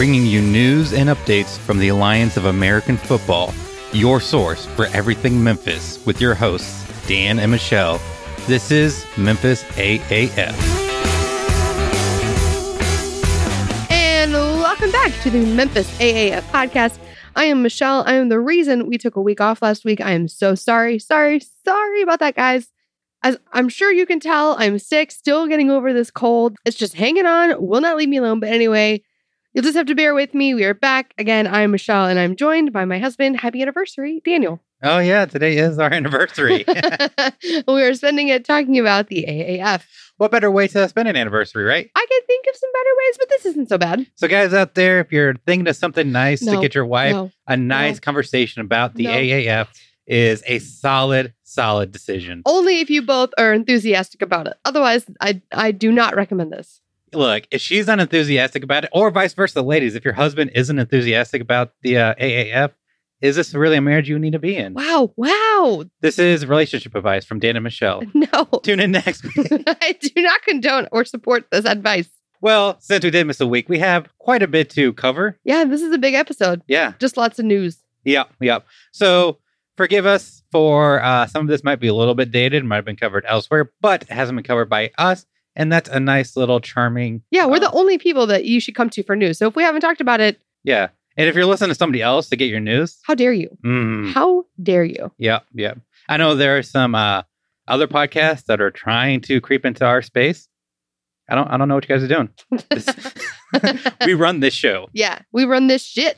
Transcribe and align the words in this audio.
bringing 0.00 0.24
you 0.24 0.40
news 0.40 0.94
and 0.94 1.10
updates 1.10 1.58
from 1.58 1.78
the 1.78 1.88
Alliance 1.88 2.38
of 2.38 2.46
American 2.46 2.96
Football, 2.96 3.52
your 3.92 4.18
source 4.18 4.64
for 4.64 4.86
everything 4.94 5.44
Memphis, 5.44 6.02
with 6.06 6.22
your 6.22 6.34
hosts, 6.34 7.06
Dan 7.06 7.38
and 7.38 7.50
Michelle. 7.50 8.00
This 8.46 8.70
is 8.70 9.04
Memphis 9.18 9.62
AAF. 9.74 10.54
And 13.90 14.32
welcome 14.32 14.90
back 14.90 15.12
to 15.20 15.28
the 15.28 15.44
Memphis 15.54 15.90
AAF 15.98 16.44
podcast. 16.44 16.98
I 17.36 17.44
am 17.44 17.60
Michelle. 17.60 18.02
I 18.06 18.14
am 18.14 18.30
the 18.30 18.40
reason 18.40 18.86
we 18.86 18.96
took 18.96 19.16
a 19.16 19.20
week 19.20 19.42
off 19.42 19.60
last 19.60 19.84
week. 19.84 20.00
I 20.00 20.12
am 20.12 20.28
so 20.28 20.54
sorry, 20.54 20.98
sorry, 20.98 21.42
sorry 21.62 22.00
about 22.00 22.20
that, 22.20 22.36
guys. 22.36 22.72
As 23.22 23.36
I'm 23.52 23.68
sure 23.68 23.92
you 23.92 24.06
can 24.06 24.18
tell, 24.18 24.56
I'm 24.58 24.78
sick, 24.78 25.10
still 25.10 25.46
getting 25.46 25.70
over 25.70 25.92
this 25.92 26.10
cold. 26.10 26.56
It's 26.64 26.78
just 26.78 26.94
hanging 26.94 27.26
on, 27.26 27.62
will 27.62 27.82
not 27.82 27.98
leave 27.98 28.08
me 28.08 28.16
alone. 28.16 28.40
But 28.40 28.48
anyway, 28.48 29.02
you'll 29.52 29.64
just 29.64 29.76
have 29.76 29.86
to 29.86 29.94
bear 29.94 30.14
with 30.14 30.34
me. 30.34 30.54
We 30.54 30.64
are 30.64 30.74
back 30.74 31.14
again. 31.18 31.46
I'm 31.46 31.70
Michelle, 31.72 32.06
and 32.06 32.18
I'm 32.18 32.36
joined 32.36 32.72
by 32.72 32.84
my 32.84 32.98
husband. 32.98 33.40
Happy 33.40 33.62
anniversary, 33.62 34.20
Daniel. 34.24 34.60
Oh, 34.82 34.98
yeah, 34.98 35.26
today 35.26 35.58
is 35.58 35.78
our 35.78 35.92
anniversary. 35.92 36.64
we 37.68 37.82
are 37.82 37.94
spending 37.94 38.28
it 38.28 38.44
talking 38.44 38.78
about 38.78 39.08
the 39.08 39.24
AAF. 39.28 39.82
what 40.16 40.30
better 40.30 40.50
way 40.50 40.68
to 40.68 40.88
spend 40.88 41.08
an 41.08 41.16
anniversary, 41.16 41.64
right? 41.64 41.90
I 41.94 42.06
can 42.08 42.20
think 42.26 42.46
of 42.48 42.56
some 42.56 42.70
better 42.72 42.90
ways, 42.98 43.16
but 43.18 43.28
this 43.28 43.46
isn't 43.46 43.68
so 43.68 43.78
bad. 43.78 44.06
So, 44.16 44.28
guys 44.28 44.54
out 44.54 44.74
there, 44.74 45.00
if 45.00 45.12
you're 45.12 45.34
thinking 45.46 45.68
of 45.68 45.76
something 45.76 46.10
nice 46.10 46.40
to 46.40 46.60
get 46.60 46.74
your 46.74 46.86
wife, 46.86 47.12
No. 47.12 47.30
a 47.46 47.56
nice 47.56 47.96
No. 47.96 48.00
conversation 48.00 48.62
about 48.62 48.94
the 48.94 49.04
No. 49.04 49.10
AAF 49.10 49.68
is 50.06 50.42
a 50.46 50.58
solid, 50.60 51.34
solid 51.44 51.92
decision. 51.92 52.42
Only 52.46 52.80
if 52.80 52.88
you 52.90 53.02
both 53.02 53.30
are 53.38 53.52
enthusiastic 53.52 54.22
about 54.22 54.46
it. 54.48 54.54
Otherwise, 54.64 55.04
I 55.20 55.40
I 55.52 55.70
do 55.72 55.92
not 55.92 56.16
recommend 56.16 56.52
this. 56.52 56.80
Look, 57.12 57.44
if 57.50 57.60
she's 57.60 57.88
unenthusiastic 57.88 58.62
about 58.62 58.84
it, 58.84 58.90
or 58.92 59.10
vice 59.10 59.34
versa, 59.34 59.62
ladies, 59.62 59.94
if 59.94 60.04
your 60.04 60.14
husband 60.14 60.52
isn't 60.54 60.78
enthusiastic 60.78 61.42
about 61.42 61.72
the 61.82 61.98
uh, 61.98 62.14
AAF, 62.14 62.72
is 63.20 63.36
this 63.36 63.52
really 63.54 63.76
a 63.76 63.80
marriage 63.80 64.08
you 64.08 64.18
need 64.18 64.32
to 64.32 64.38
be 64.38 64.56
in? 64.56 64.72
Wow, 64.74 65.12
wow. 65.16 65.84
This 66.00 66.18
is 66.18 66.46
relationship 66.46 66.94
advice 66.94 67.24
from 67.24 67.38
Dan 67.38 67.56
and 67.56 67.64
Michelle. 67.64 68.02
No. 68.14 68.44
Tune 68.62 68.80
in 68.80 68.92
next. 68.92 69.24
I 69.36 69.96
do 70.00 70.22
not 70.22 70.42
condone 70.42 70.88
or 70.92 71.04
support 71.04 71.46
this 71.50 71.64
advice. 71.64 72.08
well, 72.40 72.76
since 72.80 73.04
we 73.04 73.10
did 73.10 73.26
miss 73.26 73.40
a 73.40 73.46
week, 73.46 73.68
we 73.68 73.78
have 73.78 74.08
quite 74.18 74.42
a 74.42 74.48
bit 74.48 74.70
to 74.70 74.92
cover. 74.94 75.38
Yeah, 75.44 75.64
this 75.64 75.82
is 75.82 75.92
a 75.92 75.98
big 75.98 76.14
episode. 76.14 76.62
Yeah, 76.68 76.92
Just 76.98 77.16
lots 77.16 77.38
of 77.38 77.44
news. 77.44 77.82
Yeah, 78.04 78.24
yeah. 78.40 78.60
So 78.92 79.38
forgive 79.76 80.06
us 80.06 80.42
for 80.52 81.02
uh, 81.02 81.26
some 81.26 81.42
of 81.42 81.48
this 81.48 81.62
might 81.64 81.80
be 81.80 81.88
a 81.88 81.94
little 81.94 82.14
bit 82.14 82.30
dated, 82.30 82.64
might 82.64 82.76
have 82.76 82.84
been 82.86 82.96
covered 82.96 83.24
elsewhere, 83.28 83.70
but 83.82 84.02
it 84.02 84.10
hasn't 84.10 84.36
been 84.36 84.44
covered 84.44 84.70
by 84.70 84.90
us. 84.96 85.26
And 85.56 85.72
that's 85.72 85.88
a 85.88 85.98
nice 86.00 86.36
little 86.36 86.60
charming. 86.60 87.22
Yeah, 87.30 87.46
we're 87.46 87.56
uh, 87.56 87.60
the 87.60 87.72
only 87.72 87.98
people 87.98 88.26
that 88.28 88.44
you 88.44 88.60
should 88.60 88.74
come 88.74 88.88
to 88.90 89.02
for 89.02 89.16
news. 89.16 89.38
So 89.38 89.48
if 89.48 89.56
we 89.56 89.62
haven't 89.62 89.80
talked 89.80 90.00
about 90.00 90.20
it, 90.20 90.40
Yeah. 90.64 90.88
And 91.16 91.28
if 91.28 91.34
you're 91.34 91.44
listening 91.44 91.70
to 91.70 91.74
somebody 91.74 92.00
else 92.02 92.28
to 92.28 92.36
get 92.36 92.48
your 92.48 92.60
news, 92.60 92.98
how 93.02 93.14
dare 93.14 93.32
you? 93.32 93.56
mm, 93.64 94.12
How 94.12 94.44
dare 94.62 94.84
you? 94.84 95.10
yep, 95.18 95.44
yep. 95.52 95.78
I 96.08 96.16
know 96.16 96.34
there 96.34 96.56
are 96.56 96.62
some 96.62 96.94
uh, 96.94 97.22
other 97.68 97.88
podcasts 97.88 98.44
that 98.44 98.60
are 98.60 98.70
trying 98.70 99.20
to 99.22 99.40
creep 99.40 99.66
into 99.66 99.84
our 99.84 100.02
space. 100.02 100.48
I 101.28 101.34
don't, 101.34 101.48
I 101.50 101.56
don't 101.56 101.68
know 101.68 101.74
what 101.74 101.88
you 101.88 101.94
guys 101.94 102.02
are 102.04 102.08
doing. 102.08 102.30
This- 102.70 103.84
we 104.06 104.14
run 104.14 104.40
this 104.40 104.54
show. 104.54 104.88
yeah, 104.92 105.18
we 105.32 105.44
run 105.44 105.66
this 105.66 105.82
shit. 105.84 106.16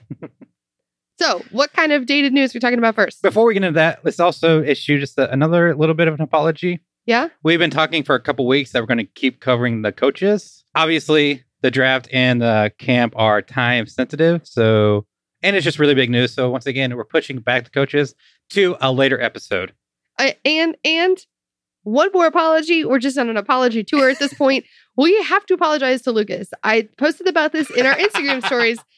so, 1.21 1.43
what 1.51 1.73
kind 1.73 1.93
of 1.93 2.07
dated 2.07 2.33
news 2.33 2.55
are 2.55 2.57
we 2.57 2.61
talking 2.61 2.79
about 2.79 2.95
first? 2.95 3.23
Before 3.23 3.45
we 3.47 3.55
get 3.55 3.63
into 3.65 3.77
that, 3.77 4.05
let's 4.05 4.21
also 4.21 4.63
issue 4.63 4.99
just 5.01 5.19
a, 5.19 5.31
another 5.33 5.75
little 5.75 5.95
bit 5.95 6.09
of 6.09 6.15
an 6.15 6.21
apology. 6.21 6.81
Yeah? 7.07 7.29
We've 7.43 7.59
been 7.59 7.71
talking 7.71 8.03
for 8.03 8.15
a 8.15 8.21
couple 8.21 8.47
weeks 8.47 8.73
that 8.73 8.83
we're 8.83 8.87
going 8.87 8.99
to 8.99 9.05
keep 9.05 9.41
covering 9.41 9.83
the 9.83 9.93
coaches. 9.93 10.65
Obviously, 10.75 11.45
the 11.63 11.71
draft 11.71 12.09
and 12.13 12.41
the 12.41 12.73
camp 12.79 13.15
are 13.17 13.43
time 13.43 13.87
sensitive. 13.87 14.47
So, 14.47 15.07
and 15.43 15.57
it's 15.57 15.65
just 15.65 15.79
really 15.79 15.95
big 15.95 16.11
news. 16.11 16.33
So, 16.33 16.51
once 16.51 16.67
again, 16.67 16.97
we're 16.97 17.05
pushing 17.05 17.41
back 17.41 17.65
the 17.65 17.71
coaches 17.71 18.15
to 18.51 18.77
a 18.81 18.93
later 18.93 19.21
episode. 19.21 19.73
I, 20.19 20.37
and 20.45 20.77
and 20.85 21.19
one 21.85 22.11
more 22.13 22.27
apology. 22.27 22.85
We're 22.85 22.99
just 22.99 23.19
on 23.19 23.29
an 23.29 23.37
apology 23.37 23.83
tour 23.83 24.09
at 24.11 24.19
this 24.19 24.35
point. 24.35 24.65
we 24.97 25.21
have 25.23 25.45
to 25.47 25.55
apologize 25.55 26.03
to 26.03 26.13
Lucas. 26.13 26.49
I 26.63 26.89
posted 26.99 27.27
about 27.27 27.53
this 27.53 27.71
in 27.71 27.87
our 27.87 27.95
Instagram 27.95 28.45
stories. 28.45 28.79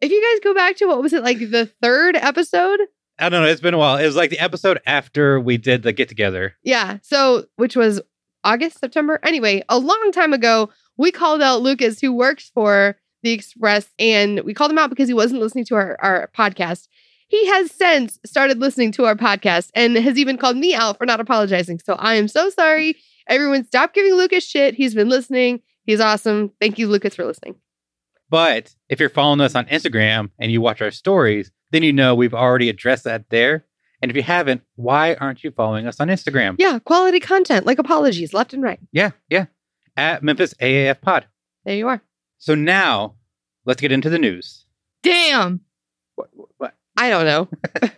If 0.00 0.10
you 0.10 0.20
guys 0.20 0.40
go 0.42 0.52
back 0.52 0.74
to 0.78 0.86
what 0.86 1.00
was 1.00 1.12
it 1.12 1.22
like 1.22 1.38
the 1.38 1.66
third 1.80 2.16
episode? 2.16 2.80
I 3.22 3.28
don't 3.28 3.42
know. 3.42 3.48
It's 3.48 3.60
been 3.60 3.74
a 3.74 3.78
while. 3.78 3.98
It 3.98 4.06
was 4.06 4.16
like 4.16 4.30
the 4.30 4.38
episode 4.40 4.80
after 4.84 5.38
we 5.38 5.56
did 5.56 5.84
the 5.84 5.92
get 5.92 6.08
together. 6.08 6.56
Yeah. 6.64 6.98
So 7.02 7.46
which 7.56 7.76
was 7.76 8.00
August, 8.42 8.80
September. 8.80 9.20
Anyway, 9.22 9.62
a 9.68 9.78
long 9.78 10.10
time 10.12 10.32
ago, 10.32 10.70
we 10.96 11.12
called 11.12 11.40
out 11.40 11.62
Lucas, 11.62 12.00
who 12.00 12.12
works 12.12 12.50
for 12.52 12.96
the 13.22 13.30
Express, 13.30 13.88
and 14.00 14.40
we 14.40 14.52
called 14.54 14.72
him 14.72 14.78
out 14.78 14.90
because 14.90 15.06
he 15.06 15.14
wasn't 15.14 15.40
listening 15.40 15.64
to 15.66 15.76
our, 15.76 15.96
our 16.00 16.30
podcast. 16.36 16.88
He 17.28 17.46
has 17.46 17.70
since 17.70 18.18
started 18.26 18.58
listening 18.58 18.90
to 18.92 19.04
our 19.04 19.14
podcast 19.14 19.70
and 19.74 19.96
has 19.96 20.18
even 20.18 20.36
called 20.36 20.56
me 20.56 20.74
out 20.74 20.98
for 20.98 21.06
not 21.06 21.20
apologizing. 21.20 21.78
So 21.78 21.94
I 21.94 22.14
am 22.16 22.26
so 22.26 22.50
sorry. 22.50 22.96
Everyone, 23.28 23.64
stop 23.64 23.94
giving 23.94 24.14
Lucas 24.14 24.44
shit. 24.44 24.74
He's 24.74 24.94
been 24.94 25.08
listening. 25.08 25.62
He's 25.84 26.00
awesome. 26.00 26.50
Thank 26.60 26.78
you, 26.78 26.88
Lucas, 26.88 27.14
for 27.14 27.24
listening. 27.24 27.54
But 28.28 28.74
if 28.88 28.98
you're 28.98 29.08
following 29.08 29.40
us 29.40 29.54
on 29.54 29.66
Instagram 29.66 30.30
and 30.38 30.50
you 30.50 30.60
watch 30.60 30.82
our 30.82 30.90
stories, 30.90 31.52
then 31.72 31.82
you 31.82 31.92
know 31.92 32.14
we've 32.14 32.34
already 32.34 32.68
addressed 32.68 33.04
that 33.04 33.28
there. 33.30 33.66
And 34.00 34.10
if 34.10 34.16
you 34.16 34.22
haven't, 34.22 34.62
why 34.76 35.14
aren't 35.14 35.44
you 35.44 35.50
following 35.52 35.86
us 35.86 36.00
on 36.00 36.08
Instagram? 36.08 36.56
Yeah, 36.58 36.78
quality 36.80 37.20
content 37.20 37.66
like 37.66 37.78
apologies 37.78 38.32
left 38.34 38.52
and 38.52 38.62
right. 38.62 38.80
Yeah, 38.92 39.10
yeah. 39.28 39.46
At 39.96 40.22
Memphis 40.22 40.54
AAF 40.54 41.00
Pod. 41.00 41.26
There 41.64 41.76
you 41.76 41.88
are. 41.88 42.02
So 42.38 42.54
now 42.54 43.14
let's 43.64 43.80
get 43.80 43.92
into 43.92 44.10
the 44.10 44.18
news. 44.18 44.66
Damn. 45.02 45.60
What, 46.16 46.30
what? 46.58 46.74
I 46.96 47.10
don't 47.10 47.24
know. 47.24 47.48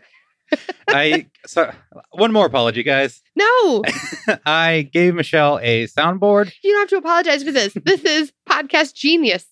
I 0.88 1.26
so 1.46 1.72
one 2.12 2.32
more 2.32 2.46
apology, 2.46 2.82
guys. 2.82 3.20
No, 3.36 3.82
I 4.46 4.88
gave 4.92 5.16
Michelle 5.16 5.58
a 5.60 5.88
soundboard. 5.88 6.52
you 6.62 6.70
don't 6.70 6.82
have 6.82 6.88
to 6.90 6.96
apologize 6.98 7.42
for 7.42 7.50
this. 7.50 7.72
This 7.84 8.04
is 8.04 8.32
podcast 8.48 8.94
genius. 8.94 9.44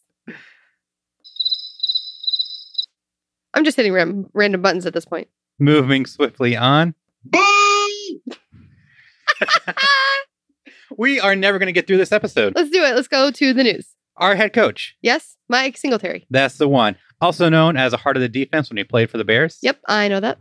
I'm 3.54 3.64
just 3.64 3.76
hitting 3.76 3.92
ram- 3.92 4.28
random 4.32 4.62
buttons 4.62 4.86
at 4.86 4.94
this 4.94 5.04
point. 5.04 5.28
Moving 5.58 6.06
swiftly 6.06 6.56
on. 6.56 6.94
We 10.98 11.18
are 11.20 11.34
never 11.34 11.58
going 11.58 11.68
to 11.68 11.72
get 11.72 11.86
through 11.86 11.96
this 11.96 12.12
episode. 12.12 12.54
Let's 12.54 12.68
do 12.70 12.82
it. 12.84 12.94
Let's 12.94 13.08
go 13.08 13.30
to 13.30 13.52
the 13.54 13.62
news. 13.64 13.94
Our 14.18 14.34
head 14.36 14.52
coach, 14.52 14.94
Yes, 15.00 15.36
Mike 15.48 15.78
Singletary. 15.78 16.26
that's 16.28 16.58
the 16.58 16.68
one, 16.68 16.96
also 17.22 17.48
known 17.48 17.78
as 17.78 17.94
a 17.94 17.96
heart 17.96 18.16
of 18.16 18.20
the 18.20 18.28
defense 18.28 18.68
when 18.68 18.76
he 18.76 18.84
played 18.84 19.08
for 19.08 19.16
the 19.16 19.24
Bears. 19.24 19.58
Yep, 19.62 19.80
I 19.88 20.08
know 20.08 20.20
that. 20.20 20.38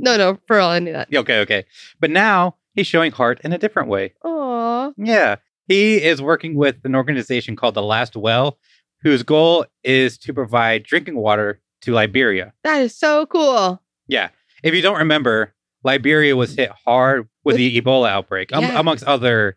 no, 0.00 0.16
no, 0.16 0.38
for 0.48 0.58
all 0.58 0.70
I 0.70 0.80
knew 0.80 0.92
that. 0.92 1.08
Okay, 1.14 1.38
okay. 1.42 1.64
But 2.00 2.10
now 2.10 2.56
he's 2.74 2.88
showing 2.88 3.12
heart 3.12 3.40
in 3.44 3.52
a 3.52 3.58
different 3.58 3.88
way. 3.88 4.14
Aw. 4.24 4.90
Yeah. 4.96 5.36
He 5.68 6.02
is 6.02 6.20
working 6.20 6.56
with 6.56 6.76
an 6.84 6.96
organization 6.96 7.54
called 7.54 7.74
The 7.74 7.82
Last 7.82 8.16
Well, 8.16 8.58
whose 9.02 9.22
goal 9.22 9.64
is 9.84 10.18
to 10.18 10.34
provide 10.34 10.82
drinking 10.82 11.16
water 11.16 11.60
to 11.84 11.92
Liberia. 11.92 12.52
That 12.62 12.82
is 12.82 12.96
so 12.96 13.26
cool. 13.26 13.80
Yeah. 14.06 14.30
If 14.62 14.74
you 14.74 14.82
don't 14.82 14.98
remember, 14.98 15.54
Liberia 15.84 16.36
was 16.36 16.54
hit 16.54 16.70
hard 16.84 17.28
with 17.44 17.56
the 17.56 17.80
Ebola 17.80 18.08
outbreak, 18.08 18.52
um, 18.54 18.64
amongst 18.64 19.04
other 19.04 19.56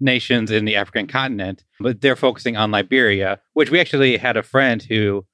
nations 0.00 0.50
in 0.50 0.64
the 0.64 0.76
African 0.76 1.06
continent. 1.06 1.64
But 1.78 2.00
they're 2.00 2.16
focusing 2.16 2.56
on 2.56 2.70
Liberia, 2.70 3.40
which 3.52 3.70
we 3.70 3.80
actually 3.80 4.16
had 4.16 4.36
a 4.36 4.42
friend 4.42 4.82
who 4.82 5.26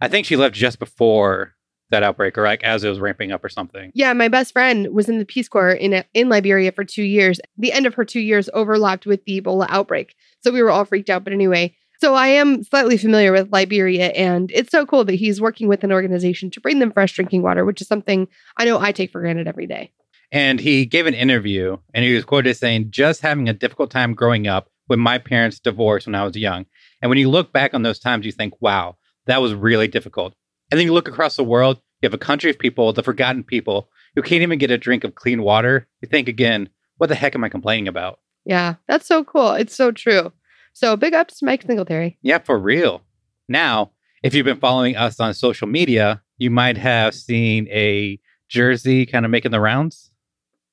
I 0.00 0.08
think 0.08 0.26
she 0.26 0.36
left 0.36 0.54
just 0.54 0.78
before 0.78 1.54
that 1.90 2.02
outbreak 2.02 2.36
or 2.36 2.44
like 2.44 2.62
as 2.64 2.84
it 2.84 2.88
was 2.88 3.00
ramping 3.00 3.32
up 3.32 3.42
or 3.42 3.48
something. 3.48 3.90
Yeah, 3.94 4.12
my 4.12 4.28
best 4.28 4.52
friend 4.52 4.92
was 4.92 5.08
in 5.08 5.18
the 5.18 5.24
Peace 5.24 5.48
Corps 5.48 5.70
in 5.70 6.04
in 6.12 6.28
Liberia 6.28 6.72
for 6.72 6.84
two 6.84 7.02
years. 7.02 7.40
The 7.56 7.72
end 7.72 7.86
of 7.86 7.94
her 7.94 8.04
two 8.04 8.20
years 8.20 8.50
overlapped 8.52 9.06
with 9.06 9.24
the 9.24 9.40
Ebola 9.40 9.66
outbreak, 9.70 10.14
so 10.40 10.52
we 10.52 10.62
were 10.62 10.70
all 10.70 10.84
freaked 10.84 11.10
out. 11.10 11.24
But 11.24 11.32
anyway, 11.32 11.74
so 12.00 12.14
I 12.14 12.28
am 12.28 12.62
slightly 12.62 12.96
familiar 12.96 13.32
with 13.32 13.52
Liberia, 13.52 14.08
and 14.08 14.50
it's 14.52 14.70
so 14.70 14.86
cool 14.86 15.04
that 15.04 15.14
he's 15.14 15.40
working 15.40 15.68
with 15.68 15.84
an 15.84 15.92
organization 15.92 16.50
to 16.52 16.60
bring 16.60 16.78
them 16.78 16.92
fresh 16.92 17.12
drinking 17.12 17.42
water, 17.42 17.64
which 17.64 17.80
is 17.80 17.88
something 17.88 18.28
I 18.56 18.64
know 18.64 18.78
I 18.78 18.92
take 18.92 19.10
for 19.10 19.20
granted 19.20 19.48
every 19.48 19.66
day. 19.66 19.92
And 20.30 20.60
he 20.60 20.84
gave 20.84 21.06
an 21.06 21.14
interview 21.14 21.78
and 21.94 22.04
he 22.04 22.14
was 22.14 22.24
quoted 22.24 22.50
as 22.50 22.58
saying, 22.58 22.90
just 22.90 23.22
having 23.22 23.48
a 23.48 23.54
difficult 23.54 23.90
time 23.90 24.14
growing 24.14 24.46
up 24.46 24.68
when 24.86 25.00
my 25.00 25.18
parents 25.18 25.58
divorced 25.58 26.06
when 26.06 26.14
I 26.14 26.24
was 26.24 26.36
young. 26.36 26.66
And 27.00 27.08
when 27.08 27.18
you 27.18 27.30
look 27.30 27.52
back 27.52 27.74
on 27.74 27.82
those 27.82 27.98
times, 27.98 28.26
you 28.26 28.32
think, 28.32 28.54
wow, 28.60 28.96
that 29.26 29.40
was 29.40 29.54
really 29.54 29.88
difficult. 29.88 30.34
And 30.70 30.78
then 30.78 30.86
you 30.86 30.92
look 30.92 31.08
across 31.08 31.36
the 31.36 31.44
world, 31.44 31.80
you 32.02 32.06
have 32.06 32.14
a 32.14 32.18
country 32.18 32.50
of 32.50 32.58
people, 32.58 32.92
the 32.92 33.02
forgotten 33.02 33.42
people, 33.42 33.88
who 34.14 34.22
can't 34.22 34.42
even 34.42 34.58
get 34.58 34.70
a 34.70 34.78
drink 34.78 35.04
of 35.04 35.14
clean 35.14 35.42
water. 35.42 35.86
You 36.02 36.08
think 36.08 36.28
again, 36.28 36.68
what 36.98 37.06
the 37.06 37.14
heck 37.14 37.34
am 37.34 37.44
I 37.44 37.48
complaining 37.48 37.88
about? 37.88 38.20
Yeah, 38.44 38.74
that's 38.86 39.06
so 39.06 39.24
cool. 39.24 39.52
It's 39.52 39.74
so 39.74 39.92
true. 39.92 40.32
So 40.78 40.96
big 40.96 41.12
ups 41.12 41.40
to 41.40 41.44
Mike 41.44 41.62
Singletary. 41.62 42.18
Yeah, 42.22 42.38
for 42.38 42.56
real. 42.56 43.02
Now, 43.48 43.90
if 44.22 44.32
you've 44.32 44.44
been 44.44 44.60
following 44.60 44.94
us 44.94 45.18
on 45.18 45.34
social 45.34 45.66
media, 45.66 46.22
you 46.36 46.52
might 46.52 46.76
have 46.76 47.16
seen 47.16 47.66
a 47.66 48.20
jersey 48.48 49.04
kind 49.04 49.24
of 49.24 49.32
making 49.32 49.50
the 49.50 49.58
rounds. 49.58 50.12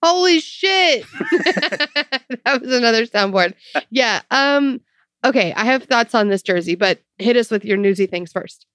Holy 0.04 0.42
shit. 0.42 1.06
that 1.31 2.60
was 2.62 2.72
another 2.72 3.07
soundboard. 3.07 3.56
Yeah. 3.90 4.22
Um, 4.30 4.80
okay, 5.24 5.54
I 5.54 5.66
have 5.66 5.86
thoughts 5.86 6.13
on 6.13 6.30
this 6.30 6.44
jersey, 6.44 6.75
but 6.75 7.00
hit 7.18 7.36
us 7.36 7.50
with 7.50 7.66
your 7.66 7.78
newsy 7.78 8.06
things 8.06 8.31
first. 8.31 8.68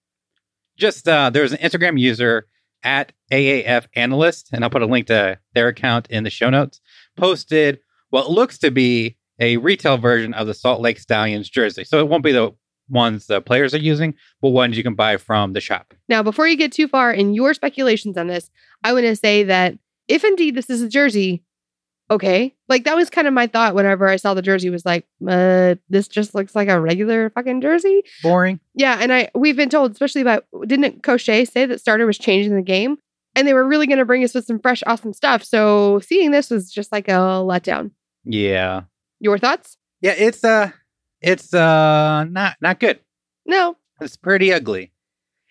Just 0.77 1.07
uh, 1.07 1.31
there's 1.31 1.53
an 1.53 1.59
Instagram 1.59 1.97
user 1.97 2.49
at 2.83 3.13
AAF 3.31 3.87
Analyst, 3.95 4.49
and 4.53 4.65
I'll 4.65 4.71
put 4.71 4.83
a 4.83 4.87
link 4.87 5.07
to 5.07 5.39
their 5.55 5.69
account 5.69 6.09
in 6.11 6.25
the 6.25 6.31
show 6.31 6.51
notes. 6.51 6.81
Posted 7.17 7.79
what 8.09 8.29
looks 8.29 8.59
to 8.59 8.73
be 8.73 9.17
a 9.41 9.57
retail 9.57 9.99
version 9.99 10.35
of 10.35 10.47
the 10.47 10.55
Salt 10.55 10.81
Lake 10.81 10.99
Stallions 10.99 11.49
jersey. 11.49 11.85
So 11.85 11.99
it 11.99 12.09
won't 12.09 12.23
be 12.23 12.33
the 12.33 12.55
ones 12.89 13.27
the 13.27 13.41
players 13.41 13.75
are 13.75 13.79
using, 13.79 14.15
but 14.43 14.51
ones 14.51 14.77
you 14.77 14.83
can 14.83 14.95
buy 14.95 15.17
from 15.17 15.53
the 15.53 15.61
shop. 15.61 15.95
Now, 16.09 16.23
before 16.23 16.47
you 16.47 16.57
get 16.57 16.73
too 16.73 16.89
far 16.89 17.13
in 17.13 17.35
your 17.35 17.55
speculations 17.55 18.17
on 18.17 18.27
this, 18.27 18.51
I 18.85 18.93
want 18.93 19.05
to 19.05 19.17
say 19.17 19.45
that 19.45 19.79
if 20.09 20.25
indeed 20.25 20.55
this 20.55 20.69
is 20.69 20.83
a 20.83 20.89
jersey, 20.89 21.45
okay. 22.11 22.55
Like 22.69 22.85
that 22.85 22.97
was 22.97 23.09
kind 23.09 23.29
of 23.29 23.35
my 23.35 23.47
thought 23.47 23.75
whenever 23.75 24.09
I 24.09 24.17
saw 24.17 24.35
the 24.35 24.43
jersey 24.43 24.71
was 24.71 24.85
like, 24.85 25.07
uh, 25.27 25.77
this 25.89 26.09
just 26.09 26.35
looks 26.35 26.55
like 26.55 26.69
a 26.69 26.81
regular 26.81 27.31
fucking 27.31 27.61
jersey. 27.61 28.03
Boring. 28.23 28.61
Yeah, 28.75 28.99
and 29.01 29.13
I 29.13 29.31
we've 29.35 29.57
been 29.57 29.71
told, 29.71 29.93
especially 29.93 30.23
about 30.23 30.45
didn't 30.67 31.03
Cochet 31.03 31.49
say 31.49 31.67
that 31.67 31.81
starter 31.81 32.07
was 32.07 32.19
changing 32.19 32.57
the 32.57 32.63
game? 32.63 32.99
And 33.37 33.47
they 33.47 33.55
were 33.55 33.67
really 33.67 33.87
gonna 33.87 34.05
bring 34.05 34.25
us 34.25 34.35
with 34.35 34.45
some 34.45 34.59
fresh, 34.59 34.83
awesome 34.87 35.13
stuff. 35.13 35.45
So 35.45 36.01
seeing 36.01 36.33
this 36.33 36.51
was 36.51 36.71
just 36.73 36.91
like 36.91 37.07
a 37.07 37.13
letdown. 37.13 37.93
Yeah. 38.25 38.83
Your 39.21 39.39
thoughts? 39.39 39.77
Yeah, 40.01 40.15
it's 40.17 40.43
uh 40.45 40.71
it's 41.21 41.53
uh 41.55 42.25
not 42.25 42.57
not 42.61 42.81
good. 42.81 43.01
No. 43.47 43.77
It's 44.01 44.17
pretty 44.17 44.53
ugly. 44.53 44.93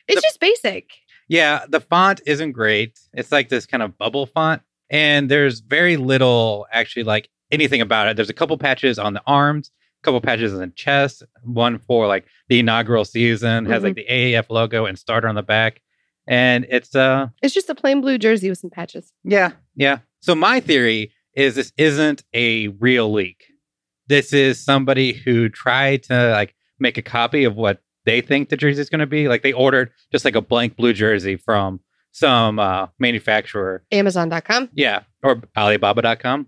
It's 0.08 0.16
The- 0.22 0.22
just 0.28 0.40
basic. 0.40 0.90
Yeah, 1.28 1.66
the 1.70 1.80
font 1.80 2.22
isn't 2.26 2.54
great. 2.54 3.00
It's 3.14 3.32
like 3.32 3.50
this 3.50 3.68
kind 3.68 3.84
of 3.84 3.96
bubble 4.00 4.26
font, 4.26 4.64
and 4.90 5.30
there's 5.30 5.60
very 5.60 5.96
little 5.98 6.66
actually 6.72 7.04
like 7.04 7.30
anything 7.52 7.82
about 7.82 8.08
it. 8.08 8.16
There's 8.16 8.32
a 8.32 8.34
couple 8.34 8.58
patches 8.58 8.98
on 8.98 9.14
the 9.14 9.22
arms, 9.28 9.70
a 10.02 10.04
couple 10.04 10.20
patches 10.22 10.52
on 10.54 10.60
the 10.62 10.68
chest, 10.70 11.22
one 11.44 11.78
for 11.78 12.08
like 12.08 12.26
the 12.48 12.58
inaugural 12.60 13.06
season 13.06 13.68
has 13.68 13.84
like 13.84 13.94
the 13.94 14.08
AAF 14.10 14.50
logo 14.50 14.86
and 14.88 14.98
starter 14.98 15.28
on 15.28 15.36
the 15.36 15.44
back, 15.44 15.82
and 16.26 16.66
it's 16.72 16.96
uh 16.96 17.28
It's 17.44 17.54
just 17.54 17.70
a 17.70 17.76
plain 17.76 18.02
blue 18.02 18.18
jersey 18.18 18.50
with 18.50 18.58
some 18.58 18.72
patches. 18.72 19.14
yeah 19.24 19.52
yeah. 19.76 20.00
So 20.22 20.34
my 20.34 20.60
theory 20.60 21.14
is 21.36 21.54
this 21.54 21.72
isn't 21.78 22.24
a 22.34 22.70
real 22.70 23.12
leak. 23.12 23.46
This 24.10 24.34
is 24.34 24.64
somebody 24.64 25.14
who 25.14 25.50
tried 25.50 26.04
to 26.04 26.32
like 26.32 26.56
make 26.80 26.98
a 26.98 27.02
copy 27.02 27.44
of 27.44 27.56
what 27.56 27.82
they 28.06 28.22
think 28.22 28.50
the 28.50 28.58
jersey 28.58 28.82
is 28.82 28.90
going 28.90 29.00
to 29.00 29.06
be. 29.06 29.28
Like 29.28 29.44
they 29.44 29.54
ordered 29.54 29.92
just 30.12 30.26
like 30.26 30.36
a 30.36 30.42
blank 30.42 30.76
blue 30.76 30.94
jersey 30.94 31.38
from 31.38 31.80
some 32.12 32.58
uh, 32.58 32.88
manufacturer. 32.98 33.84
Amazon.com. 33.92 34.70
Yeah, 34.74 35.04
or 35.24 35.42
Alibaba.com. 35.56 36.48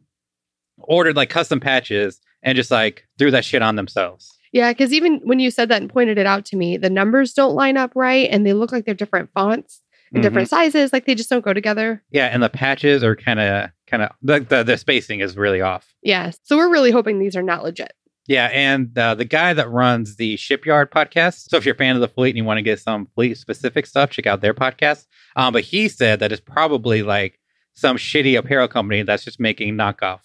Ordered 0.79 1.15
like 1.15 1.29
custom 1.29 1.59
patches 1.59 2.19
and 2.41 2.55
just 2.55 2.71
like 2.71 3.07
threw 3.19 3.29
that 3.29 3.45
shit 3.45 3.61
on 3.61 3.75
themselves. 3.75 4.35
Yeah, 4.51 4.73
because 4.73 4.91
even 4.91 5.21
when 5.23 5.39
you 5.39 5.51
said 5.51 5.69
that 5.69 5.81
and 5.81 5.89
pointed 5.89 6.17
it 6.17 6.25
out 6.25 6.45
to 6.45 6.57
me, 6.57 6.77
the 6.77 6.89
numbers 6.89 7.33
don't 7.33 7.53
line 7.53 7.77
up 7.77 7.91
right 7.95 8.27
and 8.29 8.45
they 8.45 8.53
look 8.53 8.71
like 8.71 8.85
they're 8.85 8.95
different 8.95 9.29
fonts 9.33 9.81
Mhm. 10.13 10.21
different 10.21 10.49
sizes. 10.49 10.91
Like 10.93 11.05
they 11.05 11.15
just 11.15 11.29
don't 11.29 11.43
go 11.45 11.53
together. 11.53 12.03
Yeah, 12.11 12.27
and 12.27 12.41
the 12.43 12.49
patches 12.49 13.03
are 13.03 13.15
kind 13.15 13.39
of 13.39 13.69
kind 13.87 14.03
of 14.03 14.11
the, 14.21 14.39
the 14.41 14.63
the 14.63 14.77
spacing 14.77 15.19
is 15.21 15.37
really 15.37 15.61
off. 15.61 15.93
Yeah. 16.03 16.31
So 16.43 16.57
we're 16.57 16.71
really 16.71 16.91
hoping 16.91 17.19
these 17.19 17.35
are 17.35 17.43
not 17.43 17.63
legit. 17.63 17.93
Yeah, 18.27 18.47
and 18.53 18.95
uh, 18.97 19.15
the 19.15 19.25
guy 19.25 19.53
that 19.53 19.69
runs 19.71 20.15
the 20.17 20.37
Shipyard 20.37 20.91
podcast. 20.91 21.49
So 21.49 21.57
if 21.57 21.65
you're 21.65 21.75
a 21.75 21.77
fan 21.77 21.95
of 21.95 22.01
the 22.01 22.07
fleet 22.07 22.29
and 22.29 22.37
you 22.37 22.43
want 22.43 22.59
to 22.59 22.61
get 22.61 22.79
some 22.79 23.07
fleet 23.15 23.37
specific 23.37 23.85
stuff, 23.85 24.11
check 24.11 24.27
out 24.27 24.41
their 24.41 24.53
podcast. 24.53 25.07
Um, 25.35 25.51
but 25.53 25.63
he 25.63 25.87
said 25.89 26.19
that 26.19 26.31
it's 26.31 26.39
probably 26.41 27.01
like 27.03 27.39
some 27.73 27.97
shitty 27.97 28.37
apparel 28.37 28.67
company 28.67 29.01
that's 29.01 29.23
just 29.23 29.39
making 29.39 29.75
knockoff 29.75 30.19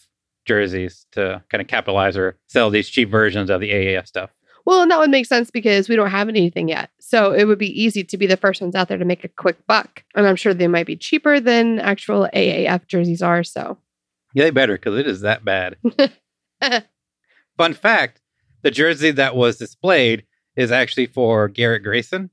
jerseys 0.44 1.06
to 1.12 1.42
kind 1.50 1.60
of 1.62 1.68
capitalize 1.68 2.16
or 2.16 2.38
sell 2.46 2.70
these 2.70 2.88
cheap 2.88 3.08
versions 3.10 3.50
of 3.50 3.60
the 3.60 3.70
AAF 3.70 4.06
stuff. 4.06 4.30
Well, 4.66 4.82
and 4.82 4.90
that 4.90 4.98
would 4.98 5.10
make 5.10 5.26
sense 5.26 5.50
because 5.50 5.88
we 5.88 5.94
don't 5.94 6.10
have 6.10 6.28
anything 6.28 6.68
yet. 6.68 6.90
So 7.00 7.32
it 7.32 7.44
would 7.44 7.58
be 7.58 7.80
easy 7.80 8.02
to 8.02 8.18
be 8.18 8.26
the 8.26 8.36
first 8.36 8.60
ones 8.60 8.74
out 8.74 8.88
there 8.88 8.98
to 8.98 9.04
make 9.04 9.22
a 9.22 9.28
quick 9.28 9.64
buck. 9.68 10.02
And 10.16 10.26
I'm 10.26 10.36
sure 10.36 10.52
they 10.52 10.66
might 10.66 10.86
be 10.86 10.96
cheaper 10.96 11.38
than 11.38 11.78
actual 11.78 12.28
AAF 12.34 12.88
jerseys 12.88 13.22
are. 13.22 13.44
So 13.44 13.78
Yeah, 14.34 14.44
they 14.44 14.50
better 14.50 14.74
because 14.74 14.98
it 14.98 15.06
is 15.06 15.20
that 15.20 15.44
bad. 15.44 15.76
Fun 17.56 17.74
fact 17.74 18.20
the 18.62 18.70
jersey 18.72 19.12
that 19.12 19.36
was 19.36 19.58
displayed 19.58 20.26
is 20.56 20.72
actually 20.72 21.06
for 21.06 21.48
Garrett 21.48 21.84
Grayson, 21.84 22.30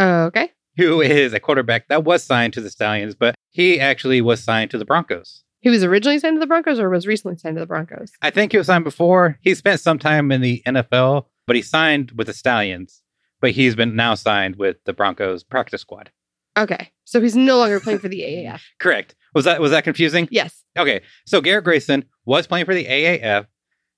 okay. 0.00 0.50
who 0.78 1.02
is 1.02 1.34
a 1.34 1.40
quarterback 1.40 1.88
that 1.88 2.04
was 2.04 2.22
signed 2.22 2.54
to 2.54 2.62
the 2.62 2.70
Stallions, 2.70 3.14
but 3.14 3.34
he 3.50 3.78
actually 3.78 4.22
was 4.22 4.42
signed 4.42 4.70
to 4.70 4.78
the 4.78 4.86
Broncos. 4.86 5.44
He 5.60 5.68
was 5.70 5.84
originally 5.84 6.18
signed 6.18 6.36
to 6.36 6.40
the 6.40 6.46
Broncos 6.46 6.78
or 6.78 6.88
was 6.88 7.06
recently 7.06 7.36
signed 7.36 7.56
to 7.56 7.60
the 7.60 7.66
Broncos? 7.66 8.12
I 8.22 8.30
think 8.30 8.52
he 8.52 8.58
was 8.58 8.68
signed 8.68 8.84
before. 8.84 9.38
He 9.42 9.54
spent 9.54 9.80
some 9.80 9.98
time 9.98 10.32
in 10.32 10.40
the 10.40 10.62
NFL, 10.66 11.26
but 11.46 11.56
he 11.56 11.62
signed 11.62 12.12
with 12.12 12.26
the 12.26 12.32
Stallions. 12.32 13.02
But 13.40 13.50
he's 13.50 13.74
been 13.74 13.94
now 13.94 14.14
signed 14.14 14.56
with 14.56 14.76
the 14.84 14.92
Broncos 14.94 15.44
practice 15.44 15.82
squad. 15.82 16.10
Okay. 16.56 16.90
So 17.04 17.20
he's 17.20 17.36
no 17.36 17.58
longer 17.58 17.80
playing 17.80 17.98
for 17.98 18.08
the 18.08 18.20
AAF. 18.20 18.62
Correct. 18.78 19.14
Was 19.34 19.44
that 19.44 19.60
was 19.60 19.72
that 19.72 19.84
confusing? 19.84 20.28
Yes. 20.30 20.62
Okay. 20.78 21.02
So 21.26 21.40
Garrett 21.40 21.64
Grayson 21.64 22.04
was 22.24 22.46
playing 22.46 22.64
for 22.64 22.74
the 22.74 22.84
AAF, 22.84 23.46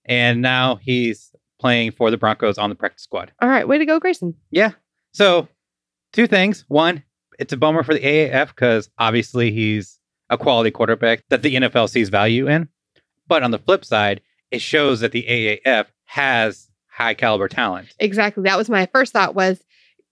and 0.05 0.43
now 0.43 0.77
he's 0.77 1.31
playing 1.61 1.93
for 1.93 2.11
the 2.11 2.17
Broncos 2.17 2.59
on 2.59 2.71
the 2.71 2.77
practice 2.77 3.05
squad. 3.05 3.33
All 3.41 3.49
right. 3.49 3.69
Way 3.69 3.79
to 3.79 3.87
go, 3.87 4.01
Grayson. 4.01 4.35
Yeah. 4.51 4.73
So 5.13 5.49
two 6.13 6.27
things. 6.27 6.65
One, 6.69 7.03
it's 7.39 7.53
a 7.53 7.57
bummer 7.57 7.83
for 7.83 7.95
the 7.95 8.01
AAF 8.01 8.49
because 8.49 8.91
obviously 8.99 9.53
he's 9.53 9.99
a 10.31 10.39
quality 10.39 10.71
quarterback 10.71 11.23
that 11.29 11.43
the 11.43 11.55
NFL 11.55 11.89
sees 11.89 12.09
value 12.09 12.49
in. 12.49 12.69
But 13.29 13.43
on 13.43 13.51
the 13.51 13.59
flip 13.59 13.85
side, 13.85 14.21
it 14.51 14.61
shows 14.61 15.01
that 15.01 15.13
the 15.13 15.25
AAF 15.25 15.87
has 16.05 16.69
high 16.97 17.15
caliber 17.15 17.49
talent. 17.49 17.89
Exactly. 17.99 18.43
That 18.45 18.57
was 18.57 18.71
my 18.71 18.87
first 18.87 19.13
thought 19.13 19.35
was 19.35 19.63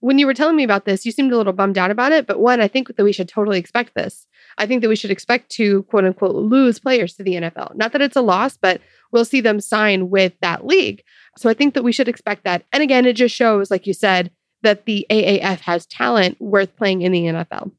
when 0.00 0.18
you 0.18 0.26
were 0.26 0.34
telling 0.34 0.54
me 0.54 0.64
about 0.64 0.84
this, 0.84 1.06
you 1.06 1.12
seemed 1.12 1.32
a 1.32 1.36
little 1.36 1.54
bummed 1.54 1.78
out 1.78 1.90
about 1.90 2.12
it. 2.12 2.26
But 2.26 2.38
one, 2.38 2.60
I 2.60 2.68
think 2.68 2.94
that 2.94 3.04
we 3.04 3.12
should 3.12 3.28
totally 3.28 3.58
expect 3.58 3.94
this. 3.94 4.26
I 4.58 4.66
think 4.66 4.82
that 4.82 4.88
we 4.88 4.96
should 4.96 5.10
expect 5.10 5.48
to 5.52 5.82
quote 5.84 6.04
unquote 6.04 6.34
lose 6.34 6.78
players 6.78 7.14
to 7.14 7.22
the 7.22 7.34
NFL. 7.34 7.74
Not 7.74 7.92
that 7.92 8.02
it's 8.02 8.16
a 8.16 8.20
loss, 8.20 8.58
but 8.58 8.82
we'll 9.12 9.24
see 9.24 9.40
them 9.40 9.60
sign 9.60 10.10
with 10.10 10.34
that 10.42 10.66
league. 10.66 11.02
So 11.38 11.48
I 11.48 11.54
think 11.54 11.72
that 11.72 11.84
we 11.84 11.90
should 11.90 12.08
expect 12.08 12.44
that. 12.44 12.64
And 12.70 12.82
again, 12.82 13.06
it 13.06 13.14
just 13.14 13.34
shows, 13.34 13.70
like 13.70 13.86
you 13.86 13.94
said, 13.94 14.30
that 14.62 14.84
the 14.84 15.06
AAF 15.10 15.60
has 15.60 15.86
talent 15.86 16.38
worth 16.38 16.76
playing 16.76 17.00
in 17.00 17.12
the 17.12 17.24
NFL. 17.24 17.72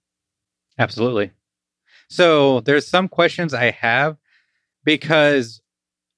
Absolutely. 0.79 1.31
So 2.09 2.61
there's 2.61 2.87
some 2.87 3.07
questions 3.07 3.53
I 3.53 3.69
have 3.69 4.17
because 4.83 5.61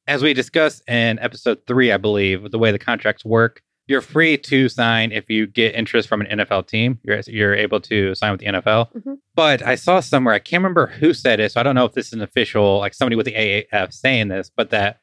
as 0.08 0.24
we 0.24 0.34
discussed 0.34 0.88
in 0.88 1.20
episode 1.20 1.60
three, 1.68 1.92
I 1.92 1.98
believe, 1.98 2.52
the 2.52 2.60
way 2.60 2.72
the 2.72 2.80
contracts 2.80 3.26
work, 3.26 3.62
you're 3.88 4.02
free 4.02 4.38
to 4.38 4.68
sign 4.68 5.12
if 5.12 5.30
you 5.30 5.48
get 5.48 5.74
interest 5.76 6.10
from 6.10 6.22
an 6.22 6.40
NFL 6.40 6.68
team. 6.68 7.00
You're 7.04 7.22
you're 7.28 7.56
able 7.56 7.80
to 7.82 8.14
sign 8.16 8.32
with 8.32 8.42
the 8.42 8.48
NFL. 8.48 8.92
Mhm. 8.94 9.18
But 9.36 9.62
I 9.62 9.76
saw 9.76 10.00
somewhere, 10.02 10.34
I 10.34 10.40
can't 10.40 10.62
remember 10.62 10.88
who 10.88 11.14
said 11.14 11.40
it, 11.40 11.52
so 11.54 11.60
I 11.60 11.64
don't 11.64 11.76
know 11.76 11.86
if 11.86 11.94
this 11.94 12.08
is 12.08 12.14
an 12.14 12.22
official, 12.22 12.80
like 12.80 12.94
somebody 12.94 13.16
with 13.16 13.26
the 13.26 13.36
AAF 13.36 13.94
saying 13.94 14.28
this, 14.28 14.52
but 14.54 14.72
that 14.72 15.00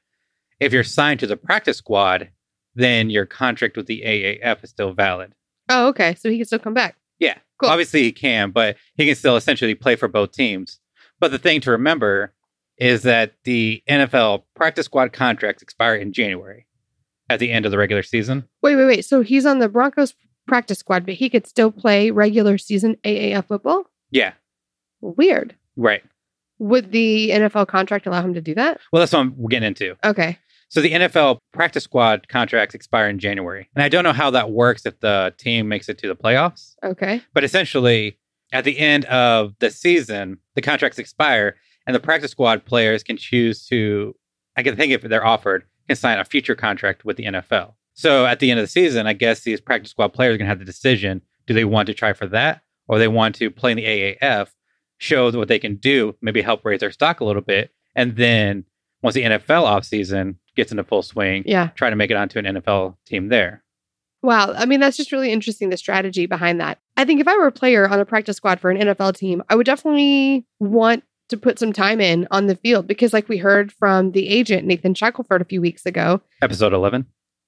if 0.60 0.72
you're 0.72 0.84
signed 0.84 1.20
to 1.20 1.26
the 1.26 1.36
practice 1.36 1.78
squad, 1.78 2.28
then 2.74 3.08
your 3.08 3.24
contract 3.24 3.76
with 3.76 3.86
the 3.86 4.02
AAF 4.04 4.62
is 4.64 4.70
still 4.70 4.92
valid. 4.92 5.32
Oh, 5.70 5.88
okay. 5.88 6.14
So 6.14 6.28
he 6.28 6.36
can 6.36 6.46
still 6.46 6.58
come 6.58 6.74
back. 6.74 6.96
Yeah. 7.18 7.38
Cool. 7.58 7.70
Obviously, 7.70 8.02
he 8.02 8.12
can, 8.12 8.50
but 8.50 8.76
he 8.96 9.06
can 9.06 9.14
still 9.14 9.36
essentially 9.36 9.74
play 9.74 9.96
for 9.96 10.08
both 10.08 10.32
teams. 10.32 10.78
But 11.20 11.30
the 11.30 11.38
thing 11.38 11.60
to 11.62 11.70
remember 11.70 12.33
is 12.78 13.02
that 13.02 13.34
the 13.44 13.82
NFL 13.88 14.44
practice 14.54 14.86
squad 14.86 15.12
contracts 15.12 15.62
expire 15.62 15.94
in 15.94 16.12
January 16.12 16.66
at 17.30 17.38
the 17.38 17.50
end 17.50 17.64
of 17.64 17.70
the 17.70 17.78
regular 17.78 18.02
season. 18.02 18.48
Wait, 18.62 18.76
wait, 18.76 18.86
wait. 18.86 19.04
So 19.04 19.22
he's 19.22 19.46
on 19.46 19.58
the 19.58 19.68
Broncos 19.68 20.14
practice 20.46 20.78
squad, 20.78 21.06
but 21.06 21.14
he 21.14 21.30
could 21.30 21.46
still 21.46 21.70
play 21.70 22.10
regular 22.10 22.58
season 22.58 22.96
AAF 23.04 23.46
football? 23.46 23.84
Yeah. 24.10 24.32
Weird. 25.00 25.56
Right. 25.76 26.02
Would 26.58 26.92
the 26.92 27.30
NFL 27.30 27.68
contract 27.68 28.06
allow 28.06 28.22
him 28.22 28.34
to 28.34 28.40
do 28.40 28.54
that? 28.54 28.80
Well, 28.92 29.00
that's 29.00 29.12
what 29.12 29.20
I'm 29.20 29.46
getting 29.46 29.68
into. 29.68 29.96
Okay. 30.04 30.38
So 30.68 30.80
the 30.80 30.92
NFL 30.92 31.38
practice 31.52 31.84
squad 31.84 32.28
contracts 32.28 32.74
expire 32.74 33.08
in 33.08 33.18
January. 33.18 33.68
And 33.74 33.82
I 33.82 33.88
don't 33.88 34.04
know 34.04 34.12
how 34.12 34.30
that 34.30 34.50
works 34.50 34.86
if 34.86 34.98
the 35.00 35.34
team 35.38 35.68
makes 35.68 35.88
it 35.88 35.98
to 35.98 36.08
the 36.08 36.16
playoffs. 36.16 36.74
Okay. 36.82 37.22
But 37.32 37.44
essentially, 37.44 38.18
at 38.52 38.64
the 38.64 38.78
end 38.78 39.04
of 39.06 39.54
the 39.60 39.70
season, 39.70 40.38
the 40.54 40.62
contracts 40.62 40.98
expire, 40.98 41.56
and 41.86 41.94
the 41.94 42.00
practice 42.00 42.30
squad 42.30 42.64
players 42.64 43.02
can 43.02 43.16
choose 43.16 43.66
to, 43.66 44.14
I 44.56 44.62
can 44.62 44.76
think 44.76 44.92
if 44.92 45.02
they're 45.02 45.26
offered, 45.26 45.64
can 45.88 45.96
sign 45.96 46.18
a 46.18 46.24
future 46.24 46.54
contract 46.54 47.04
with 47.04 47.16
the 47.16 47.24
NFL. 47.24 47.74
So 47.94 48.26
at 48.26 48.40
the 48.40 48.50
end 48.50 48.58
of 48.60 48.64
the 48.64 48.68
season, 48.70 49.06
I 49.06 49.12
guess 49.12 49.40
these 49.40 49.60
practice 49.60 49.90
squad 49.90 50.08
players 50.14 50.34
are 50.34 50.38
going 50.38 50.46
to 50.46 50.50
have 50.50 50.58
the 50.58 50.64
decision 50.64 51.22
do 51.46 51.52
they 51.54 51.64
want 51.64 51.86
to 51.86 51.94
try 51.94 52.12
for 52.14 52.26
that, 52.28 52.62
or 52.88 52.98
they 52.98 53.08
want 53.08 53.34
to 53.36 53.50
play 53.50 53.70
in 53.72 53.76
the 53.76 53.84
AAF, 53.84 54.48
show 54.98 55.30
what 55.32 55.48
they 55.48 55.58
can 55.58 55.76
do, 55.76 56.14
maybe 56.22 56.40
help 56.40 56.64
raise 56.64 56.80
their 56.80 56.90
stock 56.90 57.20
a 57.20 57.24
little 57.24 57.42
bit, 57.42 57.70
and 57.94 58.16
then 58.16 58.64
once 59.02 59.14
the 59.14 59.22
NFL 59.24 59.64
offseason 59.66 60.36
gets 60.56 60.70
into 60.70 60.82
full 60.84 61.02
swing, 61.02 61.42
Yeah. 61.44 61.68
try 61.74 61.90
to 61.90 61.96
make 61.96 62.10
it 62.10 62.16
onto 62.16 62.38
an 62.38 62.46
NFL 62.46 62.96
team 63.04 63.28
there. 63.28 63.62
Wow. 64.22 64.54
I 64.56 64.64
mean, 64.64 64.80
that's 64.80 64.96
just 64.96 65.12
really 65.12 65.30
interesting, 65.30 65.68
the 65.68 65.76
strategy 65.76 66.24
behind 66.24 66.58
that. 66.60 66.78
I 66.96 67.04
think 67.04 67.20
if 67.20 67.28
I 67.28 67.36
were 67.36 67.46
a 67.46 67.52
player 67.52 67.86
on 67.86 68.00
a 68.00 68.06
practice 68.06 68.38
squad 68.38 68.58
for 68.60 68.70
an 68.70 68.78
NFL 68.78 69.14
team, 69.18 69.42
I 69.50 69.54
would 69.56 69.66
definitely 69.66 70.46
want 70.60 71.04
to 71.28 71.36
put 71.36 71.58
some 71.58 71.72
time 71.72 72.00
in 72.00 72.28
on 72.30 72.46
the 72.46 72.56
field 72.56 72.86
because, 72.86 73.12
like 73.12 73.28
we 73.28 73.38
heard 73.38 73.72
from 73.72 74.12
the 74.12 74.28
agent, 74.28 74.66
Nathan 74.66 74.94
Shackelford, 74.94 75.40
a 75.40 75.46
few 75.46 75.60
weeks 75.60 75.86
ago, 75.86 76.20
Episode 76.42 76.72
11. 76.72 77.06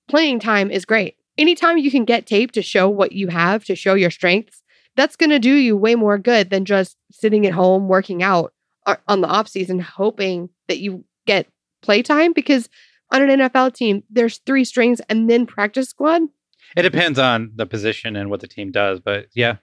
playing 0.09 0.41
time 0.41 0.71
is 0.71 0.85
great. 0.85 1.17
Anytime 1.39 1.77
you 1.79 1.91
can 1.91 2.05
get 2.05 2.27
tape 2.27 2.53
to 2.53 2.63
show 2.63 2.89
what 2.89 3.13
you 3.13 3.29
have, 3.29 3.65
to 3.67 3.77
show 3.77 3.95
your 3.95 4.11
strengths, 4.11 4.63
that's 4.97 5.17
going 5.17 5.31
to 5.31 5.39
do 5.39 5.53
you 5.55 5.77
way 5.77 5.95
more 5.95 6.17
good 6.17 6.49
than 6.49 6.65
just 6.65 6.97
sitting 7.13 7.47
at 7.47 7.53
home 7.53 7.89
working 7.89 8.23
out 8.23 8.55
uh, 8.87 8.97
on 9.07 9.21
the 9.21 9.29
off 9.29 9.47
season, 9.49 9.79
hoping 9.79 10.49
that 10.69 10.79
you 10.79 11.05
get 11.27 11.47
playtime. 11.83 12.33
Because 12.33 12.71
on 13.13 13.21
an 13.21 13.39
NFL 13.41 13.75
team, 13.75 14.03
there's 14.09 14.39
three 14.39 14.65
strings 14.65 15.01
and 15.11 15.29
then 15.29 15.45
practice 15.45 15.91
squad. 15.91 16.23
It 16.75 16.83
depends 16.83 17.19
on 17.19 17.53
the 17.55 17.67
position 17.67 18.17
and 18.17 18.31
what 18.31 18.41
the 18.41 18.49
team 18.49 18.73
does, 18.73 18.99
but 18.99 19.27
yeah, 19.35 19.57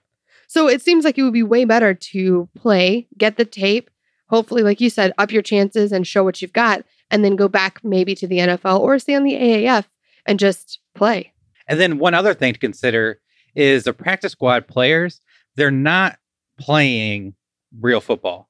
So 0.46 0.68
it 0.68 0.80
seems 0.82 1.04
like 1.04 1.18
it 1.18 1.22
would 1.22 1.32
be 1.32 1.42
way 1.42 1.64
better 1.64 1.92
to 1.94 2.48
play, 2.56 3.08
get 3.18 3.36
the 3.36 3.44
tape, 3.44 3.90
hopefully, 4.28 4.62
like 4.62 4.80
you 4.80 4.90
said, 4.90 5.12
up 5.18 5.32
your 5.32 5.42
chances 5.42 5.92
and 5.92 6.06
show 6.06 6.24
what 6.24 6.40
you've 6.42 6.52
got, 6.52 6.84
and 7.10 7.24
then 7.24 7.36
go 7.36 7.48
back 7.48 7.80
maybe 7.84 8.14
to 8.14 8.26
the 8.26 8.38
NFL 8.38 8.80
or 8.80 8.98
stay 8.98 9.14
on 9.14 9.24
the 9.24 9.34
AAF 9.34 9.84
and 10.26 10.38
just 10.38 10.80
play. 10.94 11.32
And 11.66 11.80
then 11.80 11.98
one 11.98 12.14
other 12.14 12.34
thing 12.34 12.52
to 12.52 12.58
consider 12.58 13.20
is 13.54 13.84
the 13.84 13.92
practice 13.92 14.32
squad 14.32 14.66
players, 14.66 15.20
they're 15.56 15.70
not 15.70 16.18
playing 16.58 17.34
real 17.80 18.00
football. 18.00 18.48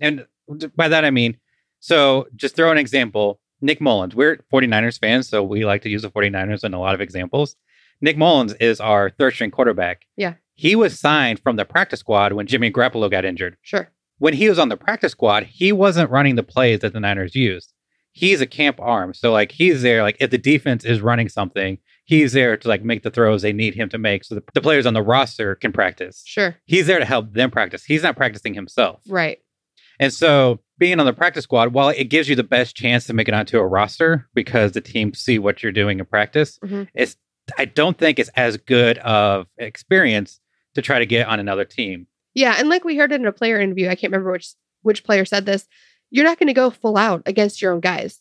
And 0.00 0.26
by 0.76 0.88
that 0.88 1.04
I 1.04 1.10
mean, 1.10 1.38
so 1.80 2.26
just 2.36 2.56
throw 2.56 2.70
an 2.70 2.78
example. 2.78 3.40
Nick 3.60 3.80
Mullens, 3.80 4.14
we're 4.14 4.38
49ers 4.52 5.00
fans, 5.00 5.28
so 5.28 5.42
we 5.42 5.64
like 5.64 5.82
to 5.82 5.88
use 5.88 6.02
the 6.02 6.10
49ers 6.10 6.62
in 6.64 6.74
a 6.74 6.80
lot 6.80 6.94
of 6.94 7.00
examples. 7.00 7.56
Nick 8.00 8.16
Mullens 8.16 8.54
is 8.60 8.80
our 8.80 9.10
third 9.10 9.34
string 9.34 9.50
quarterback. 9.50 10.02
Yeah. 10.16 10.34
He 10.54 10.76
was 10.76 10.98
signed 10.98 11.40
from 11.40 11.56
the 11.56 11.64
practice 11.64 12.00
squad 12.00 12.32
when 12.32 12.46
Jimmy 12.46 12.70
Garoppolo 12.70 13.10
got 13.10 13.24
injured. 13.24 13.56
Sure. 13.62 13.90
When 14.18 14.34
he 14.34 14.48
was 14.48 14.58
on 14.58 14.68
the 14.68 14.76
practice 14.76 15.12
squad, 15.12 15.44
he 15.44 15.72
wasn't 15.72 16.10
running 16.10 16.34
the 16.36 16.42
plays 16.42 16.80
that 16.80 16.92
the 16.92 17.00
Niners 17.00 17.34
used. 17.34 17.72
He's 18.12 18.40
a 18.40 18.46
camp 18.46 18.80
arm. 18.80 19.14
So 19.14 19.30
like 19.32 19.52
he's 19.52 19.82
there, 19.82 20.02
like 20.02 20.16
if 20.18 20.30
the 20.30 20.38
defense 20.38 20.84
is 20.84 21.00
running 21.00 21.28
something, 21.28 21.78
he's 22.04 22.32
there 22.32 22.56
to 22.56 22.68
like 22.68 22.82
make 22.82 23.02
the 23.04 23.10
throws 23.10 23.42
they 23.42 23.52
need 23.52 23.74
him 23.74 23.88
to 23.90 23.98
make 23.98 24.24
so 24.24 24.34
the, 24.34 24.42
the 24.54 24.60
players 24.60 24.86
on 24.86 24.94
the 24.94 25.02
roster 25.02 25.54
can 25.54 25.72
practice. 25.72 26.22
Sure. 26.26 26.56
He's 26.64 26.86
there 26.86 26.98
to 26.98 27.04
help 27.04 27.32
them 27.32 27.50
practice. 27.50 27.84
He's 27.84 28.02
not 28.02 28.16
practicing 28.16 28.54
himself. 28.54 29.02
Right. 29.08 29.38
And 30.00 30.12
so 30.12 30.60
being 30.78 30.98
on 31.00 31.06
the 31.06 31.12
practice 31.12 31.44
squad, 31.44 31.72
while 31.72 31.88
it 31.90 32.04
gives 32.04 32.28
you 32.28 32.34
the 32.36 32.42
best 32.44 32.74
chance 32.76 33.06
to 33.06 33.12
make 33.12 33.28
it 33.28 33.34
onto 33.34 33.58
a 33.58 33.66
roster 33.66 34.28
because 34.34 34.72
the 34.72 34.80
team 34.80 35.12
see 35.14 35.38
what 35.38 35.62
you're 35.62 35.72
doing 35.72 35.98
in 36.00 36.04
practice, 36.06 36.58
Mhm. 36.64 36.88
it's 36.94 37.16
I 37.56 37.64
don't 37.66 37.96
think 37.96 38.18
it's 38.18 38.30
as 38.36 38.56
good 38.58 38.98
of 38.98 39.46
experience 39.58 40.40
to 40.74 40.82
try 40.82 40.98
to 40.98 41.06
get 41.06 41.26
on 41.28 41.40
another 41.40 41.64
team. 41.64 42.06
Yeah, 42.38 42.54
and 42.56 42.68
like 42.68 42.84
we 42.84 42.96
heard 42.96 43.10
in 43.12 43.26
a 43.26 43.32
player 43.32 43.60
interview, 43.60 43.88
I 43.88 43.94
can't 43.96 44.12
remember 44.12 44.30
which 44.32 44.54
which 44.82 45.02
player 45.02 45.24
said 45.24 45.44
this. 45.44 45.66
You're 46.10 46.24
not 46.24 46.38
going 46.38 46.46
to 46.46 46.52
go 46.54 46.70
full 46.70 46.96
out 46.96 47.22
against 47.26 47.60
your 47.60 47.72
own 47.72 47.80
guys 47.80 48.20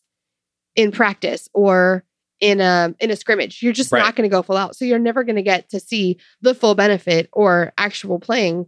in 0.76 0.92
practice 0.92 1.48
or 1.54 2.04
in 2.40 2.60
a 2.60 2.96
in 3.00 3.12
a 3.12 3.16
scrimmage. 3.16 3.62
You're 3.62 3.74
just 3.74 3.92
Right. 3.92 4.00
not 4.00 4.16
going 4.16 4.28
to 4.30 4.34
go 4.36 4.42
full 4.42 4.58
out. 4.58 4.76
So 4.76 4.86
you're 4.86 4.98
never 5.00 5.24
going 5.24 5.36
to 5.36 5.42
get 5.44 5.70
to 5.70 5.80
see 5.80 6.18
the 6.42 6.56
full 6.56 6.74
benefit 6.76 7.30
or 7.32 7.74
actual 7.78 8.20
playing 8.20 8.66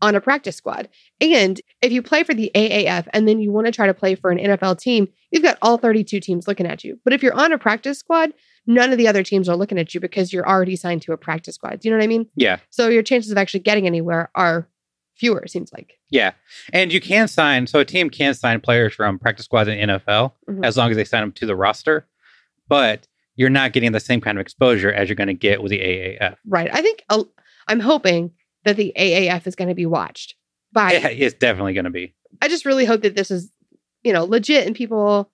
on 0.00 0.14
a 0.14 0.20
practice 0.20 0.56
squad. 0.56 0.88
And 1.20 1.60
if 1.82 1.90
you 1.92 2.02
play 2.02 2.22
for 2.24 2.34
the 2.34 2.50
AAF 2.54 3.06
and 3.12 3.26
then 3.28 3.40
you 3.40 3.50
want 3.50 3.66
to 3.66 3.72
try 3.72 3.86
to 3.86 3.94
play 3.94 4.14
for 4.16 4.30
an 4.30 4.38
NFL 4.38 4.78
team, 4.80 5.08
you've 5.30 5.42
got 5.42 5.58
all 5.62 5.76
32 5.78 6.20
teams 6.20 6.46
looking 6.46 6.66
at 6.66 6.84
you. 6.84 7.00
But 7.04 7.12
if 7.14 7.22
you're 7.22 7.34
on 7.34 7.52
a 7.52 7.58
practice 7.58 7.98
squad, 7.98 8.32
none 8.66 8.92
of 8.92 8.98
the 8.98 9.08
other 9.08 9.22
teams 9.24 9.48
are 9.48 9.56
looking 9.56 9.78
at 9.78 9.94
you 9.94 10.00
because 10.00 10.32
you're 10.32 10.48
already 10.48 10.76
signed 10.76 11.02
to 11.02 11.12
a 11.12 11.16
practice 11.16 11.56
squad. 11.56 11.80
Do 11.80 11.88
you 11.88 11.92
know 11.92 11.98
what 11.98 12.04
I 12.04 12.08
mean? 12.08 12.28
Yeah. 12.36 12.58
So 12.70 12.88
your 12.88 13.02
chances 13.02 13.32
of 13.32 13.38
actually 13.38 13.60
getting 13.60 13.86
anywhere 13.86 14.30
are 14.36 14.68
fewer, 15.18 15.40
it 15.40 15.50
seems 15.50 15.72
like. 15.72 15.94
Yeah. 16.10 16.32
And 16.72 16.92
you 16.92 17.00
can 17.00 17.28
sign, 17.28 17.66
so 17.66 17.80
a 17.80 17.84
team 17.84 18.08
can 18.10 18.34
sign 18.34 18.60
players 18.60 18.94
from 18.94 19.18
practice 19.18 19.44
squads 19.46 19.68
in 19.68 19.78
NFL 19.78 20.34
Mhm. 20.48 20.64
as 20.64 20.76
long 20.76 20.90
as 20.90 20.96
they 20.96 21.04
sign 21.04 21.22
them 21.22 21.32
to 21.32 21.46
the 21.46 21.56
roster, 21.56 22.06
but 22.68 23.06
you're 23.36 23.50
not 23.50 23.72
getting 23.72 23.92
the 23.92 24.00
same 24.00 24.20
kind 24.20 24.38
of 24.38 24.42
exposure 24.42 24.92
as 24.92 25.08
you're 25.08 25.16
going 25.16 25.28
to 25.28 25.34
get 25.34 25.62
with 25.62 25.70
the 25.70 25.80
AAF. 25.80 26.36
Right. 26.46 26.70
I 26.72 26.82
think 26.82 27.02
i 27.10 27.22
I'm 27.68 27.80
hoping 27.80 28.32
that 28.64 28.76
the 28.76 28.92
AAF 28.96 29.46
is 29.46 29.54
going 29.54 29.68
to 29.68 29.74
be 29.74 29.86
watched 29.86 30.34
by. 30.72 30.94
It- 30.94 31.20
it's 31.20 31.34
definitely 31.34 31.74
going 31.74 31.84
to 31.84 31.90
be. 31.90 32.14
I 32.42 32.48
just 32.48 32.64
really 32.64 32.84
hope 32.84 33.02
that 33.02 33.14
this 33.16 33.30
is, 33.30 33.50
you 34.02 34.12
know, 34.12 34.24
legit 34.24 34.66
and 34.66 34.74
people. 34.74 35.30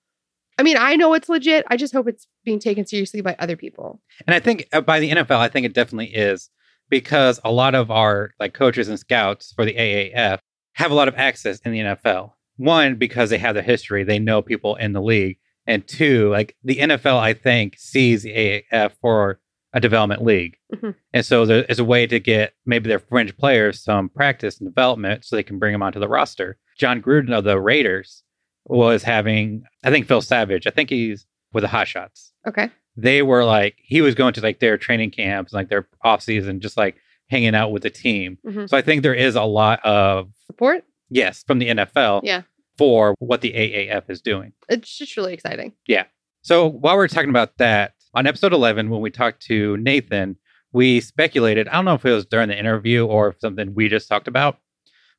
I 0.59 0.63
mean, 0.63 0.77
I 0.79 0.97
know 0.97 1.15
it's 1.15 1.29
legit. 1.29 1.65
I 1.69 1.77
just 1.77 1.93
hope 1.93 2.07
it's 2.09 2.27
being 2.45 2.59
taken 2.61 2.87
seriously 2.87 3.21
by 3.21 3.35
other 3.39 3.57
people. 3.57 4.01
And 4.27 4.35
I 4.35 4.41
think 4.41 4.69
uh, 4.73 4.81
by 4.81 5.01
the 5.01 5.11
NFL, 5.11 5.39
I 5.39 5.49
think 5.49 5.67
it 5.67 5.73
definitely 5.75 6.15
is 6.15 6.49
because 6.89 7.41
a 7.45 7.53
lot 7.53 7.75
of 7.75 7.91
our 7.91 8.33
like 8.41 8.55
coaches 8.55 8.89
and 8.89 8.99
scouts 8.99 9.53
for 9.53 9.65
the 9.65 9.75
AAF 9.75 10.39
have 10.75 10.91
a 10.91 10.95
lot 10.95 11.09
of 11.09 11.15
access 11.17 11.61
in 11.61 11.73
the 11.73 11.81
NFL. 11.81 12.33
One, 12.57 12.97
because 12.97 13.31
they 13.31 13.39
have 13.39 13.55
the 13.55 13.63
history, 13.63 14.05
they 14.05 14.19
know 14.19 14.43
people 14.43 14.77
in 14.77 14.93
the 14.93 15.03
league. 15.03 15.39
And 15.67 15.87
two, 15.87 16.29
like 16.31 16.57
the 16.63 16.77
NFL, 16.77 17.19
I 17.19 17.33
think, 17.33 17.77
sees 17.79 18.23
the 18.23 18.35
AAF 18.73 18.93
for 19.01 19.41
a 19.73 19.81
development 19.81 20.23
league. 20.23 20.57
Mhm. 20.73 20.95
And 21.13 21.27
so 21.27 21.47
there 21.47 21.65
is 21.65 21.79
a 21.81 21.85
way 21.85 22.07
to 22.07 22.21
get 22.21 22.53
maybe 22.65 22.89
their 22.89 22.99
fringe 23.01 23.37
players 23.37 23.83
some 23.83 24.09
practice 24.09 24.59
and 24.61 24.69
development 24.69 25.25
so 25.25 25.35
they 25.35 25.43
can 25.43 25.59
bring 25.59 25.73
them 25.73 25.83
onto 25.83 25.99
the 25.99 26.09
roster. 26.09 26.59
Jon 26.79 27.03
Gruden 27.03 27.37
of 27.37 27.43
the 27.45 27.59
Raiders 27.59 28.23
was 28.67 29.03
having, 29.03 29.65
I 29.83 29.91
think 29.91 30.07
Phil 30.07 30.21
Savage, 30.23 30.67
I 30.67 30.71
think 30.71 30.91
he's 30.91 31.27
with 31.53 31.63
the 31.63 31.69
Hot 31.69 31.89
Shots 31.89 32.33
Okay. 32.47 32.71
They 32.97 33.23
were 33.23 33.45
like 33.45 33.75
he 33.83 34.01
was 34.01 34.15
going 34.15 34.33
to 34.35 34.41
like 34.41 34.61
their 34.61 34.77
training 34.79 35.11
camps 35.11 35.53
like 35.53 35.69
their 35.69 35.89
off 36.03 36.23
season 36.23 36.61
just 36.61 36.77
like 36.77 36.97
hanging 37.29 37.55
out 37.55 37.73
with 37.73 37.83
the 37.83 37.91
team 37.91 38.39
Mhm. 38.47 38.69
so 38.69 38.77
i 38.77 38.83
think 38.83 39.03
there 39.03 39.15
is 39.15 39.35
a 39.35 39.43
lot 39.43 39.85
of 39.85 40.31
Support. 40.47 40.85
yes 41.11 41.43
from 41.47 41.59
the 41.59 41.69
nfl 41.71 42.21
Yeah. 42.23 42.43
for 42.79 43.15
what 43.19 43.41
the 43.41 43.53
aaf 43.53 44.09
is 44.11 44.21
doing 44.21 44.53
It's 44.69 44.97
just 44.97 45.17
really 45.17 45.35
exciting. 45.35 45.73
Yeah. 45.87 46.05
So 46.43 46.67
while 46.69 46.97
we're 46.97 47.09
talking 47.09 47.31
about 47.31 47.57
that 47.59 47.95
on 48.15 48.27
episode 48.27 48.53
11 48.53 48.91
when 48.91 49.01
we 49.01 49.11
talked 49.11 49.43
to 49.47 49.77
nathan 49.79 50.37
we 50.73 51.01
speculated 51.01 51.67
i 51.69 51.73
don't 51.73 51.85
know 51.87 51.95
if 51.95 52.05
it 52.05 52.13
was 52.13 52.27
during 52.27 52.49
the 52.49 52.59
interview 52.59 53.07
or 53.07 53.35
something 53.41 53.75
we 53.75 53.89
just 53.89 54.09
talked 54.09 54.29
about 54.29 54.59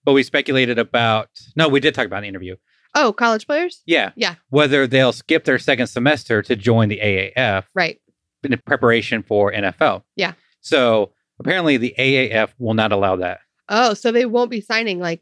but 0.06 0.14
we 0.14 0.22
speculated 0.24 0.78
about 0.80 1.30
no 1.56 1.68
we 1.68 1.80
did 1.80 1.94
talk 1.96 2.06
about 2.06 2.22
the 2.22 2.28
interview 2.28 2.56
Oh, 2.96 3.12
college 3.14 3.46
players? 3.46 3.82
yeah 3.86 4.12
Yeah. 4.16 4.36
whether 4.50 4.88
they'll 4.88 5.12
skip 5.14 5.44
their 5.46 5.60
second 5.60 5.88
semester 5.88 6.42
to 6.42 6.56
join 6.56 6.90
the 6.90 7.00
aaf 7.00 7.66
Right. 7.76 8.00
in 8.44 8.58
preparation 8.66 9.22
for 9.24 9.52
NFL. 9.52 10.04
Yeah. 10.16 10.34
So 10.62 11.12
apparently 11.40 11.78
the 11.78 11.94
AAF 12.00 12.50
will 12.58 12.74
not 12.74 12.92
allow 12.92 13.18
that. 13.18 13.40
Oh, 13.70 13.94
so 13.94 14.12
they 14.12 14.26
won't 14.26 14.50
be 14.52 14.62
signing 14.62 15.00
like 15.00 15.22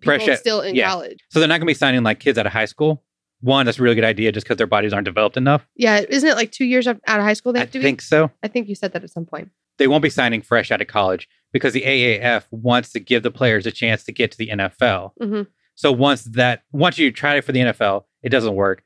people 0.00 0.24
Fresh 0.24 0.38
still 0.38 0.60
in 0.60 0.74
yeah. 0.76 0.88
college. 0.90 1.18
So 1.30 1.40
they're 1.40 1.48
not 1.48 1.54
going 1.58 1.66
to 1.66 1.70
be 1.70 1.74
signing 1.74 2.02
like 2.02 2.20
kids 2.20 2.38
out 2.38 2.46
of 2.46 2.52
high 2.52 2.66
school. 2.66 3.02
One, 3.40 3.66
that's 3.66 3.78
a 3.78 3.82
really 3.82 3.94
good 3.94 4.04
idea 4.04 4.32
just 4.32 4.44
because 4.46 4.56
their 4.58 4.66
bodies 4.66 4.92
aren't 4.92 5.04
developed 5.06 5.36
enough. 5.36 5.66
Yeah. 5.76 6.00
Isn't 6.08 6.28
it 6.28 6.34
like 6.36 6.52
two 6.52 6.64
years 6.64 6.86
out 6.86 6.96
of 7.06 7.22
high 7.22 7.32
school 7.34 7.52
they 7.52 7.60
I 7.60 7.66
to 7.66 7.70
do? 7.72 7.78
I 7.78 7.82
think 7.82 8.00
so. 8.02 8.30
I 8.42 8.48
think 8.48 8.68
you 8.68 8.74
said 8.74 8.92
that 8.92 9.04
at 9.04 9.10
some 9.10 9.26
point. 9.26 9.50
They 9.78 9.86
won't 9.86 10.02
be 10.02 10.10
signing 10.10 10.42
fresh 10.42 10.70
out 10.72 10.80
of 10.80 10.88
college 10.88 11.28
because 11.52 11.72
the 11.72 11.82
AAF 11.82 12.44
wants 12.50 12.90
to 12.92 13.00
give 13.00 13.22
the 13.22 13.30
players 13.30 13.64
a 13.64 13.70
chance 13.70 14.02
to 14.04 14.12
get 14.12 14.32
to 14.32 14.38
the 14.38 14.48
NFL. 14.48 15.12
hmm 15.20 15.42
So 15.78 15.92
once 15.92 16.24
that, 16.24 16.64
once 16.72 16.98
you 16.98 17.12
try 17.12 17.36
it 17.36 17.44
for 17.44 17.52
the 17.52 17.60
NFL, 17.60 18.02
it 18.24 18.30
doesn't 18.30 18.56
work. 18.56 18.82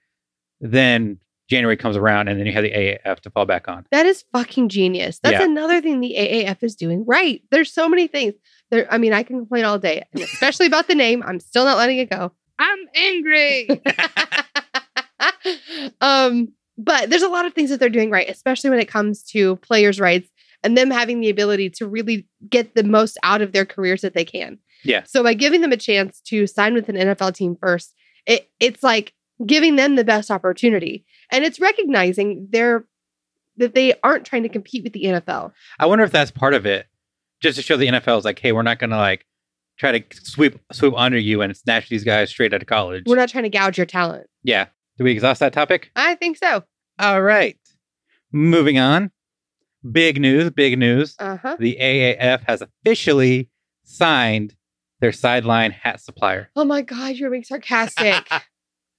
Then 0.61 1.17
January 1.49 1.79
comes 1.79 1.97
around 1.97 2.29
and 2.29 2.39
then 2.39 2.47
you 2.47 2.53
have 2.53 2.65
the 2.65 2.71
AAF 2.71 3.21
to 3.21 3.31
fall 3.31 3.47
back 3.47 3.67
on. 3.67 3.87
That 3.91 4.05
is 4.05 4.27
fucking 4.31 4.69
genius. 4.69 5.19
That's 5.23 5.41
Yeah. 5.41 5.47
another 5.47 5.81
thing 5.81 6.01
the 6.01 6.15
AAF 6.15 6.63
is 6.63 6.77
doing 6.77 7.03
right. 7.07 7.41
There's 7.51 7.73
so 7.73 7.89
many 7.89 8.09
things. 8.09 8.35
There, 8.71 8.87
I 8.93 8.99
mean, 8.99 9.15
I 9.15 9.23
can 9.23 9.39
complain 9.39 9.65
all 9.65 9.79
day, 9.79 10.05
and 10.13 10.23
especially 10.23 10.67
about 10.67 10.87
the 10.87 10.95
name. 10.95 11.23
I'm 11.27 11.41
still 11.41 11.65
not 11.65 11.79
letting 11.79 11.97
it 11.97 12.11
go. 12.11 12.31
I'm 12.59 12.79
angry. 12.95 13.69
um, 16.03 16.53
but 16.77 17.09
there's 17.09 17.23
a 17.23 17.29
lot 17.29 17.47
of 17.47 17.55
things 17.55 17.71
that 17.71 17.81
they're 17.81 17.89
doing 17.89 18.11
right, 18.11 18.29
especially 18.29 18.69
when 18.69 18.81
it 18.81 18.89
comes 18.89 19.23
to 19.31 19.57
players' 19.57 19.99
rights 19.99 20.29
and 20.63 20.77
them 20.77 20.91
having 20.91 21.21
the 21.21 21.31
ability 21.31 21.71
to 21.71 21.87
really 21.87 22.29
get 22.51 22.75
the 22.75 22.85
most 22.85 23.17
out 23.23 23.41
of 23.41 23.53
their 23.53 23.65
careers 23.65 24.03
that 24.03 24.13
they 24.13 24.27
can. 24.27 24.59
Yeah. 24.85 25.03
So 25.07 25.23
by 25.23 25.35
giving 25.35 25.61
them 25.61 25.73
a 25.73 25.77
chance 25.77 26.21
to 26.27 26.47
sign 26.47 26.75
with 26.75 26.89
an 26.89 26.97
NFL 26.97 27.35
team 27.35 27.57
first, 27.61 27.95
it 28.27 28.49
it's 28.61 28.83
like 28.83 29.13
giving 29.47 29.77
them 29.77 29.97
the 29.97 30.05
best 30.05 30.31
opportunity. 30.31 31.05
And 31.31 31.45
it's 31.45 31.61
recognizing 31.61 32.49
their 32.51 32.85
that 33.57 33.75
they 33.75 33.95
aren't 34.03 34.25
trying 34.25 34.43
to 34.45 34.49
compete 34.49 34.83
with 34.85 34.93
the 34.93 35.05
NFL. 35.05 35.53
I 35.79 35.87
wonder 35.87 36.05
if 36.05 36.11
that's 36.11 36.31
part 36.31 36.55
of 36.55 36.65
it, 36.67 36.87
just 37.41 37.57
to 37.57 37.63
show 37.63 37.77
the 37.77 37.89
NFL 37.89 38.19
is 38.19 38.25
like, 38.25 38.39
hey, 38.39 38.53
we're 38.53 38.63
not 38.63 38.79
going 38.79 38.91
to 38.91 38.97
like 38.97 39.27
try 39.79 39.99
to 39.99 40.05
sweep 40.21 40.59
swoop 40.73 40.95
under 40.97 41.19
you 41.19 41.43
and 41.43 41.57
snatch 41.57 41.89
these 41.89 42.05
guys 42.05 42.31
straight 42.31 42.55
out 42.55 42.63
of 42.63 42.69
college. 42.69 43.05
We're 43.07 43.17
not 43.17 43.29
trying 43.29 43.45
to 43.45 43.51
gouge 43.51 43.77
your 43.77 43.87
talent. 43.87 44.27
yeah. 44.43 44.67
Did 44.99 45.05
we 45.05 45.13
exhaust 45.13 45.41
that 45.41 45.55
topic? 45.55 45.91
I 45.97 46.15
think 46.17 46.37
so. 46.37 46.65
All 46.99 47.23
right. 47.23 47.57
Moving 48.31 48.79
on. 48.79 49.11
Big 49.91 50.21
news, 50.21 50.51
big 50.51 50.79
news. 50.79 51.17
Uh-huh. 51.19 51.57
The 51.59 51.77
AAF 51.81 52.43
has 52.47 52.63
officially 52.63 53.49
signed 53.85 54.55
their 55.03 55.13
sideline 55.13 55.73
hat 55.73 56.01
supplier. 56.01 56.49
Oh 56.57 56.65
my 56.65 56.81
god, 56.81 57.17
you're 57.17 57.31
being 57.31 57.45
sarcastic. 57.45 58.27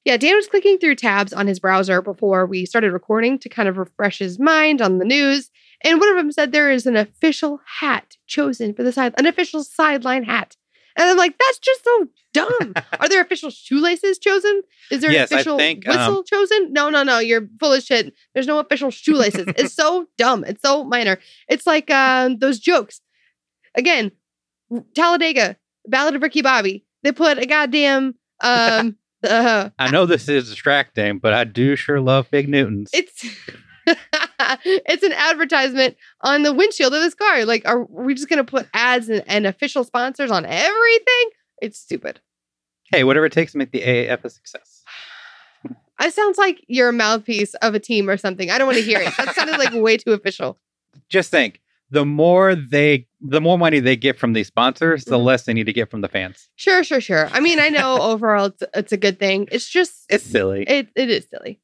yeah, 0.05 0.17
Dan 0.17 0.35
was 0.35 0.47
clicking 0.47 0.77
through 0.77 0.95
tabs 0.95 1.33
on 1.33 1.47
his 1.47 1.59
browser 1.59 2.01
before 2.01 2.45
we 2.45 2.65
started 2.67 2.91
recording 2.91 3.39
to 3.39 3.49
kind 3.49 3.67
of 3.67 3.77
refresh 3.77 4.19
his 4.19 4.37
mind 4.37 4.81
on 4.81 4.99
the 4.99 5.05
news. 5.05 5.49
And 5.83 5.99
one 5.99 6.09
of 6.09 6.17
them 6.17 6.31
said 6.31 6.51
there 6.51 6.69
is 6.71 6.85
an 6.85 6.95
official 6.95 7.59
hat 7.79 8.15
chosen 8.27 8.73
for 8.73 8.83
the 8.83 8.91
side, 8.91 9.13
an 9.17 9.25
official 9.25 9.63
sideline 9.63 10.23
hat. 10.23 10.55
And 10.95 11.09
I'm 11.09 11.17
like, 11.17 11.35
that's 11.39 11.57
just 11.57 11.83
so 11.83 12.07
dumb. 12.33 12.73
Are 12.99 13.09
there 13.09 13.21
official 13.21 13.49
shoelaces 13.49 14.19
chosen? 14.19 14.61
Is 14.91 15.01
there 15.01 15.11
Yes, 15.11 15.31
an 15.31 15.35
official 15.37 15.57
think, 15.57 15.87
um, 15.87 15.97
whistle 15.97 16.23
chosen? 16.23 16.71
No, 16.71 16.89
no, 16.89 17.01
no. 17.01 17.17
You're 17.19 17.47
full 17.59 17.73
of 17.73 17.81
shit. 17.81 18.13
There's 18.35 18.45
no 18.45 18.59
official 18.59 18.91
shoelaces. 18.91 19.45
it's 19.57 19.73
so 19.73 20.05
dumb. 20.17 20.43
It's 20.43 20.61
so 20.61 20.83
minor. 20.83 21.17
It's 21.49 21.65
like 21.65 21.89
um, 21.89 22.37
those 22.37 22.59
jokes. 22.59 23.01
Again, 23.75 24.11
Talladega, 24.95 25.57
Ballad 25.87 26.15
of 26.15 26.21
Ricky 26.21 26.41
Bobby. 26.41 26.85
They 27.03 27.11
put 27.11 27.37
a 27.37 27.45
goddamn 27.45 28.15
um 28.41 28.97
uh, 29.23 29.69
I 29.79 29.89
know 29.89 30.05
this 30.05 30.27
is 30.27 30.49
distracting, 30.49 31.19
but 31.19 31.33
I 31.33 31.45
do 31.45 31.77
sure 31.77 32.01
love 32.01 32.27
Fig 32.27 32.49
Newtons. 32.49 32.89
it's 32.93 33.25
it's 33.87 35.03
an 35.03 35.13
advertisement 35.13 35.95
on 36.21 36.43
the 36.43 36.53
windshield 36.53 36.93
of 36.93 37.01
this 37.01 37.13
car. 37.13 37.45
Like, 37.45 37.65
are 37.65 37.83
we 37.83 38.15
just 38.15 38.27
gonna 38.27 38.43
put 38.43 38.67
ads 38.73 39.07
and, 39.07 39.23
and 39.27 39.47
official 39.47 39.85
sponsors 39.85 40.29
on 40.29 40.45
everything? 40.45 41.29
It's 41.61 41.79
stupid. 41.79 42.19
hey, 42.91 43.05
whatever 43.05 43.25
it 43.25 43.31
takes 43.31 43.53
to 43.53 43.57
make 43.57 43.71
the 43.71 43.81
AAF 43.81 44.25
a 44.25 44.29
success. 44.29 44.83
It 46.01 46.13
sounds 46.13 46.37
like 46.37 46.65
you're 46.67 46.89
a 46.89 46.93
mouthpiece 46.93 47.53
of 47.55 47.75
a 47.75 47.79
team 47.79 48.09
or 48.09 48.17
something. 48.17 48.51
I 48.51 48.57
don't 48.57 48.67
want 48.67 48.77
to 48.79 48.83
hear 48.83 48.99
it. 48.99 49.13
That 49.15 49.33
sounded 49.35 49.57
like 49.57 49.71
way 49.73 49.95
too 49.95 50.11
official. 50.11 50.59
Just 51.07 51.31
think, 51.31 51.61
the 51.93 52.05
more 52.05 52.55
they, 52.55 53.07
the 53.21 53.39
more 53.39 53.57
money 53.57 53.79
they 53.79 53.95
get 53.95 54.17
from 54.17 54.33
these 54.33 54.47
sponsors, 54.47 55.05
the 55.05 55.17
Mhm. 55.17 55.23
less 55.25 55.43
they 55.45 55.53
need 55.53 55.65
to 55.67 55.73
get 55.73 55.89
from 55.91 56.01
the 56.01 56.07
fans. 56.09 56.49
Sure, 56.55 56.83
sure, 56.83 56.99
sure. 56.99 57.27
I 57.31 57.39
mean, 57.39 57.59
I 57.59 57.69
know 57.69 57.97
overall 58.01 58.45
it's, 58.47 58.63
it's 58.73 58.91
a 58.91 58.97
good 58.97 59.19
thing. 59.19 59.47
It's 59.51 59.69
just 59.69 60.05
It's 60.09 60.23
silly. 60.23 60.63
it, 60.67 60.89
it 60.95 61.09
is 61.09 61.27
silly. 61.29 61.59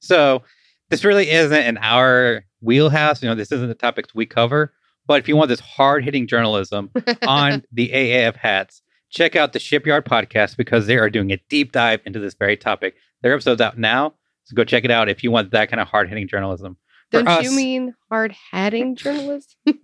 So 0.00 0.42
this 0.90 1.04
really 1.04 1.30
isn't 1.30 1.62
in 1.64 1.78
our 1.78 2.44
wheelhouse. 2.60 3.22
You 3.22 3.28
know, 3.28 3.34
this 3.34 3.52
isn't 3.52 3.68
the 3.68 3.74
topics 3.74 4.14
we 4.14 4.26
cover. 4.26 4.72
But 5.06 5.20
if 5.20 5.28
you 5.28 5.36
want 5.36 5.48
this 5.50 5.60
hard 5.60 6.04
hitting 6.04 6.26
journalism 6.26 6.90
on 7.26 7.62
the 7.72 7.90
AAF 7.90 8.36
hats, 8.36 8.82
check 9.10 9.36
out 9.36 9.52
the 9.52 9.58
Shipyard 9.60 10.04
podcast 10.04 10.56
because 10.56 10.86
they 10.86 10.96
are 10.98 11.10
doing 11.10 11.30
a 11.32 11.36
deep 11.48 11.72
dive 11.72 12.00
into 12.06 12.18
this 12.18 12.34
very 12.34 12.56
topic. 12.56 12.96
Their 13.22 13.32
episode's 13.32 13.60
out 13.60 13.78
now. 13.78 14.14
So 14.44 14.54
go 14.54 14.64
check 14.64 14.84
it 14.84 14.90
out 14.90 15.08
if 15.08 15.22
you 15.22 15.30
want 15.30 15.50
that 15.52 15.68
kind 15.70 15.80
of 15.80 15.88
hard 15.88 16.08
hitting 16.08 16.26
journalism. 16.28 16.76
For 17.18 17.24
Don't 17.24 17.44
you 17.44 17.52
mean 17.52 17.94
hard 18.10 18.34
hatting 18.50 18.96
journalism? 18.96 19.50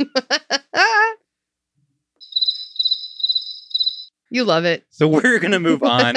you 4.30 4.44
love 4.44 4.64
it. 4.64 4.84
So 4.90 5.08
we're 5.08 5.38
going 5.38 5.52
to 5.52 5.60
move 5.60 5.82
on 5.86 6.14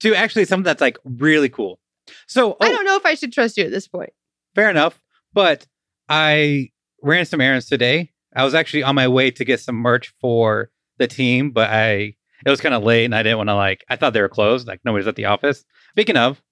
to 0.00 0.14
actually 0.14 0.44
something 0.44 0.64
that's 0.64 0.80
like 0.80 0.98
really 1.04 1.48
cool. 1.48 1.78
So, 2.26 2.52
I 2.52 2.68
oh, 2.68 2.68
don't 2.68 2.84
know 2.84 2.96
if 2.96 3.04
I 3.04 3.14
should 3.14 3.32
trust 3.32 3.56
you 3.58 3.64
at 3.64 3.70
this 3.70 3.86
point. 3.86 4.10
fair 4.54 4.70
enough. 4.70 5.00
But 5.34 5.66
I 6.08 6.70
ran 7.02 7.26
some 7.26 7.40
errands 7.40 7.66
today. 7.66 8.12
I 8.34 8.44
was 8.44 8.54
actually 8.54 8.82
on 8.82 8.94
my 8.94 9.08
way 9.08 9.30
to 9.30 9.44
get 9.44 9.60
some 9.60 9.76
merch 9.76 10.14
for 10.20 10.70
the 10.98 11.06
team, 11.06 11.50
but 11.50 11.70
I 11.70 12.14
it 12.46 12.50
was 12.50 12.60
kind 12.60 12.74
of 12.74 12.82
late 12.82 13.04
and 13.04 13.14
I 13.14 13.22
didn't 13.22 13.38
want 13.38 13.50
to 13.50 13.54
like 13.54 13.84
I 13.88 13.96
thought 13.96 14.12
they 14.12 14.20
were 14.20 14.28
closed, 14.28 14.66
like 14.66 14.80
nobody's 14.84 15.06
at 15.06 15.16
the 15.16 15.26
office. 15.26 15.64
Speaking 15.90 16.16
of, 16.16 16.42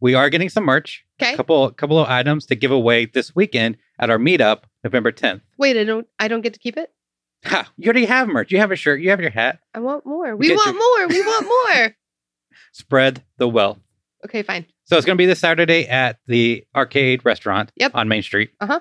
we 0.00 0.14
are 0.14 0.30
getting 0.30 0.48
some 0.48 0.64
merch. 0.64 1.04
Okay. 1.20 1.34
A 1.34 1.36
couple 1.36 1.70
couple 1.72 1.98
of 1.98 2.08
items 2.08 2.46
to 2.46 2.54
give 2.54 2.70
away 2.70 3.06
this 3.06 3.34
weekend 3.34 3.76
at 3.98 4.10
our 4.10 4.18
meetup, 4.18 4.62
November 4.84 5.10
10th. 5.12 5.40
Wait, 5.58 5.76
I 5.76 5.84
don't 5.84 6.06
I 6.18 6.28
don't 6.28 6.40
get 6.42 6.54
to 6.54 6.60
keep 6.60 6.76
it? 6.76 6.92
Ha, 7.44 7.70
you 7.76 7.86
already 7.86 8.06
have 8.06 8.28
merch. 8.28 8.50
You 8.50 8.58
have 8.58 8.70
a 8.72 8.76
shirt, 8.76 9.00
you 9.00 9.10
have 9.10 9.20
your 9.20 9.30
hat. 9.30 9.60
I 9.74 9.80
want 9.80 10.04
more. 10.06 10.34
We 10.36 10.48
Get 10.48 10.56
want 10.56 10.76
more. 10.76 11.08
We 11.08 11.20
want 11.22 11.46
more. 11.46 11.96
Spread 12.72 13.22
the 13.36 13.48
wealth. 13.48 13.78
Okay, 14.24 14.42
fine. 14.42 14.66
So 14.84 14.96
it's 14.96 15.06
going 15.06 15.16
to 15.16 15.22
be 15.22 15.26
this 15.26 15.38
Saturday 15.38 15.86
at 15.86 16.18
the 16.26 16.64
arcade 16.74 17.24
restaurant 17.24 17.70
Yep. 17.76 17.92
on 17.94 18.08
Main 18.08 18.22
Street. 18.22 18.50
Uh 18.60 18.66
huh. 18.66 18.80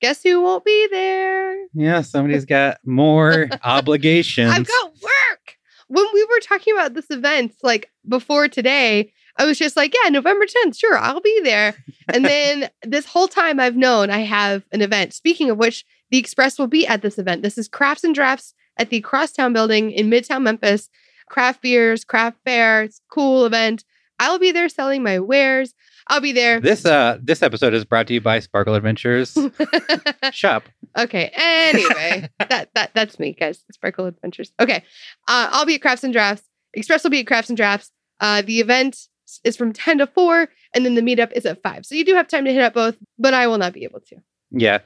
Guess 0.00 0.22
who 0.22 0.40
won't 0.40 0.64
be 0.64 0.88
there? 0.90 1.66
Yeah, 1.74 2.00
somebody's 2.00 2.44
got 2.46 2.78
more 2.84 3.48
obligations. 3.64 4.50
I've 4.50 4.66
got 4.66 4.92
work. 4.94 5.56
When 5.88 6.06
we 6.14 6.24
were 6.24 6.40
talking 6.40 6.72
about 6.74 6.94
this 6.94 7.06
event, 7.10 7.54
like 7.62 7.90
before 8.08 8.48
today, 8.48 9.12
I 9.40 9.46
was 9.46 9.58
just 9.58 9.74
like, 9.74 9.94
yeah, 9.94 10.10
November 10.10 10.44
10th, 10.44 10.78
sure, 10.78 10.98
I'll 10.98 11.22
be 11.22 11.40
there. 11.42 11.74
And 12.12 12.26
then 12.26 12.68
this 12.82 13.06
whole 13.06 13.26
time 13.26 13.58
I've 13.58 13.74
known 13.74 14.10
I 14.10 14.18
have 14.18 14.64
an 14.70 14.82
event. 14.82 15.14
Speaking 15.14 15.48
of 15.48 15.56
which, 15.56 15.86
the 16.10 16.18
Express 16.18 16.58
will 16.58 16.66
be 16.66 16.86
at 16.86 17.00
this 17.00 17.18
event. 17.18 17.42
This 17.42 17.56
is 17.56 17.66
Crafts 17.66 18.04
and 18.04 18.14
Drafts 18.14 18.52
at 18.76 18.90
the 18.90 19.00
Crosstown 19.00 19.54
building 19.54 19.92
in 19.92 20.10
Midtown 20.10 20.42
Memphis. 20.42 20.90
Craft 21.30 21.62
beers, 21.62 22.04
craft 22.04 22.36
fair, 22.44 22.82
it's 22.82 23.00
cool 23.10 23.46
event. 23.46 23.82
I'll 24.18 24.38
be 24.38 24.52
there 24.52 24.68
selling 24.68 25.02
my 25.02 25.18
wares. 25.20 25.72
I'll 26.08 26.20
be 26.20 26.32
there. 26.32 26.60
This 26.60 26.84
uh 26.84 27.16
this 27.22 27.42
episode 27.42 27.72
is 27.72 27.86
brought 27.86 28.08
to 28.08 28.14
you 28.14 28.20
by 28.20 28.40
Sparkle 28.40 28.74
Adventures 28.74 29.38
Shop. 30.32 30.64
Okay. 30.98 31.30
Anyway, 31.34 32.28
that 32.40 32.68
that 32.74 32.90
that's 32.92 33.18
me, 33.18 33.32
guys. 33.32 33.64
Sparkle 33.72 34.06
Adventures. 34.06 34.52
Okay. 34.60 34.84
Uh, 35.28 35.48
I'll 35.50 35.64
be 35.64 35.76
at 35.76 35.82
Crafts 35.82 36.04
and 36.04 36.12
Drafts. 36.12 36.46
Express 36.74 37.04
will 37.04 37.10
be 37.10 37.20
at 37.20 37.26
Crafts 37.26 37.48
and 37.48 37.56
Drafts. 37.56 37.90
Uh, 38.18 38.42
the 38.42 38.60
event 38.60 39.08
is 39.44 39.56
from 39.56 39.72
10 39.72 39.98
to 39.98 40.06
4, 40.06 40.48
and 40.74 40.84
then 40.84 40.94
the 40.94 41.02
meetup 41.02 41.32
is 41.32 41.46
at 41.46 41.62
5. 41.62 41.86
So 41.86 41.94
you 41.94 42.04
do 42.04 42.14
have 42.14 42.28
time 42.28 42.44
to 42.44 42.52
hit 42.52 42.62
up 42.62 42.74
both, 42.74 42.96
but 43.18 43.34
I 43.34 43.46
will 43.46 43.58
not 43.58 43.72
be 43.72 43.84
able 43.84 44.00
to. 44.00 44.16
Yeah. 44.50 44.78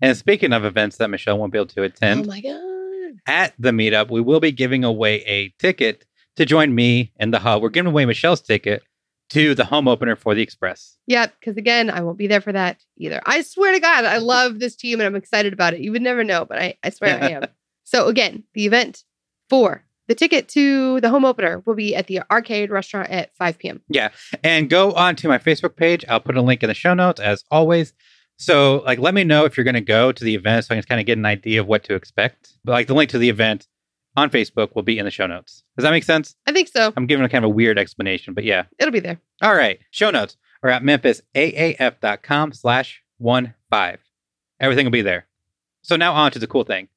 And 0.00 0.16
speaking 0.16 0.52
of 0.52 0.64
events 0.64 0.96
that 0.98 1.08
Michelle 1.08 1.38
won't 1.38 1.52
be 1.52 1.58
able 1.58 1.66
to 1.66 1.82
attend, 1.82 2.24
oh 2.24 2.28
my 2.28 2.40
God. 2.40 3.18
at 3.26 3.54
the 3.58 3.70
meetup, 3.70 4.10
we 4.10 4.20
will 4.20 4.40
be 4.40 4.52
giving 4.52 4.84
away 4.84 5.22
a 5.24 5.48
ticket 5.58 6.04
to 6.36 6.46
join 6.46 6.74
me 6.74 7.12
in 7.18 7.32
the 7.32 7.40
hub. 7.40 7.62
We're 7.62 7.70
giving 7.70 7.90
away 7.90 8.04
Michelle's 8.04 8.40
ticket 8.40 8.82
to 9.30 9.54
the 9.54 9.64
home 9.64 9.88
opener 9.88 10.16
for 10.16 10.34
the 10.34 10.42
Express. 10.42 10.96
Yep. 11.06 11.34
Because 11.38 11.56
again, 11.56 11.90
I 11.90 12.00
won't 12.00 12.16
be 12.16 12.28
there 12.28 12.40
for 12.40 12.52
that 12.52 12.82
either. 12.96 13.20
I 13.26 13.42
swear 13.42 13.72
to 13.72 13.80
God, 13.80 14.04
I 14.04 14.18
love 14.18 14.58
this 14.58 14.76
team 14.76 15.00
and 15.00 15.06
I'm 15.06 15.16
excited 15.16 15.52
about 15.52 15.74
it. 15.74 15.80
You 15.80 15.92
would 15.92 16.02
never 16.02 16.24
know, 16.24 16.44
but 16.44 16.58
I, 16.58 16.78
I 16.82 16.90
swear 16.90 17.22
I 17.22 17.30
am. 17.30 17.42
So 17.84 18.08
again, 18.08 18.44
the 18.52 18.66
event 18.66 19.02
for 19.48 19.82
the 20.08 20.14
ticket 20.14 20.48
to 20.50 21.00
the 21.00 21.10
home 21.10 21.24
opener 21.24 21.62
will 21.64 21.74
be 21.74 21.94
at 21.94 22.06
the 22.06 22.20
arcade 22.30 22.70
restaurant 22.70 23.10
at 23.10 23.34
5 23.36 23.58
p.m. 23.58 23.82
Yeah. 23.88 24.08
And 24.42 24.68
go 24.68 24.92
on 24.92 25.16
to 25.16 25.28
my 25.28 25.38
Facebook 25.38 25.76
page. 25.76 26.04
I'll 26.08 26.20
put 26.20 26.36
a 26.36 26.42
link 26.42 26.62
in 26.62 26.68
the 26.68 26.74
show 26.74 26.94
notes 26.94 27.20
as 27.20 27.44
always. 27.50 27.92
So, 28.38 28.82
like, 28.86 28.98
let 29.00 29.14
me 29.14 29.24
know 29.24 29.44
if 29.44 29.56
you're 29.56 29.64
going 29.64 29.74
to 29.74 29.80
go 29.80 30.12
to 30.12 30.24
the 30.24 30.34
event 30.34 30.64
so 30.64 30.74
I 30.74 30.78
can 30.78 30.84
kind 30.84 31.00
of 31.00 31.06
get 31.06 31.18
an 31.18 31.26
idea 31.26 31.60
of 31.60 31.66
what 31.66 31.84
to 31.84 31.94
expect. 31.94 32.54
But, 32.64 32.72
like, 32.72 32.86
the 32.86 32.94
link 32.94 33.10
to 33.10 33.18
the 33.18 33.28
event 33.28 33.66
on 34.16 34.30
Facebook 34.30 34.74
will 34.74 34.82
be 34.82 34.98
in 34.98 35.04
the 35.04 35.10
show 35.10 35.26
notes. 35.26 35.64
Does 35.76 35.82
that 35.82 35.90
make 35.90 36.04
sense? 36.04 36.36
I 36.46 36.52
think 36.52 36.68
so. 36.68 36.92
I'm 36.96 37.06
giving 37.06 37.24
a 37.24 37.28
kind 37.28 37.44
of 37.44 37.50
a 37.50 37.54
weird 37.54 37.78
explanation, 37.78 38.34
but 38.34 38.44
yeah. 38.44 38.64
It'll 38.78 38.92
be 38.92 39.00
there. 39.00 39.20
All 39.42 39.54
right. 39.54 39.80
Show 39.90 40.10
notes 40.10 40.36
are 40.62 40.70
at 40.70 40.82
memphisaaf.com 40.82 42.52
slash 42.52 43.02
one 43.18 43.54
five. 43.70 44.00
Everything 44.60 44.86
will 44.86 44.92
be 44.92 45.02
there. 45.02 45.26
So 45.82 45.96
now 45.96 46.14
on 46.14 46.30
to 46.32 46.38
the 46.38 46.46
cool 46.46 46.64
thing. 46.64 46.88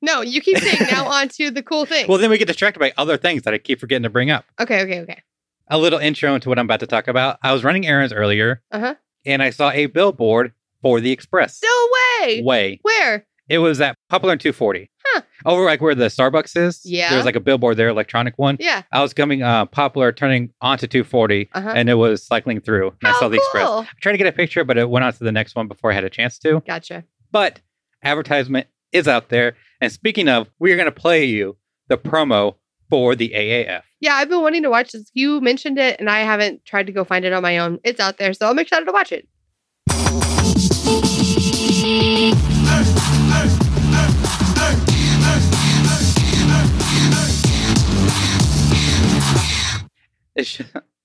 No, 0.00 0.20
you 0.20 0.40
keep 0.40 0.58
saying 0.58 0.88
now 0.90 1.06
on 1.08 1.28
to 1.30 1.50
the 1.50 1.62
cool 1.62 1.84
thing. 1.86 2.06
Well, 2.08 2.18
then 2.18 2.30
we 2.30 2.38
get 2.38 2.46
distracted 2.48 2.78
by 2.80 2.92
other 2.96 3.16
things 3.16 3.42
that 3.42 3.54
I 3.54 3.58
keep 3.58 3.80
forgetting 3.80 4.04
to 4.04 4.10
bring 4.10 4.30
up. 4.30 4.44
okay, 4.60 4.82
okay, 4.82 5.00
okay. 5.00 5.22
A 5.70 5.76
little 5.78 5.98
intro 5.98 6.34
into 6.34 6.48
what 6.48 6.58
I'm 6.58 6.66
about 6.66 6.80
to 6.80 6.86
talk 6.86 7.08
about. 7.08 7.38
I 7.42 7.52
was 7.52 7.62
running 7.64 7.86
errands 7.86 8.12
earlier 8.12 8.62
Uh-huh. 8.70 8.94
and 9.26 9.42
I 9.42 9.50
saw 9.50 9.70
a 9.70 9.86
billboard 9.86 10.52
for 10.80 11.00
the 11.00 11.10
Express 11.10 11.60
No 11.62 11.88
way. 12.26 12.42
way. 12.42 12.78
Where? 12.82 13.26
It 13.48 13.58
was 13.58 13.80
at 13.80 13.94
Poplar 14.08 14.32
and 14.32 14.40
240. 14.40 14.90
Huh. 15.06 15.22
Over 15.46 15.64
like 15.64 15.80
where 15.80 15.94
the 15.94 16.06
Starbucks 16.06 16.56
is. 16.56 16.80
Yeah. 16.84 17.10
There's 17.10 17.24
like 17.24 17.36
a 17.36 17.40
billboard 17.40 17.76
there, 17.78 17.88
electronic 17.88 18.38
one. 18.38 18.56
Yeah. 18.60 18.82
I 18.92 19.00
was 19.02 19.12
coming 19.14 19.42
uh 19.42 19.64
Poplar 19.66 20.12
turning 20.12 20.52
onto 20.60 20.86
240 20.86 21.48
Uh-huh. 21.54 21.72
and 21.74 21.88
it 21.90 21.94
was 21.94 22.22
cycling 22.24 22.60
through. 22.60 22.88
And 22.88 23.08
I 23.08 23.10
How 23.12 23.18
saw 23.20 23.28
the 23.28 23.36
Express. 23.36 23.66
cool. 23.66 23.78
I 23.80 23.88
tried 24.00 24.12
to 24.12 24.18
get 24.18 24.26
a 24.26 24.32
picture, 24.32 24.64
but 24.64 24.76
it 24.78 24.88
went 24.88 25.04
on 25.04 25.12
to 25.12 25.24
the 25.24 25.32
next 25.32 25.54
one 25.56 25.66
before 25.68 25.90
I 25.90 25.94
had 25.94 26.04
a 26.04 26.10
chance 26.10 26.38
to. 26.40 26.60
Gotcha. 26.66 27.04
But 27.32 27.60
advertisement 28.02 28.66
is 28.92 29.08
out 29.08 29.28
there. 29.28 29.56
And 29.80 29.92
speaking 29.92 30.28
of, 30.28 30.50
we 30.58 30.72
are 30.72 30.76
going 30.76 30.86
to 30.86 30.92
play 30.92 31.24
you 31.24 31.56
the 31.88 31.98
promo 31.98 32.56
for 32.90 33.14
the 33.14 33.30
AAF. 33.30 33.82
Yeah, 34.00 34.14
I've 34.14 34.28
been 34.28 34.42
wanting 34.42 34.62
to 34.62 34.70
watch 34.70 34.92
this. 34.92 35.10
You 35.12 35.40
mentioned 35.40 35.78
it, 35.78 35.98
and 35.98 36.08
I 36.08 36.20
haven't 36.20 36.64
tried 36.64 36.86
to 36.86 36.92
go 36.92 37.04
find 37.04 37.24
it 37.24 37.32
on 37.32 37.42
my 37.42 37.58
own. 37.58 37.80
It's 37.84 38.00
out 38.00 38.18
there, 38.18 38.32
so 38.32 38.48
I'm 38.48 38.58
excited 38.58 38.86
to 38.86 38.92
watch 38.92 39.12
it. 39.12 39.28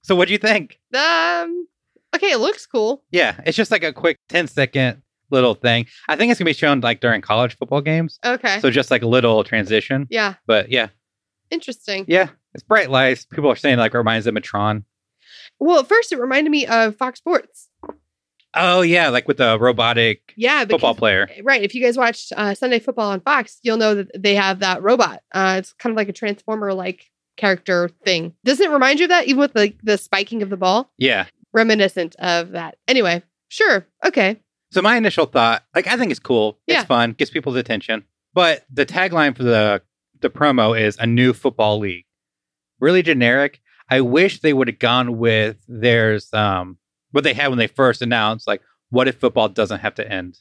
So, 0.03 0.15
what 0.15 0.27
do 0.27 0.33
you 0.33 0.37
think? 0.37 0.79
Um. 0.93 1.67
Okay, 2.15 2.31
it 2.31 2.37
looks 2.37 2.67
cool. 2.67 3.03
Yeah, 3.11 3.39
it's 3.45 3.57
just 3.57 3.71
like 3.71 3.83
a 3.83 3.91
quick 3.91 4.17
10 4.29 4.47
second 4.47 5.01
little 5.33 5.55
thing. 5.55 5.87
I 6.07 6.15
think 6.15 6.31
it's 6.31 6.39
going 6.39 6.45
to 6.45 6.49
be 6.49 6.53
shown 6.53 6.79
like 6.79 7.01
during 7.01 7.19
college 7.21 7.57
football 7.57 7.81
games. 7.81 8.19
Okay. 8.23 8.59
So, 8.61 8.69
just 8.71 8.89
like 8.91 9.01
a 9.01 9.07
little 9.07 9.43
transition. 9.43 10.07
yeah. 10.09 10.35
But 10.47 10.69
yeah, 10.71 10.87
Interesting. 11.51 12.05
yeah, 12.07 12.29
it's 12.53 12.63
bright 12.63 12.89
lights. 12.89 13.25
People 13.25 13.49
are 13.51 13.55
saying 13.55 13.77
like 13.77 13.93
it 13.93 13.97
reminds 13.97 14.25
them 14.25 14.37
of 14.37 14.43
Tron. 14.43 14.85
Well, 15.59 15.79
at 15.79 15.87
first 15.87 16.11
it 16.11 16.19
reminded 16.19 16.49
me 16.51 16.65
of 16.65 16.95
Fox 16.95 17.19
Sports. 17.19 17.69
Oh, 18.55 18.81
yeah, 18.81 19.09
like 19.09 19.27
with 19.27 19.37
the 19.37 19.57
robotic 19.59 20.33
Yeah, 20.35 20.63
because, 20.63 20.75
football 20.75 20.93
player. 20.95 21.27
Right. 21.43 21.63
If 21.63 21.73
you 21.73 21.81
guys 21.81 21.97
watched 21.97 22.31
uh, 22.37 22.53
Sunday 22.53 22.77
Football 22.79 23.09
on 23.09 23.19
Fox, 23.21 23.57
you'll 23.63 23.77
know 23.77 23.95
that 23.95 24.11
they 24.15 24.35
have 24.35 24.59
that 24.59 24.83
robot. 24.83 25.21
Uh, 25.33 25.55
it's 25.57 25.73
kind 25.73 25.91
of 25.91 25.97
like 25.97 26.07
a 26.09 26.13
transformer 26.13 26.71
like 26.73 27.09
character 27.35 27.89
thing. 28.05 28.33
Doesn't 28.45 28.63
it 28.63 28.71
remind 28.71 28.99
you 28.99 29.05
of 29.05 29.09
that, 29.09 29.25
even 29.25 29.39
with 29.39 29.55
like 29.55 29.77
the 29.81 29.97
spiking 29.97 30.43
of 30.43 30.51
the 30.51 30.57
ball? 30.57 30.91
Yeah. 30.99 31.25
Reminiscent 31.51 32.15
of 32.19 32.51
that. 32.51 32.77
Anyway, 32.87 33.23
sure. 33.47 33.87
Okay. 34.05 34.39
So 34.73 34.81
my 34.81 34.97
initial 34.97 35.25
thought, 35.25 35.63
like 35.75 35.87
I 35.87 35.97
think 35.97 36.11
it's 36.11 36.19
cool. 36.19 36.59
Yeah. 36.67 36.79
It's 36.79 36.87
fun, 36.87 37.11
gets 37.13 37.31
people's 37.31 37.55
attention. 37.55 38.03
But 38.33 38.65
the 38.71 38.85
tagline 38.85 39.37
for 39.37 39.43
the 39.43 39.81
the 40.21 40.29
promo 40.29 40.79
is 40.79 40.97
a 40.97 41.05
new 41.05 41.33
football 41.33 41.79
league. 41.79 42.05
Really 42.79 43.03
generic. 43.03 43.61
I 43.89 44.01
wish 44.01 44.39
they 44.39 44.53
would 44.53 44.67
have 44.67 44.79
gone 44.79 45.17
with 45.17 45.57
theirs 45.67 46.33
um 46.33 46.77
what 47.11 47.23
they 47.23 47.33
had 47.33 47.49
when 47.49 47.59
they 47.59 47.67
first 47.67 48.01
announced 48.01 48.47
like 48.47 48.61
what 48.89 49.07
if 49.07 49.19
football 49.19 49.47
doesn't 49.49 49.79
have 49.79 49.95
to 49.95 50.11
end? 50.11 50.39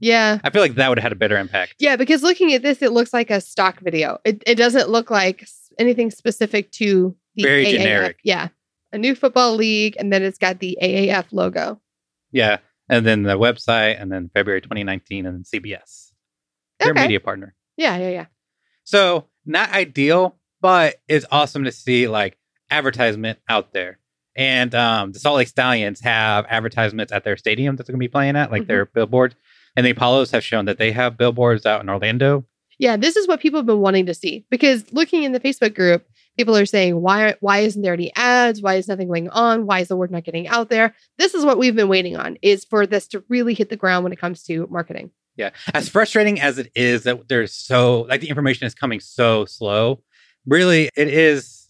Yeah. 0.00 0.38
I 0.44 0.50
feel 0.50 0.62
like 0.62 0.74
that 0.76 0.88
would 0.88 0.98
have 0.98 1.02
had 1.02 1.12
a 1.12 1.16
better 1.16 1.36
impact. 1.38 1.74
Yeah, 1.78 1.96
because 1.96 2.22
looking 2.22 2.52
at 2.54 2.62
this, 2.62 2.82
it 2.82 2.92
looks 2.92 3.12
like 3.12 3.30
a 3.30 3.40
stock 3.40 3.80
video. 3.80 4.18
It, 4.24 4.42
it 4.46 4.54
doesn't 4.54 4.88
look 4.88 5.10
like 5.10 5.48
anything 5.78 6.10
specific 6.12 6.70
to 6.72 7.16
the 7.34 7.42
Very 7.42 7.66
AAF. 7.66 7.70
generic. 7.70 8.18
Yeah. 8.22 8.48
A 8.92 8.98
new 8.98 9.14
football 9.16 9.56
league, 9.56 9.96
and 9.98 10.12
then 10.12 10.22
it's 10.22 10.38
got 10.38 10.60
the 10.60 10.78
AAF 10.80 11.26
logo. 11.32 11.80
Yeah. 12.30 12.58
And 12.88 13.04
then 13.06 13.22
the 13.22 13.38
website, 13.38 14.00
and 14.00 14.10
then 14.10 14.30
February 14.32 14.60
2019, 14.62 15.26
and 15.26 15.36
then 15.36 15.42
CBS. 15.44 16.12
Their 16.80 16.92
Okay. 16.92 17.02
media 17.02 17.20
partner. 17.20 17.54
Yeah, 17.76 17.96
yeah, 17.98 18.08
yeah. 18.10 18.26
So 18.84 19.26
not 19.44 19.70
ideal, 19.72 20.36
but 20.60 20.96
it's 21.08 21.26
awesome 21.30 21.64
to 21.64 21.72
see 21.72 22.08
like 22.08 22.38
advertisement 22.70 23.38
out 23.48 23.72
there. 23.72 23.98
And 24.36 24.74
um, 24.74 25.12
the 25.12 25.18
Salt 25.18 25.36
Lake 25.36 25.48
Stallions 25.48 26.00
have 26.00 26.46
advertisements 26.48 27.12
at 27.12 27.24
their 27.24 27.36
stadium 27.36 27.76
that 27.76 27.86
they're 27.86 27.92
going 27.92 28.00
to 28.00 28.04
be 28.08 28.12
playing 28.12 28.36
at, 28.36 28.52
like 28.52 28.66
their 28.68 28.86
billboards. 28.86 29.34
And 29.76 29.84
the 29.84 29.90
Apollos 29.90 30.30
have 30.30 30.44
shown 30.44 30.64
that 30.66 30.78
they 30.78 30.92
have 30.92 31.16
billboards 31.18 31.66
out 31.66 31.82
in 31.82 31.88
Orlando. 31.88 32.44
Yeah, 32.78 32.96
this 32.96 33.16
is 33.16 33.26
what 33.26 33.40
people 33.40 33.58
have 33.58 33.66
been 33.66 33.80
wanting 33.80 34.06
to 34.06 34.14
see 34.14 34.46
because 34.50 34.92
looking 34.92 35.24
in 35.24 35.32
the 35.32 35.40
Facebook 35.40 35.74
group, 35.74 36.06
people 36.38 36.56
are 36.56 36.64
saying, 36.64 37.02
why, 37.02 37.34
why 37.40 37.58
isn't 37.58 37.82
there 37.82 37.92
any 37.92 38.14
ads? 38.14 38.62
Why 38.62 38.76
is 38.76 38.86
nothing 38.86 39.08
going 39.08 39.28
on? 39.30 39.66
Why 39.66 39.80
is 39.80 39.88
the 39.88 39.96
word 39.96 40.12
not 40.12 40.22
getting 40.22 40.46
out 40.46 40.70
there? 40.70 40.94
This 41.18 41.34
is 41.34 41.44
what 41.44 41.58
we've 41.58 41.74
been 41.74 41.88
waiting 41.88 42.16
on 42.16 42.38
is 42.42 42.64
for 42.64 42.86
this 42.86 43.08
to 43.08 43.24
really 43.28 43.54
hit 43.54 43.70
the 43.70 43.76
ground 43.76 44.04
when 44.04 44.12
it 44.12 44.20
comes 44.20 44.44
to 44.44 44.68
marketing. 44.70 45.10
Yeah. 45.36 45.50
As 45.74 45.88
frustrating 45.88 46.40
as 46.40 46.58
it 46.58 46.70
is 46.76 47.02
that 47.02 47.28
there's 47.28 47.52
so, 47.52 48.02
like, 48.02 48.20
the 48.20 48.28
information 48.28 48.68
is 48.68 48.74
coming 48.74 49.00
so 49.00 49.46
slow, 49.46 50.00
really, 50.46 50.90
it 50.96 51.08
is 51.08 51.68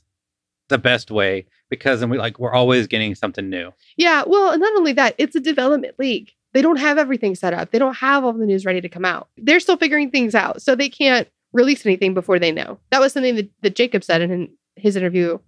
the 0.69 0.79
best 0.79 1.11
way 1.11 1.47
because 1.71 2.01
then 2.01 2.11
we 2.11 2.19
like, 2.19 2.39
we're 2.39 2.53
always 2.53 2.87
getting 2.87 3.15
something 3.15 3.49
new. 3.49 3.73
Yeah, 3.97 4.25
well, 4.27 4.51
and 4.51 4.61
not 4.61 4.77
only 4.77 4.93
that, 4.93 5.15
it's 5.17 5.35
a 5.35 5.41
development 5.41 5.99
league. 5.99 6.31
They 6.53 6.61
don't 6.61 6.77
have 6.77 6.99
everything 6.99 7.35
set 7.35 7.55
up. 7.55 7.71
They 7.71 7.79
don't 7.79 7.97
have 7.97 8.23
all 8.23 8.35
the 8.35 8.45
news 8.45 8.67
ready 8.67 8.83
to 8.83 8.89
come 8.89 9.05
out. 9.05 9.29
They're 9.39 9.61
still 9.61 9.77
figuring 9.79 10.11
things 10.11 10.35
out. 10.35 10.61
So 10.61 10.75
they 10.75 10.89
can't 10.89 11.29
release 11.59 11.85
anything 11.85 12.15
before 12.15 12.39
they 12.39 12.53
know. 12.53 12.79
That 12.91 13.01
was 13.01 13.13
something 13.13 13.35
that, 13.35 13.51
that 13.63 13.75
Jacob 13.75 14.05
said 14.05 14.23
in 14.23 14.49
his 14.77 14.95
interview 14.95 15.39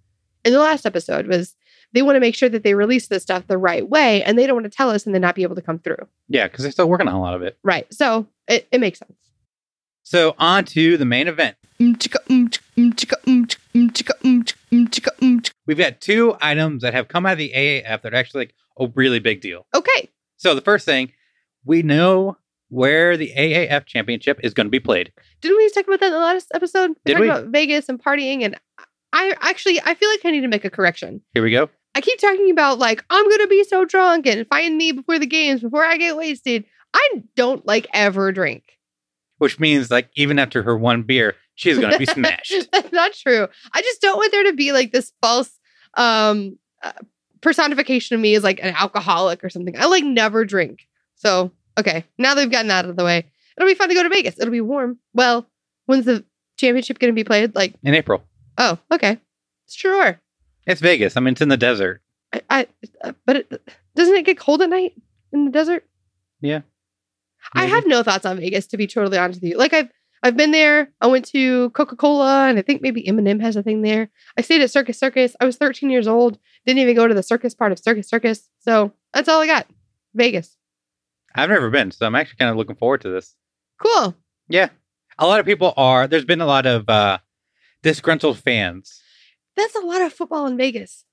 in 0.43 0.51
the 0.51 0.59
last 0.59 0.85
episode 0.85 1.25
was 1.25 1.55
they 1.93 2.01
want 2.01 2.17
to 2.17 2.19
make 2.19 2.35
sure 2.35 2.49
that 2.49 2.63
they 2.63 2.73
release 2.73 3.07
this 3.07 3.23
stuff 3.23 3.47
the 3.47 3.57
right 3.57 3.87
way 3.87 4.21
and 4.23 4.37
they 4.37 4.45
don't 4.45 4.55
want 4.55 4.65
to 4.65 4.75
tell 4.75 4.89
us 4.89 5.05
and 5.05 5.15
then 5.15 5.21
not 5.21 5.35
be 5.35 5.43
able 5.43 5.55
to 5.55 5.61
come 5.61 5.79
through. 5.79 6.05
Yeah. 6.27 6.47
Because 6.47 6.63
they're 6.63 6.71
still 6.73 6.89
working 6.89 7.07
on 7.07 7.15
a 7.15 7.21
lot 7.21 7.33
of 7.33 7.41
it. 7.43 7.57
Right. 7.63 7.91
So 7.93 8.27
it, 8.47 8.67
it 8.71 8.81
makes 8.81 8.99
sense. 8.99 9.13
So 10.03 10.35
on 10.37 10.65
to 10.65 10.97
the 10.97 11.05
main 11.05 11.29
event. 11.29 11.55
We've 11.79 11.97
got 15.77 16.01
two 16.01 16.35
items 16.41 16.81
that 16.81 16.93
have 16.93 17.07
come 17.07 17.25
out 17.25 17.31
of 17.33 17.37
the 17.37 17.53
AAF 17.55 18.01
that 18.01 18.13
are 18.13 18.17
actually 18.17 18.41
like 18.41 18.53
a 18.77 18.87
really 18.93 19.19
big 19.19 19.39
deal. 19.41 19.65
Okay. 19.73 20.09
So 20.35 20.53
the 20.53 20.61
first 20.61 20.85
thing, 20.85 21.13
we 21.63 21.81
know 21.81 22.37
where 22.71 23.17
the 23.17 23.33
AAF 23.37 23.85
championship 23.85 24.39
is 24.43 24.53
going 24.53 24.65
to 24.65 24.71
be 24.71 24.79
played. 24.79 25.11
Didn't 25.41 25.57
we 25.57 25.69
talk 25.69 25.85
about 25.85 25.99
that 25.99 26.07
in 26.07 26.13
the 26.13 26.19
last 26.19 26.47
episode? 26.53 26.91
Did 27.05 27.13
talked 27.13 27.21
we? 27.21 27.29
about 27.29 27.47
Vegas 27.47 27.89
and 27.89 28.01
partying 28.01 28.43
and 28.43 28.57
I 29.13 29.35
actually 29.41 29.79
I 29.83 29.93
feel 29.93 30.09
like 30.09 30.21
I 30.23 30.31
need 30.31 30.41
to 30.41 30.47
make 30.47 30.63
a 30.63 30.69
correction. 30.69 31.21
Here 31.33 31.43
we 31.43 31.51
go. 31.51 31.69
I 31.95 32.01
keep 32.01 32.17
talking 32.19 32.49
about 32.49 32.79
like 32.79 33.03
I'm 33.09 33.29
gonna 33.29 33.47
be 33.47 33.65
so 33.65 33.83
drunk 33.83 34.25
and 34.25 34.47
find 34.47 34.77
me 34.77 34.93
before 34.93 35.19
the 35.19 35.25
games 35.25 35.59
before 35.59 35.83
I 35.83 35.97
get 35.97 36.15
wasted. 36.15 36.63
I 36.93 37.23
don't 37.35 37.65
like 37.67 37.87
ever 37.93 38.31
drink. 38.31 38.63
Which 39.37 39.59
means 39.59 39.91
like 39.91 40.09
even 40.15 40.39
after 40.39 40.63
her 40.63 40.77
one 40.77 41.03
beer, 41.03 41.35
she's 41.55 41.77
going 41.77 41.91
to 41.91 41.99
be 41.99 42.05
smashed. 42.13 42.71
That's 42.71 42.91
not 42.91 43.13
true. 43.13 43.47
I 43.73 43.81
just 43.81 43.99
don't 43.99 44.17
want 44.17 44.31
there 44.31 44.43
to 44.45 44.53
be 44.53 44.71
like 44.71 44.93
this 44.93 45.11
false 45.21 45.51
um 45.95 46.57
uh, 46.83 46.93
personification 47.41 48.15
of 48.15 48.21
me 48.21 48.35
as 48.35 48.43
like 48.43 48.63
an 48.63 48.73
alcoholic 48.77 49.43
or 49.43 49.49
something. 49.49 49.77
I 49.77 49.87
like 49.87 50.05
never 50.05 50.45
drink. 50.45 50.87
So 51.15 51.51
okay, 51.77 52.05
now 52.17 52.33
they've 52.35 52.51
gotten 52.51 52.67
that 52.67 52.85
out 52.85 52.89
of 52.89 52.95
the 52.95 53.03
way. 53.03 53.25
It'll 53.57 53.69
be 53.69 53.75
fun 53.75 53.89
to 53.89 53.95
go 53.95 54.03
to 54.03 54.09
Vegas. 54.09 54.39
It'll 54.39 54.51
be 54.51 54.61
warm. 54.61 54.97
Well, 55.13 55.47
when's 55.85 56.05
the 56.05 56.23
championship 56.57 56.99
going 56.99 57.11
to 57.11 57.15
be 57.15 57.23
played? 57.23 57.55
Like 57.55 57.73
In 57.83 57.93
April. 57.93 58.23
oh 58.57 58.77
okay, 58.91 59.17
sure. 59.69 60.19
It's 60.67 60.81
Vegas. 60.81 61.17
I 61.17 61.19
mean, 61.19 61.33
it's 61.33 61.41
in 61.41 61.49
the 61.49 61.57
desert. 61.57 62.01
I, 62.33 62.41
I 62.49 62.67
uh, 63.03 63.13
but 63.25 63.35
it, 63.37 63.69
doesn't 63.95 64.15
it 64.15 64.25
get 64.25 64.37
cold 64.37 64.61
at 64.61 64.69
night 64.69 64.93
in 65.33 65.45
the 65.45 65.51
desert? 65.51 65.85
Yeah. 66.39 66.61
I 67.53 67.65
have 67.65 67.87
no 67.87 68.03
thoughts 68.03 68.25
on 68.25 68.37
Vegas 68.37 68.67
to 68.67 68.77
be 68.77 68.85
totally 68.85 69.17
honest 69.17 69.41
with 69.41 69.49
you. 69.49 69.57
Like 69.57 69.73
I've 69.73 69.89
I've 70.23 70.37
been 70.37 70.51
there. 70.51 70.91
I 71.01 71.07
went 71.07 71.25
to 71.29 71.71
Coca 71.71 71.95
Cola, 71.95 72.47
and 72.47 72.59
I 72.59 72.61
think 72.61 72.81
maybe 72.83 73.03
Eminem 73.03 73.41
has 73.41 73.55
a 73.55 73.63
thing 73.63 73.81
there. 73.81 74.11
I 74.37 74.41
stayed 74.41 74.61
at 74.61 74.69
Circus 74.69 74.99
Circus. 74.99 75.35
I 75.39 75.45
was 75.45 75.57
13 75.57 75.89
years 75.89 76.07
old. 76.07 76.37
Didn't 76.65 76.79
even 76.79 76.95
go 76.95 77.07
to 77.07 77.13
the 77.15 77.23
circus 77.23 77.55
part 77.55 77.71
of 77.71 77.79
Circus 77.79 78.07
Circus. 78.07 78.47
So 78.59 78.91
that's 79.13 79.27
all 79.27 79.41
I 79.41 79.47
got. 79.47 79.67
Vegas. 80.13 80.57
I've 81.35 81.49
never 81.49 81.69
been, 81.69 81.91
so 81.91 82.05
I'm 82.05 82.15
actually 82.15 82.37
kind 82.37 82.51
of 82.51 82.57
looking 82.57 82.75
forward 82.75 83.01
to 83.01 83.09
this. 83.09 83.35
Cool. 83.81 84.15
Yeah. 84.49 84.69
A 85.19 85.25
lot 85.27 85.39
of 85.39 85.45
people 85.45 85.73
are, 85.77 86.07
there's 86.07 86.25
been 86.25 86.41
a 86.41 86.45
lot 86.45 86.65
of 86.65 86.89
uh, 86.89 87.19
disgruntled 87.83 88.39
fans. 88.39 89.01
That's 89.55 89.75
a 89.75 89.79
lot 89.79 90.01
of 90.01 90.13
football 90.13 90.45
in 90.47 90.57
Vegas. 90.57 91.05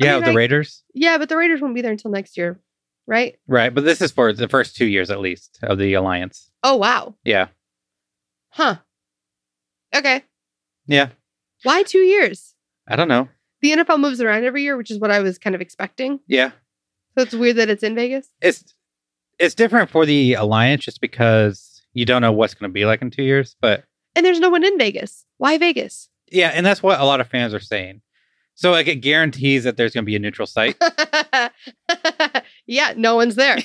I 0.00 0.06
Yeah, 0.06 0.14
mean, 0.16 0.24
the 0.24 0.30
I- 0.30 0.34
Raiders. 0.34 0.82
Yeah, 0.94 1.18
but 1.18 1.28
the 1.28 1.36
Raiders 1.36 1.60
won't 1.60 1.74
be 1.74 1.82
there 1.82 1.92
until 1.92 2.10
next 2.10 2.36
year, 2.36 2.60
right? 3.06 3.36
Right. 3.46 3.74
But 3.74 3.84
this 3.84 4.00
is 4.00 4.10
for 4.12 4.32
the 4.32 4.48
first 4.48 4.76
two 4.76 4.86
years 4.86 5.10
at 5.10 5.20
least 5.20 5.58
of 5.62 5.78
the 5.78 5.94
Alliance. 5.94 6.50
Oh 6.62 6.76
wow. 6.76 7.14
Yeah. 7.24 7.48
Huh. 8.50 8.76
Okay. 9.94 10.22
Yeah. 10.86 11.08
Why 11.62 11.82
two 11.82 11.98
years? 11.98 12.54
I 12.88 12.96
don't 12.96 13.08
know. 13.08 13.28
The 13.62 13.72
NFL 13.72 14.00
moves 14.00 14.20
around 14.20 14.44
every 14.44 14.62
year, 14.62 14.76
which 14.76 14.90
is 14.90 14.98
what 14.98 15.10
I 15.10 15.20
was 15.20 15.38
kind 15.38 15.54
of 15.54 15.60
expecting. 15.60 16.20
Yeah. 16.26 16.50
So 17.16 17.22
it's 17.24 17.34
weird 17.34 17.56
that 17.56 17.68
it's 17.68 17.82
in 17.82 17.94
Vegas. 17.94 18.28
It's 18.40 18.74
it's 19.40 19.54
different 19.54 19.90
for 19.90 20.06
the 20.06 20.34
Alliance 20.34 20.84
just 20.84 21.00
because 21.00 21.82
you 21.94 22.04
don't 22.04 22.22
know 22.22 22.30
what's 22.32 22.54
going 22.54 22.70
to 22.70 22.72
be 22.72 22.84
like 22.84 23.02
in 23.02 23.10
two 23.10 23.22
years. 23.24 23.56
But 23.60 23.84
And 24.14 24.24
there's 24.24 24.38
no 24.40 24.50
one 24.50 24.62
in 24.64 24.78
Vegas. 24.78 25.24
Why 25.38 25.58
Vegas? 25.58 26.08
yeah, 26.30 26.50
and 26.54 26.64
that's 26.64 26.82
what 26.82 27.00
a 27.00 27.04
lot 27.04 27.20
of 27.20 27.26
fans 27.28 27.52
are 27.54 27.58
saying. 27.60 28.00
So 28.54 28.70
like 28.70 28.86
it 28.86 28.96
guarantees 28.96 29.64
that 29.64 29.76
there's 29.76 29.94
going 29.94 30.04
to 30.04 30.06
be 30.06 30.14
a 30.16 30.18
neutral 30.20 30.46
site. 30.46 30.76
yeah, 32.66 32.92
no 32.96 33.16
one's 33.16 33.34
there. 33.34 33.58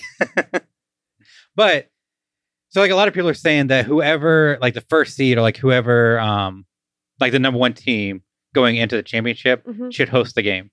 but 1.56 1.90
so 2.70 2.82
like 2.82 2.92
a 2.92 2.96
lot 2.96 3.08
of 3.08 3.14
people 3.14 3.30
are 3.30 3.34
saying 3.34 3.68
that 3.68 3.86
whoever 3.86 4.58
like 4.62 4.74
the 4.74 4.82
first 4.82 5.16
seed 5.16 5.38
or 5.38 5.42
like 5.42 5.58
whoever 5.58 6.20
um 6.20 6.66
like 7.20 7.32
the 7.32 7.40
number 7.40 7.60
one 7.60 7.74
team 7.74 8.22
going 8.54 8.76
into 8.78 8.96
the 8.96 9.04
championship 9.04 9.66
Mhm. 9.66 9.94
should 9.94 10.10
host 10.10 10.36
the 10.36 10.42
game. 10.42 10.72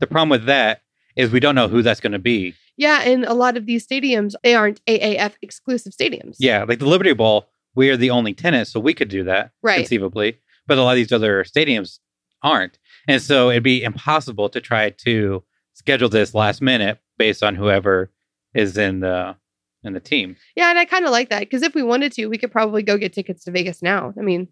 The 0.00 0.06
problem 0.06 0.28
with 0.28 0.44
that 0.44 0.82
is 1.16 1.30
we 1.30 1.40
don't 1.40 1.54
know 1.54 1.68
who 1.68 1.82
that's 1.82 2.00
going 2.00 2.12
to 2.12 2.18
be. 2.18 2.54
Yeah, 2.78 3.02
and 3.02 3.24
a 3.24 3.34
lot 3.34 3.56
of 3.58 3.66
these 3.66 3.86
stadiums 3.86 4.34
they 4.42 4.54
aren't 4.54 4.80
AAF 4.86 5.32
exclusive 5.42 5.92
stadiums. 5.92 6.36
Yeah, 6.38 6.64
like 6.66 6.78
the 6.78 6.86
Liberty 6.88 7.12
Bowl, 7.12 7.48
we 7.74 7.90
are 7.90 7.96
the 7.96 8.10
only 8.10 8.32
tenant, 8.32 8.68
so 8.68 8.80
we 8.80 8.94
could 8.94 9.08
do 9.10 9.24
that 9.24 9.50
Right. 9.62 9.76
conceivably. 9.80 10.38
But 10.66 10.78
a 10.78 10.82
lot 10.82 10.92
of 10.92 10.96
these 10.96 11.12
other 11.12 11.44
stadiums 11.44 11.98
aren't, 12.42 12.78
and 13.08 13.20
so 13.20 13.50
it'd 13.50 13.62
be 13.62 13.82
impossible 13.82 14.48
to 14.50 14.60
try 14.60 14.90
to 14.90 15.42
schedule 15.74 16.08
this 16.08 16.34
last 16.34 16.62
minute 16.62 16.98
based 17.18 17.42
on 17.42 17.54
whoever 17.56 18.10
is 18.54 18.78
in 18.78 19.00
the 19.00 19.36
in 19.84 19.92
the 19.92 20.00
team. 20.00 20.36
Yeah, 20.56 20.70
and 20.70 20.78
I 20.78 20.84
kind 20.84 21.04
of 21.04 21.10
like 21.10 21.30
that 21.30 21.40
because 21.40 21.62
if 21.62 21.74
we 21.74 21.82
wanted 21.82 22.12
to, 22.12 22.26
we 22.26 22.38
could 22.38 22.50
probably 22.52 22.82
go 22.82 22.96
get 22.96 23.12
tickets 23.12 23.44
to 23.44 23.50
Vegas 23.50 23.82
now. 23.82 24.12
I 24.18 24.22
mean, 24.22 24.48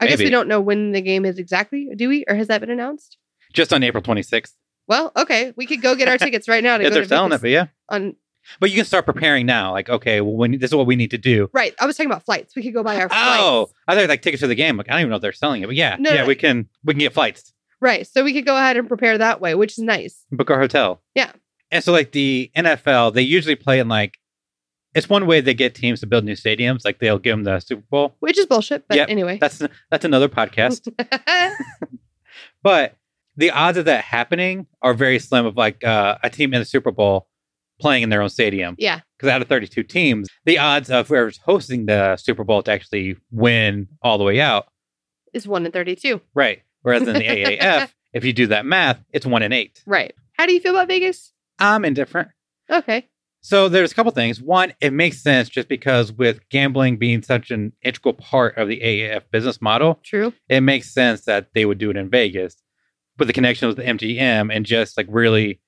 I 0.00 0.06
guess 0.06 0.18
we 0.18 0.30
don't 0.30 0.48
know 0.48 0.60
when 0.60 0.92
the 0.92 1.00
game 1.00 1.24
is 1.24 1.38
exactly, 1.38 1.88
do 1.94 2.08
we? 2.08 2.24
Or 2.28 2.34
has 2.34 2.48
that 2.48 2.60
been 2.60 2.70
announced? 2.70 3.18
Just 3.52 3.72
on 3.72 3.82
April 3.82 4.02
26th. 4.02 4.54
Well, 4.88 5.12
okay, 5.16 5.52
we 5.56 5.66
could 5.66 5.80
go 5.82 5.94
get 5.94 6.08
our 6.08 6.18
tickets 6.18 6.48
right 6.48 6.62
now 6.62 6.76
to 6.78 6.82
Yeah, 6.84 6.88
go 6.90 6.94
they're 6.94 7.02
to 7.04 7.08
selling 7.08 7.32
it, 7.32 7.40
but 7.40 7.50
yeah. 7.50 7.66
on 7.88 8.16
But 8.60 8.70
you 8.70 8.76
can 8.76 8.84
start 8.84 9.06
preparing 9.06 9.46
now. 9.46 9.72
Like, 9.72 9.88
okay, 9.88 10.20
well, 10.20 10.34
when, 10.34 10.52
this 10.58 10.70
is 10.70 10.74
what 10.74 10.86
we 10.86 10.96
need 10.96 11.10
to 11.12 11.18
do. 11.18 11.48
right. 11.52 11.74
I 11.80 11.86
was 11.86 11.96
talking 11.96 12.10
about 12.10 12.24
flights. 12.24 12.56
We 12.56 12.62
could 12.62 12.74
go 12.74 12.82
buy 12.82 12.96
our 13.00 13.08
flights. 13.08 13.40
Oh, 13.40 13.70
I 13.86 13.94
thought 13.94 14.08
like 14.08 14.22
tickets 14.22 14.40
to 14.40 14.46
the 14.48 14.54
game. 14.54 14.76
Like, 14.76 14.88
I 14.88 14.92
don't 14.92 15.00
even 15.02 15.10
know 15.10 15.16
if 15.16 15.22
they're 15.22 15.32
selling 15.32 15.62
it, 15.62 15.66
but 15.66 15.76
yeah, 15.76 15.96
No, 15.98 16.10
yeah, 16.10 16.22
no. 16.22 16.26
we 16.26 16.34
can 16.34 16.68
we 16.84 16.94
can 16.94 16.98
get 17.00 17.12
flights, 17.14 17.52
Right. 17.80 18.06
So 18.06 18.22
we 18.22 18.32
could 18.32 18.46
go 18.46 18.56
ahead 18.56 18.76
and 18.76 18.86
prepare 18.86 19.18
that 19.18 19.40
way, 19.40 19.54
which 19.54 19.72
is 19.72 19.78
nice. 19.78 20.24
book 20.30 20.50
our 20.50 20.58
hotel. 20.60 21.00
Yeah. 21.14 21.32
And 21.70 21.82
so 21.82 21.90
like 21.92 22.12
the 22.12 22.50
NFL, 22.56 23.14
they 23.14 23.22
usually 23.22 23.56
play 23.56 23.78
in 23.80 23.88
like 23.88 24.18
it's 24.94 25.08
one 25.08 25.26
way 25.26 25.40
they 25.40 25.54
get 25.54 25.74
teams 25.74 26.00
to 26.00 26.06
build 26.06 26.22
new 26.24 26.34
stadiums. 26.34 26.84
Like 26.84 26.98
they'll 26.98 27.18
give 27.18 27.32
them 27.32 27.44
the 27.44 27.60
Super 27.60 27.82
Bowl. 27.90 28.14
Which 28.20 28.38
is 28.38 28.44
bullshit. 28.46 28.86
But 28.88 28.98
Yep. 28.98 29.08
anyway. 29.08 29.38
That's 29.40 29.62
that's 29.90 30.04
another 30.04 30.28
podcast. 30.28 30.86
but 32.62 32.96
the 33.36 33.50
odds 33.50 33.78
of 33.78 33.84
that 33.86 34.04
happening 34.04 34.66
are 34.82 34.94
very 34.94 35.18
slim. 35.18 35.46
Of 35.46 35.56
like 35.56 35.82
uh, 35.84 36.18
a 36.22 36.30
team 36.30 36.52
in 36.54 36.60
the 36.60 36.64
Super 36.64 36.90
Bowl 36.90 37.28
playing 37.80 38.02
in 38.04 38.10
their 38.10 38.22
own 38.22 38.28
stadium. 38.28 38.76
yeah. 38.78 39.00
because 39.16 39.28
out 39.30 39.42
of 39.42 39.48
32 39.48 39.82
teams, 39.82 40.28
the 40.44 40.58
odds 40.58 40.88
of 40.90 41.08
whoever's 41.08 41.38
hosting 41.38 41.86
the 41.86 42.16
Super 42.16 42.44
Bowl 42.44 42.62
to 42.62 42.70
actually 42.70 43.16
win 43.32 43.88
all 44.02 44.18
the 44.18 44.24
way 44.24 44.40
out, 44.40 44.66
Is 45.32 45.48
one 45.48 45.66
in 45.66 45.72
32. 45.72 46.20
right? 46.34 46.62
Whereas 46.82 47.02
in 47.08 47.14
the 47.14 47.20
AAF, 47.26 47.90
if 48.12 48.24
you 48.24 48.32
do 48.32 48.46
that 48.48 48.66
math, 48.66 49.02
it's 49.12 49.26
one 49.26 49.42
in 49.42 49.52
eight. 49.52 49.82
Right. 49.86 50.14
How 50.34 50.46
do 50.46 50.52
you 50.52 50.60
feel 50.60 50.76
about 50.76 50.86
Vegas? 50.88 51.32
I'm 51.58 51.84
indifferent. 51.84 52.28
Okay. 52.70 53.08
So 53.40 53.68
there's 53.68 53.90
a 53.90 53.94
couple 53.96 54.12
things. 54.12 54.40
One, 54.40 54.72
it 54.80 54.92
makes 54.92 55.20
sense 55.20 55.48
just 55.48 55.66
because 55.66 56.12
with 56.12 56.48
gambling 56.50 56.98
being 56.98 57.22
such 57.22 57.50
an 57.50 57.72
integral 57.82 58.14
part 58.14 58.56
of 58.58 58.68
the 58.68 58.78
AAF 58.80 59.22
business 59.32 59.60
model, 59.60 59.98
True. 60.04 60.32
it 60.48 60.60
makes 60.60 60.94
sense 60.94 61.22
that 61.22 61.48
they 61.52 61.64
would 61.64 61.78
do 61.78 61.90
it 61.90 61.96
in 61.96 62.08
Vegas. 62.08 62.56
But 63.16 63.26
the 63.26 63.32
connection 63.32 63.68
with 63.68 63.76
the 63.76 63.82
MGM 63.84 64.54
and 64.54 64.64
just 64.64 64.96
like 64.96 65.06
really 65.08 65.60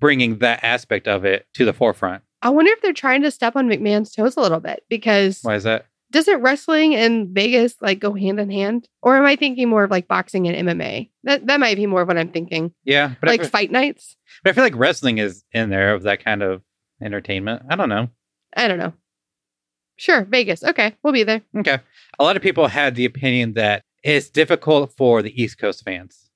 bringing 0.00 0.38
that 0.38 0.64
aspect 0.64 1.06
of 1.06 1.24
it 1.24 1.46
to 1.54 1.64
the 1.64 1.72
forefront. 1.72 2.22
I 2.42 2.48
wonder 2.50 2.72
if 2.72 2.80
they're 2.80 2.92
trying 2.92 3.22
to 3.22 3.30
step 3.30 3.54
on 3.54 3.68
McMahon's 3.68 4.12
toes 4.12 4.36
a 4.36 4.40
little 4.40 4.60
bit 4.60 4.84
because 4.88 5.40
Why 5.42 5.56
is 5.56 5.64
that? 5.64 5.86
doesn't 6.10 6.40
wrestling 6.40 6.94
and 6.94 7.28
Vegas 7.28 7.74
like 7.80 8.00
go 8.00 8.14
hand 8.14 8.40
in 8.40 8.50
hand? 8.50 8.88
Or 9.02 9.16
am 9.16 9.24
I 9.24 9.36
thinking 9.36 9.68
more 9.68 9.84
of 9.84 9.90
like 9.90 10.08
boxing 10.08 10.48
and 10.48 10.68
MMA? 10.68 11.10
That 11.24 11.46
that 11.46 11.60
might 11.60 11.76
be 11.76 11.86
more 11.86 12.02
of 12.02 12.08
what 12.08 12.18
I'm 12.18 12.30
thinking. 12.32 12.72
Yeah, 12.84 13.14
but, 13.20 13.28
like 13.28 13.40
feel, 13.40 13.50
fight 13.50 13.70
nights? 13.70 14.16
but 14.42 14.50
I 14.50 14.52
feel 14.54 14.64
like 14.64 14.76
wrestling 14.76 15.18
is 15.18 15.44
in 15.52 15.70
there 15.70 15.94
of 15.94 16.02
that 16.02 16.24
kind 16.24 16.42
of 16.42 16.62
entertainment. 17.02 17.62
I 17.68 17.76
don't 17.76 17.88
know. 17.88 18.08
I 18.56 18.68
don't 18.68 18.78
know. 18.78 18.92
Sure, 19.96 20.24
Vegas. 20.24 20.64
Okay, 20.64 20.96
we'll 21.02 21.12
be 21.12 21.24
there. 21.24 21.42
Okay. 21.56 21.78
A 22.18 22.24
lot 22.24 22.36
of 22.36 22.42
people 22.42 22.66
had 22.66 22.94
the 22.94 23.04
opinion 23.04 23.52
that 23.54 23.82
it's 24.02 24.30
difficult 24.30 24.94
for 24.96 25.20
the 25.22 25.40
East 25.40 25.58
Coast 25.58 25.84
fans. 25.84 26.29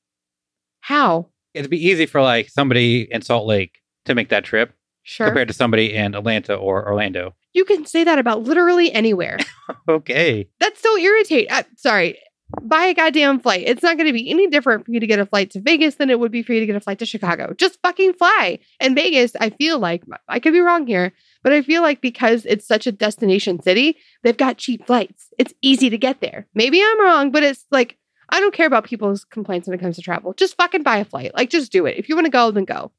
How? 0.85 1.29
It'd 1.55 1.71
be 1.71 1.83
easy 1.87 2.05
for 2.05 2.21
like 2.21 2.51
somebody 2.51 3.09
in 3.11 3.23
Salt 3.23 3.47
Lake 3.47 3.79
to 4.05 4.15
make 4.15 4.29
that 4.29 4.45
trip 4.45 4.75
Sure. 5.03 5.27
compared 5.27 5.49
to 5.49 5.55
somebody 5.55 5.95
in 5.95 6.15
Atlanta 6.15 6.55
or 6.55 6.87
Orlando. 6.87 7.35
You 7.55 7.65
can 7.65 7.87
say 7.87 8.05
that 8.05 8.19
about 8.19 8.43
literally 8.43 8.93
anywhere. 8.93 9.39
Okay. 9.89 10.47
That's 10.61 10.83
so 10.83 10.99
irritating. 10.99 11.49
Sorry. 11.77 12.19
Buy 12.63 12.85
a 12.85 12.95
goddamn 12.95 13.41
flight. 13.41 13.65
It's 13.67 13.83
not 13.83 13.97
going 13.97 14.07
to 14.09 14.13
be 14.13 14.29
any 14.31 14.47
different 14.47 14.85
for 14.85 14.93
you 14.93 15.01
to 15.01 15.07
get 15.07 15.19
a 15.19 15.25
flight 15.25 15.51
to 15.53 15.61
Vegas 15.63 15.95
than 15.95 16.11
it 16.11 16.21
would 16.21 16.31
be 16.31 16.43
for 16.43 16.53
you 16.53 16.61
to 16.61 16.67
get 16.67 16.77
a 16.77 16.81
flight 16.81 16.99
to 16.99 17.07
Chicago. 17.07 17.55
Just 17.57 17.81
fucking 17.83 18.13
fly. 18.13 18.59
And 18.79 18.95
Vegas, 18.95 19.33
I 19.41 19.49
feel 19.51 19.79
like, 19.79 20.03
I 20.29 20.39
could 20.39 20.53
be 20.53 20.61
wrong 20.61 20.87
here, 20.87 21.13
but 21.43 21.53
I 21.55 21.63
feel 21.63 21.81
like 21.81 22.03
because 22.03 22.45
it's 22.45 22.67
such 22.69 22.87
a 22.87 22.93
destination 22.93 23.63
city, 23.63 23.97
they've 24.23 24.37
got 24.37 24.59
cheap 24.59 24.87
flights. 24.87 25.29
It's 25.39 25.55
easy 25.63 25.89
to 25.89 25.97
get 25.99 26.21
there. 26.21 26.47
Maybe 26.55 26.83
I'm 26.83 27.01
wrong, 27.03 27.31
but 27.31 27.43
it's 27.43 27.65
like, 27.71 27.97
I 28.29 28.41
don't 28.41 28.55
care 28.55 28.67
about 28.67 28.85
people's 28.85 29.25
complaints 29.25 29.67
when 29.69 29.79
it 29.79 29.81
comes 29.81 29.97
to 29.97 30.03
travel. 30.03 30.33
Just 30.35 30.57
fucking 30.57 30.83
buy 30.83 30.99
a 30.99 31.05
flight. 31.05 31.33
Like, 31.35 31.51
just 31.51 31.71
do 31.73 31.87
it. 31.87 31.97
If 31.99 32.09
you 32.09 32.15
want 32.15 32.27
to 32.27 32.31
go, 32.31 32.51
then 32.51 32.65
go. 32.65 32.91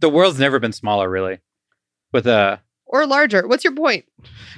The 0.00 0.08
world's 0.08 0.38
never 0.38 0.58
been 0.58 0.72
smaller, 0.72 1.08
really. 1.08 1.38
With 2.12 2.26
a 2.26 2.60
Or 2.86 3.06
larger. 3.06 3.46
What's 3.46 3.64
your 3.64 3.74
point? 3.74 4.04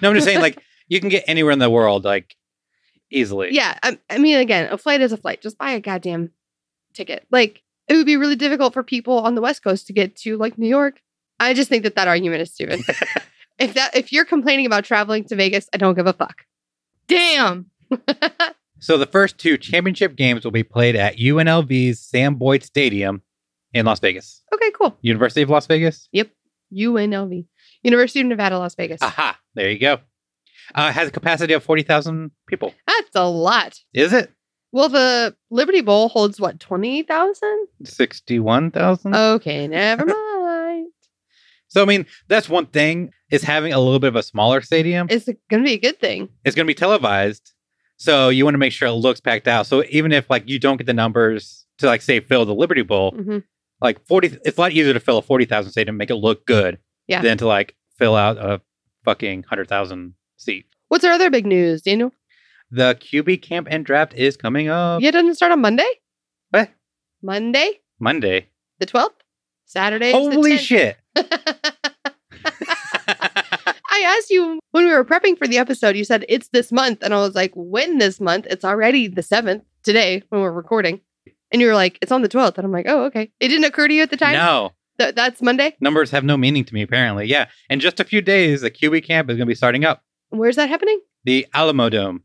no, 0.03 0.09
I'm 0.09 0.15
just 0.15 0.27
saying, 0.27 0.41
like 0.41 0.63
you 0.89 1.01
can 1.01 1.09
get 1.09 1.25
anywhere 1.27 1.53
in 1.53 1.59
the 1.59 1.71
world, 1.71 2.05
like 2.05 2.37
easily. 3.11 3.51
Yeah, 3.53 3.79
I, 3.83 3.99
I 4.11 4.19
mean, 4.19 4.39
again, 4.39 4.73
a 4.73 4.79
flight 4.79 5.01
is 5.01 5.13
a 5.13 5.17
flight. 5.17 5.41
Just 5.41 5.59
buy 5.59 5.73
a 5.73 5.81
goddamn 5.81 6.31
ticket. 6.93 7.27
Like, 7.31 7.63
it 7.89 7.95
would 7.95 8.07
be 8.07 8.17
really 8.17 8.37
difficult 8.37 8.75
for 8.75 8.83
people 8.83 9.21
on 9.21 9.35
the 9.37 9.41
West 9.41 9.63
Coast 9.63 9.87
to 9.87 9.93
get 9.93 10.17
to 10.17 10.37
like 10.37 10.59
New 10.59 10.69
York. 10.69 11.01
I 11.39 11.55
just 11.55 11.69
think 11.69 11.85
that 11.85 11.95
that 11.97 12.09
argument 12.09 12.43
is 12.43 12.53
stupid. 12.53 12.81
if 13.59 13.75
that 13.75 13.95
if 13.97 14.13
you're 14.13 14.25
complaining 14.25 14.67
about 14.67 14.85
traveling 14.85 15.25
to 15.25 15.37
Vegas, 15.37 15.69
I 15.73 15.77
don't 15.77 15.95
give 15.95 16.07
a 16.07 16.13
fuck. 16.13 16.45
Damn. 17.07 17.71
So 18.79 18.99
the 18.99 19.07
first 19.07 19.39
two 19.39 19.57
championship 19.57 20.17
games 20.17 20.45
will 20.45 20.51
be 20.53 20.63
played 20.63 20.97
at 20.97 21.17
UNLV's 21.17 21.99
Sam 22.01 22.35
Boyd 22.37 22.63
Stadium 22.63 23.23
in 23.73 23.87
Las 23.87 24.01
Vegas. 24.01 24.43
okay, 24.55 24.71
cool. 24.73 24.97
University 25.01 25.43
of 25.43 25.51
Las 25.51 25.67
Vegas. 25.67 26.09
Yep. 26.13 26.31
UNLV, 26.77 27.45
University 27.83 28.21
of 28.21 28.27
Nevada, 28.27 28.59
Las 28.59 28.75
Vegas. 28.75 29.01
Aha! 29.01 29.39
There 29.55 29.71
you 29.71 29.79
go. 29.79 29.95
Uh, 30.75 30.89
it 30.91 30.95
has 30.95 31.09
a 31.09 31.13
capacity 31.13 31.53
of 31.55 31.63
forty 31.63 31.83
thousand 31.83 32.33
people. 32.49 32.75
That's 32.89 33.11
a 33.15 33.29
lot. 33.29 33.79
Is 33.95 34.13
it 34.13 34.33
Well, 34.73 34.89
the 34.89 35.37
Liberty 35.51 35.81
Bowl 35.81 36.09
holds 36.09 36.41
what 36.41 36.59
twenty 36.59 37.03
thousand? 37.05 37.69
sixty-one 37.85 38.73
thousand? 38.73 39.15
Okay, 39.15 39.69
never 39.69 40.05
mind. 40.07 40.89
So 41.69 41.83
I 41.83 41.85
mean, 41.85 42.05
that's 42.27 42.49
one 42.49 42.67
thing 42.67 43.13
is 43.31 43.43
having 43.45 43.73
a 43.73 43.79
little 43.79 44.01
bit 44.01 44.09
of 44.09 44.17
a 44.17 44.23
smaller 44.25 44.61
stadium. 44.61 45.07
It's 45.09 45.29
gonna 45.49 45.63
be 45.63 45.75
a 45.75 45.79
good 45.79 46.01
thing. 46.01 46.29
It's 46.45 46.57
going 46.57 46.67
to 46.67 46.71
be 46.71 46.75
televised, 46.75 47.53
so 47.97 48.29
you 48.29 48.45
want 48.45 48.55
to 48.55 48.59
make 48.59 48.73
sure 48.73 48.89
it 48.89 48.93
looks 48.93 49.21
packed 49.21 49.49
out. 49.49 49.67
So 49.67 49.85
even 49.91 50.13
if 50.13 50.29
like 50.31 50.49
you 50.49 50.59
don't 50.59 50.77
get 50.77 50.87
the 50.87 50.93
numbers 50.95 51.67
to 51.79 51.87
like 51.87 52.03
say 52.03 52.21
fill 52.21 52.45
the 52.45 52.55
Liberty 52.55 52.83
Bowl, 52.83 53.13
Mhm. 53.13 53.43
like 53.81 54.07
forty, 54.07 54.29
it's 54.45 54.59
a 54.59 54.61
lot 54.61 54.73
easier 54.73 54.93
to 54.93 55.01
fill 55.01 55.19
a 55.19 55.23
forty 55.23 55.45
thousand 55.45 55.73
seat 55.73 55.89
and 55.89 55.99
make 55.99 56.11
it 56.11 56.17
look 56.17 56.47
good, 56.47 56.79
Yeah. 57.09 57.23
than 57.23 57.39
to 57.39 57.47
like 57.47 57.75
fill 57.99 58.15
out 58.17 58.37
a 58.39 58.61
fucking 59.05 59.45
hundred 59.45 59.69
thousand 59.69 60.15
seat. 60.37 60.67
What's 60.89 61.05
our 61.05 61.13
other 61.13 61.31
big 61.31 61.47
news, 61.47 61.83
Daniel? 61.83 62.13
The 62.71 62.97
QB 63.01 63.43
camp 63.43 63.69
and 63.71 63.85
draft 63.85 64.13
is 64.15 64.37
coming 64.37 64.69
up 64.69 65.01
Yeah, 65.01 65.11
it 65.11 65.13
doesn't 65.13 65.35
start 65.37 65.53
on 65.53 65.61
Monday. 65.61 65.89
What? 66.51 66.71
Monday, 67.23 67.81
Monday. 68.01 68.49
the 68.79 68.87
twelfth. 68.87 69.15
Saturday. 69.69 70.09
is 70.09 70.13
the 70.13 70.19
Holy 70.35 70.53
10th. 70.53 70.59
shit! 70.61 70.97
I 73.97 74.17
asked 74.19 74.31
you 74.31 74.61
when 74.73 74.85
we 74.87 74.93
were 74.93 75.05
prepping 75.05 75.39
for 75.39 75.47
the 75.47 75.59
episode. 75.59 75.97
You 75.97 76.05
said 76.05 76.25
it's 76.29 76.49
this 76.49 76.71
month, 76.73 77.03
and 77.03 77.15
I 77.15 77.19
was 77.19 77.35
like, 77.35 77.53
"When 77.55 77.99
this 77.99 78.21
month? 78.21 78.47
It's 78.51 78.65
already 78.65 79.09
the 79.09 79.23
seventh 79.23 79.65
today 79.83 80.23
when 80.29 80.41
we're 80.43 80.53
recording." 80.53 81.01
And 81.53 81.63
you 81.63 81.69
were 81.69 81.75
like, 81.75 81.99
"It's 82.03 82.13
on 82.13 82.23
the 82.23 82.29
twelfth," 82.29 82.59
and 82.59 82.65
I'm 82.67 82.73
like, 82.73 82.87
"Oh, 82.89 83.05
okay." 83.05 83.31
It 83.41 83.49
didn't 83.49 83.65
occur 83.65 83.89
to 83.89 83.95
you 83.95 84.03
at 84.03 84.11
the 84.11 84.17
time. 84.17 84.35
no, 84.35 84.73
Th- 84.99 85.15
that's 85.15 85.41
Monday. 85.43 85.77
numbers 85.81 86.11
have 86.11 86.25
no 86.25 86.37
meaning 86.37 86.65
to 86.65 86.75
me. 86.75 86.83
Apparently, 86.83 87.27
yeah. 87.27 87.47
In 87.71 87.81
just 87.81 88.01
a 88.01 88.05
few 88.05 88.21
days, 88.21 88.61
the 88.63 88.71
QB 88.71 89.05
camp 89.07 89.31
is 89.31 89.37
going 89.37 89.47
to 89.47 89.51
be 89.51 89.55
starting 89.55 89.85
up. 89.85 90.03
Where's 90.31 90.57
that 90.57 90.69
happening? 90.69 91.01
The 91.25 91.47
Alamo 91.55 91.89
Dome 91.89 92.23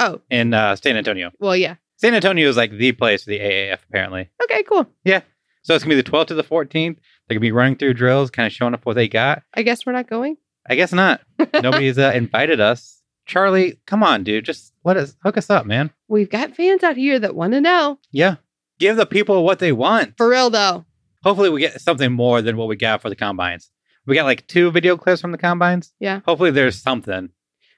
Oh, 0.00 0.20
in 0.30 0.54
uh, 0.54 0.76
San 0.76 0.96
Antonio. 0.96 1.30
well, 1.40 1.56
yeah. 1.56 1.74
San 1.96 2.14
Antonio 2.14 2.48
is 2.48 2.56
like 2.56 2.70
the 2.70 2.92
place 2.92 3.24
for 3.24 3.30
the 3.30 3.40
AAF, 3.40 3.80
apparently. 3.88 4.28
Okay, 4.44 4.62
cool. 4.62 4.86
Yeah. 5.04 5.22
So 5.62 5.74
it's 5.74 5.82
gonna 5.84 5.96
be 5.96 6.00
the 6.00 6.08
12th 6.08 6.28
to 6.28 6.34
the 6.34 6.44
14th. 6.44 6.96
They're 7.26 7.34
gonna 7.34 7.40
be 7.40 7.52
running 7.52 7.76
through 7.76 7.94
drills, 7.94 8.30
kind 8.30 8.46
of 8.46 8.52
showing 8.52 8.72
up 8.74 8.86
what 8.86 8.94
they 8.94 9.08
got. 9.08 9.42
I 9.54 9.62
guess 9.62 9.84
we're 9.84 9.92
not 9.92 10.08
going. 10.08 10.36
I 10.68 10.74
guess 10.74 10.92
not. 10.92 11.20
Nobody's 11.54 11.98
uh, 11.98 12.12
invited 12.14 12.60
us. 12.60 13.02
Charlie, 13.26 13.80
come 13.86 14.02
on, 14.02 14.24
dude. 14.24 14.44
Just 14.44 14.72
let 14.84 14.96
us 14.96 15.14
hook 15.22 15.36
us 15.36 15.50
up, 15.50 15.66
man. 15.66 15.90
We've 16.08 16.30
got 16.30 16.54
fans 16.56 16.82
out 16.82 16.96
here 16.96 17.18
that 17.18 17.34
want 17.34 17.52
to 17.52 17.60
know. 17.60 17.98
Yeah. 18.10 18.36
Give 18.78 18.96
the 18.96 19.06
people 19.06 19.44
what 19.44 19.58
they 19.58 19.72
want. 19.72 20.16
For 20.16 20.28
real, 20.28 20.50
though. 20.50 20.84
Hopefully, 21.24 21.50
we 21.50 21.60
get 21.60 21.80
something 21.80 22.12
more 22.12 22.40
than 22.42 22.56
what 22.56 22.68
we 22.68 22.76
got 22.76 23.02
for 23.02 23.08
the 23.08 23.16
combines. 23.16 23.70
We 24.06 24.14
got 24.14 24.24
like 24.24 24.46
two 24.46 24.70
video 24.70 24.96
clips 24.96 25.20
from 25.20 25.32
the 25.32 25.38
combines. 25.38 25.92
Yeah. 26.00 26.20
Hopefully, 26.26 26.50
there's 26.50 26.80
something. 26.80 27.30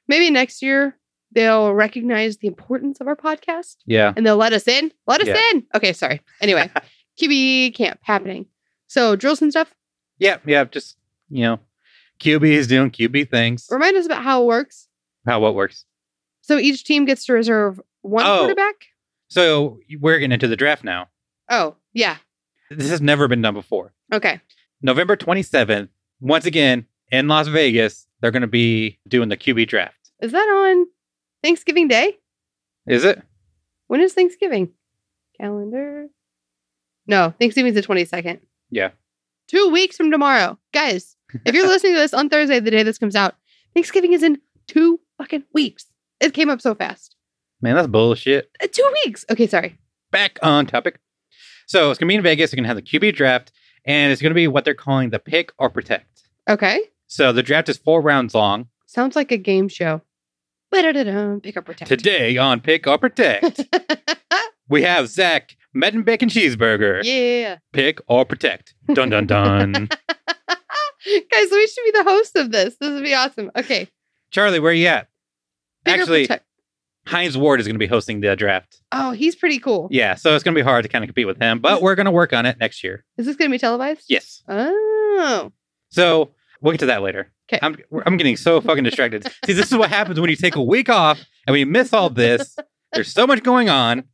Maybe 0.06 0.30
next 0.30 0.62
year 0.62 0.96
they'll 1.32 1.72
recognize 1.72 2.38
the 2.38 2.48
importance 2.48 3.00
of 3.00 3.06
our 3.06 3.14
podcast 3.14 3.76
Yeah. 3.86 4.12
and 4.16 4.26
they'll 4.26 4.36
let 4.36 4.52
us 4.52 4.66
in. 4.66 4.90
Let 5.06 5.20
us 5.20 5.28
Yeah. 5.28 5.40
in. 5.52 5.64
Okay, 5.76 5.92
sorry. 5.92 6.20
Anyway, 6.40 6.68
QB 7.20 7.74
camp 7.76 8.00
happening. 8.02 8.46
So 8.88 9.14
drills 9.14 9.40
and 9.40 9.52
stuff. 9.52 9.72
Yeah. 10.18 10.38
Yeah. 10.44 10.64
Just, 10.64 10.96
you 11.28 11.42
know, 11.42 11.60
QB 12.20 12.44
is 12.44 12.66
doing 12.66 12.90
QB 12.90 13.30
things. 13.30 13.66
Remind 13.70 13.96
us 13.96 14.06
about 14.06 14.22
how 14.22 14.42
it 14.42 14.46
works. 14.46 14.88
How 15.26 15.40
what 15.40 15.54
works. 15.54 15.84
So 16.42 16.58
each 16.58 16.84
team 16.84 17.04
gets 17.04 17.24
to 17.26 17.32
reserve 17.32 17.80
one 18.02 18.24
Oh. 18.26 18.38
quarterback. 18.40 18.74
So 19.28 19.78
we're 20.00 20.18
getting 20.18 20.32
into 20.32 20.48
the 20.48 20.56
draft 20.56 20.82
now. 20.84 21.08
Oh, 21.48 21.76
yeah. 21.92 22.16
This 22.70 22.90
has 22.90 23.00
never 23.00 23.28
been 23.28 23.42
done 23.42 23.54
before. 23.54 23.92
Okay. 24.12 24.40
November 24.82 25.16
27th, 25.16 25.88
once 26.20 26.46
again 26.46 26.86
in 27.10 27.28
Las 27.28 27.48
Vegas, 27.48 28.06
they're 28.20 28.30
going 28.30 28.42
to 28.42 28.46
be 28.48 28.98
doing 29.08 29.28
the 29.28 29.36
QB 29.36 29.68
draft. 29.68 30.10
Is 30.20 30.32
that 30.32 30.38
on 30.48 30.86
Thanksgiving 31.42 31.88
Day? 31.88 32.18
Is 32.86 33.04
it? 33.04 33.22
When 33.86 34.00
is 34.00 34.12
Thanksgiving? 34.14 34.70
Calendar. 35.40 36.08
No, 37.06 37.34
Thanksgiving's 37.38 37.74
the 37.74 37.82
22nd. 37.82 38.40
Yeah. 38.70 38.90
Two 39.48 39.70
weeks 39.70 39.96
from 39.96 40.10
tomorrow. 40.10 40.58
Guys, 40.72 41.16
if 41.44 41.54
you're 41.54 41.66
listening 41.66 41.94
to 41.94 41.98
this 41.98 42.14
on 42.14 42.28
Thursday, 42.28 42.60
the 42.60 42.70
day 42.70 42.82
this 42.82 42.98
comes 42.98 43.16
out, 43.16 43.34
Thanksgiving 43.74 44.12
is 44.12 44.22
in 44.22 44.38
two 44.66 45.00
fucking 45.18 45.44
weeks. 45.52 45.86
It 46.20 46.34
came 46.34 46.50
up 46.50 46.60
so 46.60 46.74
fast. 46.74 47.16
Man, 47.60 47.74
that's 47.74 47.88
bullshit. 47.88 48.50
Uh, 48.62 48.66
two 48.70 48.88
weeks. 49.04 49.24
Okay, 49.30 49.46
sorry. 49.46 49.78
Back 50.10 50.38
on 50.42 50.66
topic. 50.66 50.98
So 51.66 51.90
it's 51.90 51.98
going 51.98 52.08
to 52.08 52.12
be 52.12 52.16
in 52.16 52.22
Vegas. 52.22 52.50
They're 52.50 52.56
going 52.56 52.64
to 52.64 52.68
have 52.68 52.76
the 52.76 52.82
QB 52.82 53.14
draft, 53.14 53.52
and 53.84 54.12
it's 54.12 54.20
going 54.20 54.30
to 54.30 54.34
be 54.34 54.48
what 54.48 54.64
they're 54.64 54.74
calling 54.74 55.10
the 55.10 55.18
pick 55.18 55.52
or 55.58 55.70
protect. 55.70 56.22
Okay. 56.48 56.80
So 57.06 57.32
the 57.32 57.42
draft 57.42 57.68
is 57.68 57.76
four 57.78 58.00
rounds 58.00 58.34
long. 58.34 58.68
Sounds 58.86 59.14
like 59.14 59.30
a 59.30 59.36
game 59.36 59.68
show. 59.68 60.00
Ba-da-da-dum, 60.70 61.40
Pick 61.40 61.56
up 61.56 61.64
protect. 61.64 61.88
Today 61.88 62.36
on 62.36 62.60
Pick 62.60 62.86
or 62.86 62.96
Protect, 62.96 63.64
we 64.68 64.82
have 64.82 65.08
Zach 65.08 65.56
Metten 65.76 66.04
Bacon 66.04 66.28
Cheeseburger. 66.28 67.02
yeah. 67.04 67.58
Pick 67.72 68.00
or 68.06 68.24
Protect. 68.24 68.74
Dun 68.94 69.10
dun 69.10 69.26
dun. 69.26 69.88
Guys, 71.06 71.48
we 71.50 71.66
should 71.66 71.84
be 71.84 71.90
the 71.92 72.04
host 72.04 72.36
of 72.36 72.50
this. 72.52 72.76
This 72.80 72.90
would 72.90 73.02
be 73.04 73.14
awesome. 73.14 73.50
Okay. 73.56 73.88
Charlie, 74.30 74.60
where 74.60 74.72
you 74.72 74.86
at? 74.86 75.08
Pick 75.84 75.96
or 75.96 76.00
Actually, 76.00 76.22
protect. 76.24 76.44
Hines 77.06 77.36
Ward 77.36 77.60
is 77.60 77.66
going 77.66 77.74
to 77.74 77.78
be 77.80 77.86
hosting 77.86 78.20
the 78.20 78.36
draft. 78.36 78.80
Oh, 78.92 79.12
he's 79.12 79.34
pretty 79.34 79.58
cool. 79.58 79.88
Yeah, 79.90 80.14
so 80.14 80.34
it's 80.34 80.44
going 80.44 80.54
to 80.54 80.58
be 80.58 80.64
hard 80.64 80.82
to 80.82 80.88
kind 80.88 81.02
of 81.02 81.08
compete 81.08 81.26
with 81.26 81.40
him, 81.40 81.58
but 81.60 81.80
we're 81.82 81.94
going 81.94 82.04
to 82.06 82.10
work 82.12 82.32
on 82.32 82.44
it 82.46 82.58
next 82.60 82.84
year. 82.84 83.04
Is 83.16 83.26
this 83.26 83.36
going 83.36 83.50
to 83.50 83.54
be 83.54 83.58
televised? 83.58 84.04
Yes. 84.08 84.42
Oh. 84.48 85.50
So 85.88 86.30
we'll 86.60 86.72
get 86.72 86.80
to 86.80 86.86
that 86.86 87.02
later. 87.02 87.32
'Kay. 87.48 87.58
I'm 87.62 87.76
I'm 88.06 88.16
getting 88.16 88.36
so 88.36 88.60
fucking 88.60 88.84
distracted. 88.84 89.24
See, 89.46 89.52
this 89.54 89.72
is 89.72 89.76
what 89.78 89.88
happens 89.88 90.20
when 90.20 90.30
you 90.30 90.36
take 90.36 90.54
a 90.54 90.62
week 90.62 90.88
off 90.88 91.20
and 91.46 91.52
we 91.54 91.64
miss 91.64 91.92
all 91.92 92.10
this. 92.10 92.56
There's 92.92 93.12
so 93.12 93.26
much 93.26 93.42
going 93.42 93.68
on. 93.68 94.04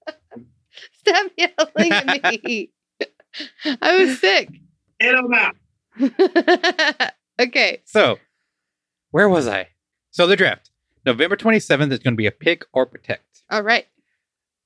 Stop 1.01 1.31
yelling 1.37 1.93
at 1.93 2.45
me. 2.45 2.71
I 3.83 3.97
was 3.99 4.19
sick. 4.21 4.49
Hit 4.99 5.15
him 5.15 5.35
out. 5.35 5.57
okay. 7.41 7.83
So, 7.85 8.19
where 9.11 9.29
was 9.29 9.49
I? 9.49 9.69
So 10.11 10.27
the 10.27 10.37
draft, 10.37 10.71
November 11.05 11.37
27th 11.37 11.93
is 11.93 11.99
going 11.99 12.15
to 12.15 12.17
be 12.17 12.27
a 12.27 12.33
pick 12.33 12.65
or 12.73 12.87
protect. 12.87 13.43
All 13.51 13.63
right. 13.63 13.87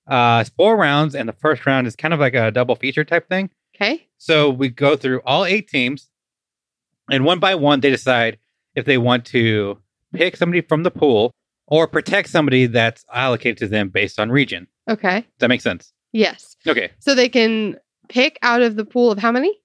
Uh, 0.07 0.39
it's 0.41 0.51
four 0.51 0.77
rounds, 0.77 1.15
and 1.15 1.29
the 1.29 1.33
first 1.35 1.67
round 1.67 1.87
is 1.87 1.95
kind 1.95 2.15
of 2.15 2.21
like 2.21 2.35
a 2.35 2.51
double 2.51 2.75
feature 2.75 3.05
type 3.05 3.29
thing. 3.29 3.51
Okay. 3.75 4.07
So 4.19 4.51
we 4.51 4.69
go 4.69 4.97
through 4.97 5.21
all 5.25 5.45
eight 5.45 5.69
teams. 5.69 6.09
And 7.11 7.25
one 7.25 7.41
by 7.41 7.55
one, 7.55 7.81
they 7.81 7.91
decide 7.91 8.39
if 8.75 8.85
they 8.85 8.99
want 8.99 9.25
to 9.27 9.79
pick 10.15 10.37
somebody 10.37 10.61
from 10.61 10.83
the 10.83 10.91
pool 10.91 11.33
or 11.67 11.87
protect 11.87 12.29
somebody 12.29 12.67
that's 12.67 13.05
allocated 13.13 13.59
to 13.59 13.69
them 13.69 13.89
based 13.89 14.19
on 14.21 14.31
region. 14.31 14.67
Okay. 14.89 15.21
Does 15.21 15.27
that 15.39 15.49
make 15.49 15.61
sense? 15.61 15.93
Yes. 16.13 16.57
Okay. 16.67 16.91
So 16.99 17.15
they 17.15 17.29
can 17.29 17.79
pick 18.09 18.39
out 18.43 18.63
of 18.63 18.77
the 18.77 18.85
pool 18.85 19.11
of 19.11 19.19
how 19.19 19.33
many? 19.33 19.60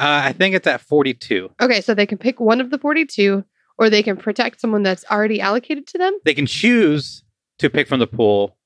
Uh, 0.00 0.22
I 0.24 0.32
think 0.32 0.54
it's 0.54 0.66
at 0.66 0.80
42. 0.80 1.50
Okay, 1.60 1.82
so 1.82 1.92
they 1.92 2.06
can 2.06 2.16
pick 2.16 2.40
one 2.40 2.60
of 2.60 2.70
the 2.70 2.78
42 2.78 3.44
or 3.76 3.90
they 3.90 4.02
can 4.02 4.16
protect 4.16 4.58
someone 4.58 4.82
that's 4.82 5.04
already 5.10 5.42
allocated 5.42 5.86
to 5.88 5.98
them. 5.98 6.16
They 6.24 6.32
can 6.32 6.46
choose 6.46 7.22
to 7.58 7.68
pick 7.68 7.86
from 7.86 8.00
the 8.00 8.06
pool, 8.06 8.56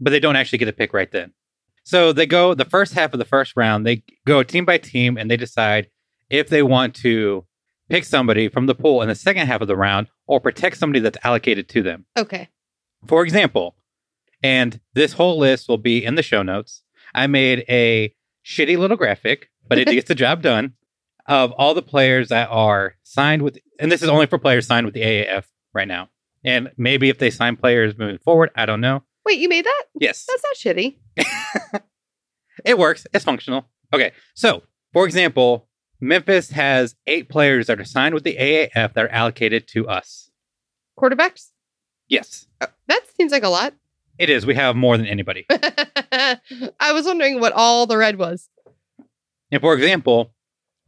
but 0.00 0.10
they 0.10 0.20
don't 0.20 0.34
actually 0.36 0.58
get 0.58 0.64
to 0.64 0.72
pick 0.72 0.94
right 0.94 1.12
then. 1.12 1.32
So 1.84 2.14
they 2.14 2.24
go 2.24 2.54
the 2.54 2.64
first 2.64 2.94
half 2.94 3.12
of 3.12 3.18
the 3.18 3.26
first 3.26 3.52
round, 3.54 3.86
they 3.86 4.02
go 4.26 4.42
team 4.42 4.64
by 4.64 4.78
team 4.78 5.18
and 5.18 5.30
they 5.30 5.36
decide 5.36 5.88
if 6.30 6.48
they 6.48 6.62
want 6.62 6.94
to 6.96 7.44
pick 7.90 8.04
somebody 8.04 8.48
from 8.48 8.64
the 8.64 8.74
pool 8.74 9.02
in 9.02 9.08
the 9.08 9.14
second 9.14 9.48
half 9.48 9.60
of 9.60 9.68
the 9.68 9.76
round 9.76 10.08
or 10.26 10.40
protect 10.40 10.78
somebody 10.78 11.00
that's 11.00 11.18
allocated 11.22 11.68
to 11.68 11.82
them. 11.82 12.06
Okay. 12.16 12.48
For 13.06 13.22
example, 13.22 13.76
and 14.42 14.80
this 14.94 15.12
whole 15.12 15.38
list 15.38 15.68
will 15.68 15.76
be 15.76 16.02
in 16.02 16.14
the 16.14 16.22
show 16.22 16.42
notes. 16.42 16.82
I 17.14 17.26
made 17.26 17.66
a 17.68 18.14
shitty 18.46 18.78
little 18.78 18.96
graphic, 18.96 19.50
but 19.72 19.88
it 19.88 19.92
gets 19.94 20.08
the 20.08 20.14
job 20.14 20.42
done 20.42 20.74
of 21.26 21.52
all 21.52 21.74
the 21.74 21.82
players 21.82 22.28
that 22.28 22.48
are 22.50 22.96
signed 23.02 23.42
with, 23.42 23.58
and 23.78 23.90
this 23.90 24.02
is 24.02 24.08
only 24.08 24.26
for 24.26 24.38
players 24.38 24.66
signed 24.66 24.86
with 24.86 24.94
the 24.94 25.02
AAF 25.02 25.44
right 25.72 25.88
now. 25.88 26.08
And 26.44 26.70
maybe 26.76 27.08
if 27.08 27.18
they 27.18 27.30
sign 27.30 27.56
players 27.56 27.96
moving 27.96 28.18
forward, 28.18 28.50
I 28.56 28.66
don't 28.66 28.80
know. 28.80 29.02
Wait, 29.24 29.38
you 29.38 29.48
made 29.48 29.64
that? 29.64 29.84
Yes, 29.94 30.26
That's 30.28 30.42
not 30.42 30.56
shitty. 30.76 30.96
it 32.64 32.76
works. 32.78 33.06
It's 33.12 33.24
functional. 33.24 33.66
Okay. 33.92 34.12
So, 34.34 34.62
for 34.92 35.04
example, 35.06 35.68
Memphis 36.00 36.50
has 36.50 36.96
eight 37.06 37.28
players 37.28 37.68
that 37.68 37.80
are 37.80 37.84
signed 37.84 38.14
with 38.14 38.24
the 38.24 38.36
AAF 38.36 38.94
that 38.94 39.04
are 39.04 39.08
allocated 39.08 39.68
to 39.68 39.86
us. 39.88 40.30
Quarterbacks? 40.98 41.50
Yes, 42.08 42.46
Uh, 42.60 42.66
That 42.88 43.02
seems 43.16 43.30
like 43.32 43.44
a 43.44 43.48
lot. 43.48 43.74
it 44.18 44.28
is. 44.28 44.44
We 44.44 44.54
have 44.56 44.74
more 44.76 44.96
than 44.98 45.06
anybody. 45.06 45.46
I 45.50 46.92
was 46.92 47.06
wondering 47.06 47.40
what 47.40 47.52
all 47.52 47.86
the 47.86 47.96
red 47.96 48.18
was. 48.18 48.48
And 49.52 49.60
for 49.60 49.74
example, 49.74 50.32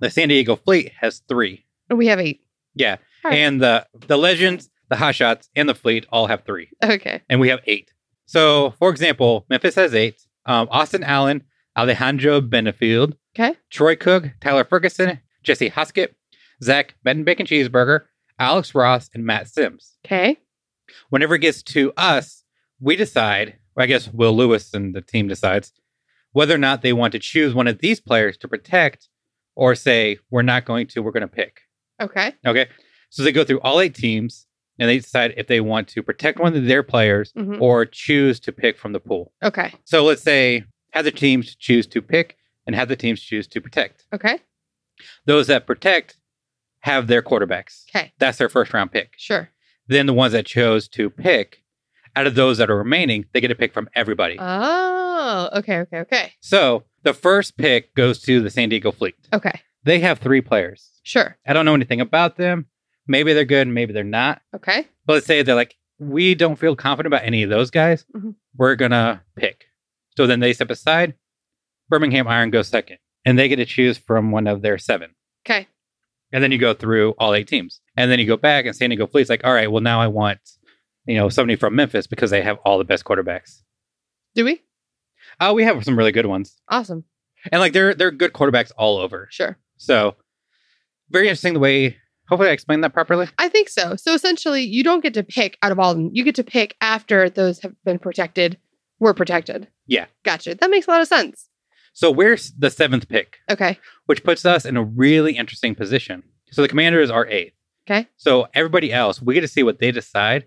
the 0.01 0.11
San 0.11 0.29
Diego 0.29 0.57
Fleet 0.57 0.91
has 1.01 1.21
three. 1.29 1.65
We 1.91 2.09
have 2.09 2.19
eight. 2.19 2.41
Yeah. 2.75 2.97
Right. 3.23 3.35
And 3.35 3.63
the 3.63 3.87
the 4.09 4.17
legends, 4.19 4.69
the 4.89 4.97
hot 4.97 5.15
shots, 5.15 5.49
and 5.55 5.69
the 5.69 5.75
fleet 5.75 6.07
all 6.11 6.27
have 6.27 6.45
three. 6.45 6.71
Okay. 6.83 7.23
And 7.29 7.39
we 7.41 7.49
have 7.51 7.61
eight. 7.67 7.93
So 8.27 8.73
for 8.79 8.91
example, 8.91 9.47
Memphis 9.49 9.77
has 9.77 9.95
eight. 9.95 10.21
Um, 10.47 10.67
Austin 10.71 11.05
Allen, 11.05 11.45
Alejandro 11.77 12.41
Bennifield, 12.41 13.15
Okay. 13.39 13.55
Troy 13.71 13.97
Cook, 13.97 14.25
Tyler 14.41 14.65
Ferguson, 14.65 15.21
Jesse 15.43 15.71
Huskett, 15.71 16.15
Zach 16.63 16.95
Metten 17.07 17.25
Bacon 17.25 17.47
Cheeseburger, 17.47 18.01
Alex 18.39 18.75
Ross, 18.75 19.11
and 19.15 19.25
Matt 19.25 19.49
Simms. 19.49 19.97
Okay. 20.05 20.39
Whenever 21.11 21.35
it 21.37 21.41
gets 21.41 21.63
to 21.63 21.93
us, 21.97 22.45
we 22.81 22.95
decide, 22.97 23.57
or 23.77 23.83
I 23.83 23.87
guess 23.87 24.09
Will 24.13 24.37
Lewis 24.37 24.73
and 24.75 24.95
the 24.95 25.01
team 25.01 25.29
decides, 25.29 25.73
whether 26.35 26.55
or 26.55 26.59
not 26.59 26.83
they 26.83 26.93
want 26.93 27.13
to 27.13 27.19
choose 27.19 27.55
one 27.55 27.67
of 27.67 27.79
these 27.79 28.01
players 28.01 28.37
to 28.37 28.47
protect 28.49 29.09
or 29.57 29.75
say, 29.75 30.19
we're 30.31 30.43
not 30.43 30.65
going 30.67 30.87
to, 30.89 31.01
we're 31.01 31.11
going 31.13 31.23
to 31.23 31.27
pick. 31.29 31.61
Okay. 32.03 32.35
Okay. 32.47 32.69
So 33.09 33.23
they 33.23 33.33
go 33.33 33.45
through 33.45 33.61
all 33.61 33.81
eight 33.81 33.95
teams 33.95 34.47
and 34.79 34.89
they 34.89 34.99
decide 34.99 35.33
if 35.37 35.47
they 35.47 35.61
want 35.61 35.89
to 35.89 36.03
protect 36.03 36.39
one 36.41 36.55
of 36.57 36.67
their 36.67 36.83
players 36.83 37.33
Mhm. 37.33 37.61
or 37.61 37.87
choose 37.87 38.41
to 38.41 38.53
pick 38.53 38.77
from 38.77 38.93
the 38.93 39.01
pool. 39.01 39.33
Okay. 39.43 39.73
So 39.85 40.05
let's 40.05 40.23
say 40.23 40.65
have 40.91 41.05
the 41.05 41.13
teams 41.13 41.55
choose 41.57 41.87
to 41.89 42.03
pick 42.03 42.37
and 42.67 42.75
have 42.77 42.89
the 42.89 42.97
teams 42.97 43.21
choose 43.21 43.47
to 43.49 43.61
protect. 43.61 44.05
Okay. 44.13 44.39
Those 45.27 45.47
that 45.47 45.67
protect 45.67 46.17
have 46.81 47.07
their 47.07 47.23
quarterbacks. 47.23 47.85
Okay. 47.95 48.13
That's 48.19 48.39
their 48.39 48.49
first 48.49 48.73
round 48.75 48.91
pick. 48.93 49.15
Sure. 49.17 49.51
Then 49.87 50.07
the 50.07 50.13
ones 50.13 50.33
that 50.33 50.47
chose 50.47 50.89
to 50.89 51.11
pick, 51.11 51.63
out 52.17 52.27
of 52.27 52.35
those 52.35 52.59
that 52.59 52.71
are 52.71 52.77
remaining, 52.77 53.27
they 53.33 53.41
get 53.41 53.51
a 53.51 53.55
pick 53.55 53.73
from 53.73 53.89
everybody. 53.95 54.37
Oh, 54.39 55.49
okay. 55.55 55.79
Okay. 55.81 55.99
Okay. 56.01 56.33
so 56.41 56.85
the 57.03 57.15
first 57.15 57.57
pick 57.57 57.95
goes 57.95 58.21
to 58.23 58.41
the 58.41 58.51
San 58.51 58.69
Diego 58.69 58.93
Fleet. 58.93 59.15
Okay. 59.33 59.61
They 59.85 59.99
have 60.01 60.19
three 60.19 60.41
players. 60.41 60.91
Sure. 61.03 61.37
I 61.47 61.53
don't 61.53 61.65
know 61.67 61.75
anything 61.75 62.01
about 62.01 62.37
them. 62.37 62.67
Maybe 63.07 63.35
they're 63.35 63.45
good, 63.45 63.69
maybe 63.69 63.93
they're 63.93 64.03
not. 64.05 64.41
Okay. 64.55 64.87
But 65.05 65.15
let's 65.15 65.27
say 65.27 65.43
they're 65.43 65.55
like, 65.55 65.75
we 65.99 66.35
don't 66.35 66.59
feel 66.59 66.75
confident 66.75 67.13
about 67.13 67.27
any 67.27 67.43
of 67.43 67.51
those 67.51 67.71
guys. 67.71 68.05
Mhm. 68.17 68.35
We're 68.57 68.77
gonna 68.77 69.23
pick. 69.37 69.67
So 70.17 70.27
then 70.27 70.41
they 70.41 70.53
step 70.55 70.71
aside. 70.71 71.15
Birmingham 71.91 72.27
Iron 72.27 72.51
goes 72.51 72.69
second, 72.69 72.99
and 73.27 73.39
they 73.39 73.49
get 73.49 73.57
to 73.57 73.67
choose 73.67 73.99
from 73.99 74.31
one 74.31 74.47
of 74.47 74.63
their 74.63 74.79
seven. 74.79 75.11
Okay. 75.47 75.69
And 76.33 76.43
then 76.43 76.51
you 76.51 76.59
go 76.59 76.73
through 76.73 77.11
all 77.19 77.35
eight 77.35 77.47
teams, 77.47 77.81
and 77.97 78.11
then 78.11 78.19
you 78.19 78.27
go 78.27 78.37
back, 78.39 78.65
and 78.65 78.75
San 78.75 78.89
Diego 78.91 79.07
Fleet's 79.07 79.29
like, 79.31 79.45
all 79.45 79.53
right, 79.53 79.71
well 79.71 79.83
now 79.83 80.01
I 80.01 80.07
want, 80.07 80.39
you 81.07 81.17
know, 81.17 81.29
somebody 81.29 81.57
from 81.57 81.75
Memphis 81.75 82.07
because 82.07 82.31
they 82.31 82.43
have 82.43 82.59
all 82.65 82.79
the 82.79 82.85
best 82.85 83.05
quarterbacks. 83.05 83.63
Do 84.35 84.45
we? 84.45 84.63
Uh, 85.41 85.53
we 85.55 85.65
have 85.65 85.83
some 85.85 85.97
really 85.99 86.13
good 86.13 86.27
ones, 86.27 86.57
Awesome. 86.69 87.05
and 87.51 87.61
like 87.61 87.73
they're 87.73 87.95
they're 87.95 88.11
good 88.11 88.33
quarterbacks 88.33 88.71
all 88.77 88.99
over. 88.99 89.29
Sure. 89.31 89.57
So 89.77 90.17
very 91.11 91.27
interesting 91.29 91.55
the 91.55 91.61
way. 91.61 91.97
Hopefully, 92.29 92.49
I 92.49 92.53
explained 92.53 92.83
that 92.85 92.95
properly. 92.95 93.29
I 93.39 93.49
think 93.49 93.69
so. 93.69 93.97
So 93.97 94.15
essentially, 94.15 94.63
you 94.63 94.83
don't 94.83 95.03
get 95.03 95.13
to 95.15 95.23
pick 95.23 95.59
out 95.63 95.73
of 95.73 95.79
all 95.79 95.91
of 95.91 95.97
them. 95.97 96.11
You 96.13 96.25
get 96.25 96.35
to 96.37 96.45
pick 96.45 96.75
after 96.81 97.29
those 97.29 97.61
have 97.61 97.75
been 97.85 97.99
protected, 97.99 98.59
were 98.99 99.13
protected. 99.13 99.69
Yeah. 99.87 100.07
Gotcha. 100.25 100.55
That 100.55 100.71
makes 100.71 100.87
a 100.87 100.91
lot 100.91 101.03
of 101.03 101.09
sense. 101.09 101.49
So 101.93 102.11
we're 102.11 102.39
the 102.59 102.71
seventh 102.71 103.09
pick. 103.09 103.37
Okay. 103.51 103.79
which 104.07 104.25
puts 104.25 104.45
us 104.47 104.65
in 104.65 104.77
a 104.79 104.83
really 104.83 105.37
interesting 105.37 105.75
position. 105.75 106.23
So 106.51 106.63
the 106.63 106.69
commanders 106.69 107.11
are 107.11 107.27
eighth. 107.27 107.53
Okay. 107.89 108.09
So 108.17 108.49
everybody 108.55 108.91
else, 108.93 109.21
we 109.21 109.35
get 109.35 109.43
to 109.43 109.49
see 109.49 109.63
what 109.63 109.79
they 109.79 109.91
decide. 109.93 110.47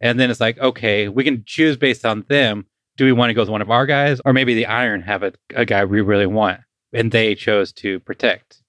And 0.00 0.20
then 0.20 0.30
it's 0.30 0.40
like, 0.40 0.58
okay, 0.58 1.08
we 1.08 1.24
can 1.24 1.42
choose 1.46 1.76
based 1.76 2.04
on 2.04 2.24
them. 2.28 2.66
Do 2.96 3.04
we 3.04 3.12
want 3.12 3.30
to 3.30 3.34
go 3.34 3.42
with 3.42 3.48
one 3.50 3.62
of 3.62 3.70
our 3.70 3.86
guys? 3.86 4.20
Or 4.24 4.32
maybe 4.32 4.54
the 4.54 4.66
Iron 4.66 5.02
have 5.02 5.22
a, 5.22 5.32
a 5.54 5.64
guy 5.64 5.84
we 5.84 6.00
really 6.00 6.26
want 6.26 6.60
and 6.92 7.12
they 7.12 7.34
chose 7.34 7.72
to 7.74 8.00
protect. 8.00 8.62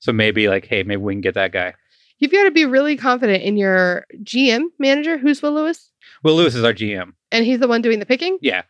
So 0.00 0.12
maybe 0.12 0.48
like, 0.48 0.66
hey, 0.66 0.82
maybe 0.82 1.00
we 1.00 1.14
can 1.14 1.20
get 1.20 1.34
that 1.34 1.52
guy. 1.52 1.74
You've 2.18 2.32
got 2.32 2.44
to 2.44 2.50
be 2.50 2.64
really 2.64 2.96
confident 2.96 3.42
in 3.42 3.56
your 3.56 4.06
GM 4.22 4.64
manager, 4.78 5.18
who's 5.18 5.42
Will 5.42 5.54
Lewis, 5.54 5.90
Will 6.22 6.36
Lewis 6.36 6.54
is 6.54 6.64
our 6.64 6.72
GM. 6.72 7.12
and 7.30 7.44
he's 7.44 7.58
the 7.58 7.68
one 7.68 7.82
doing 7.82 7.98
the 7.98 8.06
picking. 8.06 8.38
Yeah. 8.40 8.62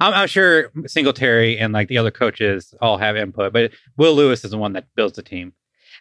I'm, 0.00 0.12
I'm 0.14 0.28
sure 0.28 0.70
Singletary 0.86 1.58
and 1.58 1.72
like 1.72 1.88
the 1.88 1.98
other 1.98 2.10
coaches 2.10 2.74
all 2.80 2.98
have 2.98 3.16
input, 3.16 3.52
but 3.52 3.72
Will 3.96 4.14
Lewis 4.14 4.44
is 4.44 4.50
the 4.50 4.58
one 4.58 4.72
that 4.74 4.86
builds 4.96 5.16
the 5.16 5.22
team. 5.22 5.52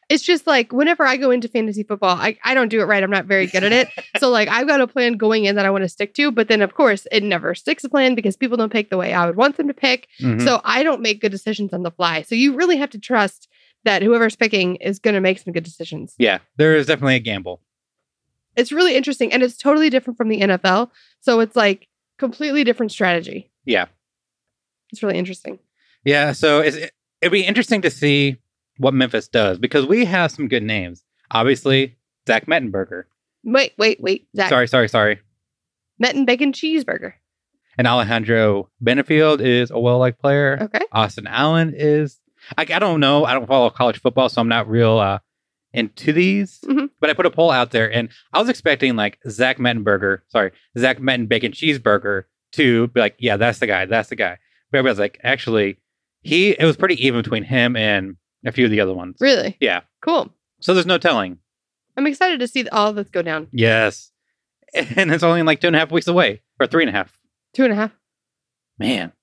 It's 0.09 0.23
just 0.23 0.47
like 0.47 0.71
whenever 0.71 1.03
I 1.05 1.17
go 1.17 1.31
into 1.31 1.47
fantasy 1.49 1.83
football, 1.83 2.15
I, 2.15 2.37
I 2.43 2.53
don't 2.53 2.69
do 2.69 2.79
it 2.79 2.85
right. 2.85 3.03
I'm 3.03 3.09
not 3.11 3.25
very 3.25 3.45
good 3.47 3.63
at 3.63 3.73
it. 3.73 3.89
so 4.19 4.29
like 4.29 4.47
I've 4.47 4.65
got 4.67 4.79
a 4.79 4.87
plan 4.87 5.13
going 5.13 5.43
in 5.45 5.55
that 5.55 5.65
I 5.65 5.69
want 5.69 5.83
to 5.83 5.89
stick 5.89 6.13
to, 6.15 6.31
but 6.31 6.47
then 6.47 6.61
of 6.61 6.75
course 6.75 7.05
it 7.11 7.23
never 7.23 7.53
sticks 7.53 7.83
a 7.83 7.89
plan 7.89 8.15
because 8.15 8.37
people 8.37 8.55
don't 8.55 8.71
pick 8.71 8.89
the 8.89 8.97
way 8.97 9.13
I 9.13 9.25
would 9.25 9.35
want 9.35 9.57
them 9.57 9.67
to 9.67 9.73
pick. 9.73 10.07
Mhm. 10.21 10.41
So 10.43 10.61
I 10.63 10.83
don't 10.83 11.01
make 11.01 11.19
good 11.19 11.31
decisions 11.31 11.73
on 11.73 11.83
the 11.83 11.91
fly. 11.91 12.21
So 12.21 12.35
you 12.35 12.55
really 12.55 12.77
have 12.77 12.89
to 12.91 12.99
trust 12.99 13.49
that 13.83 14.01
whoever's 14.01 14.35
picking 14.35 14.77
is 14.77 14.97
going 14.99 15.13
to 15.13 15.21
make 15.21 15.39
some 15.39 15.53
good 15.53 15.63
decisions. 15.63 16.15
yeah, 16.17 16.39
there 16.57 16.75
is 16.75 16.87
definitely 16.87 17.15
a 17.15 17.19
gamble. 17.19 17.61
It's 18.55 18.71
really 18.71 18.95
interesting 18.95 19.31
and 19.33 19.43
it's 19.43 19.57
totally 19.57 19.89
different 19.89 20.17
from 20.17 20.29
the 20.29 20.39
NFL. 20.41 20.89
So 21.19 21.41
it's 21.41 21.55
like 21.55 21.87
completely 22.17 22.63
different 22.63 22.91
strategy. 22.91 23.51
Yeah. 23.65 23.85
It's 24.91 25.03
really 25.03 25.17
interesting. 25.17 25.59
Yeah, 26.05 26.31
so 26.31 26.61
it's, 26.61 26.77
it'd 27.21 27.31
be 27.31 27.43
interesting 27.45 27.81
to 27.81 27.89
see 27.91 28.37
what 28.77 28.93
Memphis 28.93 29.27
does 29.27 29.57
because 29.59 29.85
we 29.85 30.05
have 30.05 30.31
some 30.31 30.47
good 30.47 30.63
names. 30.63 31.03
Obviously, 31.31 31.97
Zach 32.27 32.45
Mettenberger. 32.45 33.03
Wait, 33.43 33.73
wait, 33.77 34.01
wait. 34.01 34.27
Zach. 34.35 34.49
Sorry, 34.49 34.67
sorry, 34.67 34.89
sorry. 34.89 35.19
Metten 36.03 36.25
bacon 36.25 36.51
cheeseburger. 36.51 37.13
And 37.77 37.87
Alejandro 37.87 38.69
Bennifield 38.83 39.39
is 39.39 39.69
a 39.71 39.79
well-liked 39.79 40.19
player. 40.19 40.57
Okay. 40.61 40.81
Austin 40.91 41.27
Allen 41.27 41.73
is. 41.75 42.19
I, 42.57 42.61
I 42.63 42.79
don't 42.79 42.99
know. 42.99 43.25
I 43.25 43.33
don't 43.33 43.47
follow 43.47 43.69
college 43.69 43.99
football, 44.01 44.29
so 44.29 44.41
I'm 44.41 44.47
not 44.47 44.67
real 44.69 44.97
uh, 44.97 45.19
into 45.73 46.11
these. 46.13 46.59
Mhm. 46.61 46.89
But 46.99 47.09
I 47.09 47.13
put 47.13 47.25
a 47.25 47.31
poll 47.31 47.51
out 47.51 47.71
there, 47.71 47.91
and 47.91 48.09
I 48.33 48.39
was 48.39 48.49
expecting 48.49 48.95
like 48.95 49.19
Zach 49.29 49.57
Mettenberger, 49.57 50.19
sorry, 50.29 50.51
Zach 50.77 50.99
Metten 50.99 51.27
Bacon 51.27 51.51
Cheeseburger 51.51 52.23
to 52.53 52.87
be 52.87 52.99
like, 52.99 53.15
yeah, 53.19 53.37
that's 53.37 53.59
the 53.59 53.67
guy, 53.67 53.85
that's 53.85 54.09
the 54.09 54.15
guy. 54.15 54.37
But 54.71 54.79
everybody's 54.79 54.99
like, 54.99 55.19
actually, 55.23 55.77
he. 56.21 56.51
It 56.51 56.65
was 56.65 56.77
pretty 56.77 57.05
even 57.05 57.21
between 57.21 57.43
him 57.43 57.75
and 57.75 58.15
a 58.45 58.51
few 58.51 58.65
of 58.65 58.71
the 58.71 58.79
other 58.81 58.93
ones. 58.93 59.17
Really? 59.19 59.57
Yeah. 59.59 59.81
Cool. 60.01 60.31
So 60.61 60.73
there's 60.73 60.85
no 60.85 60.97
telling. 60.97 61.37
I'm 61.95 62.07
excited 62.07 62.39
to 62.39 62.47
see 62.47 62.67
all 62.69 62.89
of 62.89 62.95
this 62.95 63.09
go 63.09 63.21
down. 63.21 63.47
Yes. 63.51 64.11
And 64.95 65.11
it's 65.13 65.23
only 65.23 65.41
like 65.43 65.61
two 65.61 65.67
and 65.67 65.75
a 65.75 65.79
half 65.79 65.91
weeks 65.91 66.07
away, 66.07 66.41
or 66.59 66.67
three 66.67 66.83
and 66.83 66.89
a 66.89 66.91
half. 66.93 67.17
Two 67.53 67.63
and 67.63 67.71
a 67.71 67.75
half. 67.75 67.91
Man, 68.77 69.13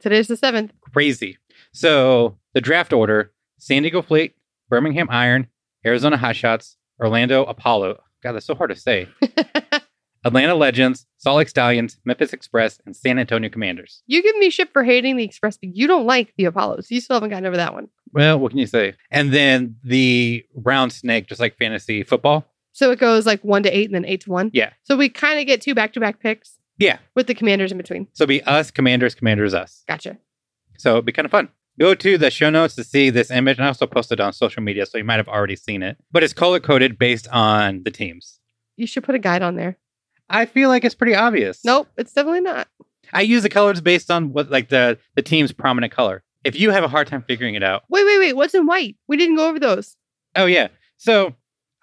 Today's 0.00 0.28
the 0.28 0.36
seventh. 0.36 0.72
crazy. 0.80 1.36
So 1.72 2.38
the 2.54 2.60
draft 2.62 2.92
order 2.92 3.32
San 3.58 3.82
Diego 3.82 4.00
Fleet, 4.02 4.34
Birmingham 4.70 5.08
Iron, 5.10 5.46
Arizona 5.86 6.16
Hotshots, 6.16 6.76
Orlando 6.98 7.44
Apollo. 7.44 8.02
God, 8.22 8.32
that's 8.32 8.46
so 8.46 8.54
hard 8.54 8.70
to 8.70 8.76
say. 8.76 9.06
Atlanta 10.24 10.54
Legends, 10.54 11.06
Salt 11.18 11.36
Lake 11.36 11.48
Stallions, 11.48 11.98
Memphis 12.04 12.32
Express, 12.32 12.80
and 12.86 12.96
San 12.96 13.18
Antonio 13.18 13.50
Commanders. 13.50 14.02
You 14.06 14.22
give 14.22 14.36
me 14.36 14.50
shit 14.50 14.72
for 14.72 14.84
hating 14.84 15.16
the 15.16 15.24
Express, 15.24 15.58
but 15.58 15.74
you 15.74 15.86
don't 15.86 16.06
like 16.06 16.32
the 16.36 16.46
Apollos. 16.46 16.90
You 16.90 17.00
still 17.00 17.16
haven't 17.16 17.30
gotten 17.30 17.46
over 17.46 17.56
that 17.56 17.74
one. 17.74 17.88
Well, 18.12 18.38
what 18.38 18.50
can 18.50 18.58
you 18.58 18.66
say? 18.66 18.94
And 19.10 19.32
then 19.32 19.76
the 19.84 20.44
round 20.54 20.92
snake, 20.92 21.28
just 21.28 21.40
like 21.40 21.58
fantasy 21.58 22.02
football. 22.02 22.46
So 22.72 22.90
it 22.90 22.98
goes 22.98 23.26
like 23.26 23.42
one 23.42 23.62
to 23.64 23.76
eight 23.76 23.86
and 23.86 23.94
then 23.94 24.04
eight 24.04 24.22
to 24.22 24.30
one. 24.30 24.50
Yeah. 24.52 24.70
So 24.82 24.96
we 24.96 25.08
kind 25.08 25.38
of 25.38 25.46
get 25.46 25.60
two 25.60 25.74
back 25.74 25.92
to 25.92 26.00
back 26.00 26.20
picks. 26.20 26.58
Yeah. 26.78 26.98
With 27.14 27.26
the 27.26 27.34
commanders 27.34 27.70
in 27.70 27.78
between. 27.78 28.08
So 28.14 28.24
it'd 28.24 28.28
be 28.28 28.42
us, 28.42 28.70
Commanders, 28.70 29.14
Commanders, 29.14 29.54
us. 29.54 29.84
Gotcha. 29.86 30.18
So 30.78 30.94
it'd 30.94 31.04
be 31.04 31.12
kind 31.12 31.26
of 31.26 31.30
fun. 31.30 31.48
Go 31.78 31.94
to 31.94 32.18
the 32.18 32.30
show 32.30 32.50
notes 32.50 32.76
to 32.76 32.84
see 32.84 33.10
this 33.10 33.30
image, 33.30 33.58
and 33.58 33.64
I 33.64 33.68
also 33.68 33.86
posted 33.86 34.20
it 34.20 34.22
on 34.22 34.32
social 34.32 34.62
media, 34.62 34.86
so 34.86 34.96
you 34.96 35.04
might 35.04 35.16
have 35.16 35.28
already 35.28 35.56
seen 35.56 35.82
it. 35.82 35.96
But 36.12 36.22
it's 36.22 36.32
color 36.32 36.60
coded 36.60 36.98
based 36.98 37.26
on 37.28 37.82
the 37.82 37.90
teams. 37.90 38.38
You 38.76 38.86
should 38.86 39.04
put 39.04 39.14
a 39.14 39.20
guide 39.20 39.42
on 39.42 39.56
there. 39.56 39.78
I 40.30 40.46
feel 40.46 40.68
like 40.68 40.84
it's 40.84 40.94
pretty 40.94 41.14
obvious. 41.14 41.64
Nope, 41.64 41.88
it's 41.96 42.12
definitely 42.12 42.40
not. 42.40 42.68
I 43.12 43.20
use 43.22 43.42
the 43.42 43.48
colors 43.48 43.80
based 43.80 44.10
on 44.10 44.32
what 44.32 44.50
like 44.50 44.68
the 44.70 44.98
the 45.14 45.22
team's 45.22 45.52
prominent 45.52 45.92
color. 45.92 46.22
If 46.44 46.56
you 46.58 46.70
have 46.70 46.84
a 46.84 46.88
hard 46.88 47.06
time 47.06 47.22
figuring 47.26 47.54
it 47.54 47.62
out, 47.62 47.82
Wait, 47.88 48.04
wait, 48.04 48.18
wait. 48.18 48.36
What's 48.36 48.54
in 48.54 48.66
white? 48.66 48.96
We 49.08 49.16
didn't 49.16 49.36
go 49.36 49.48
over 49.48 49.58
those. 49.60 49.96
oh 50.36 50.46
yeah. 50.46 50.68
So 50.96 51.34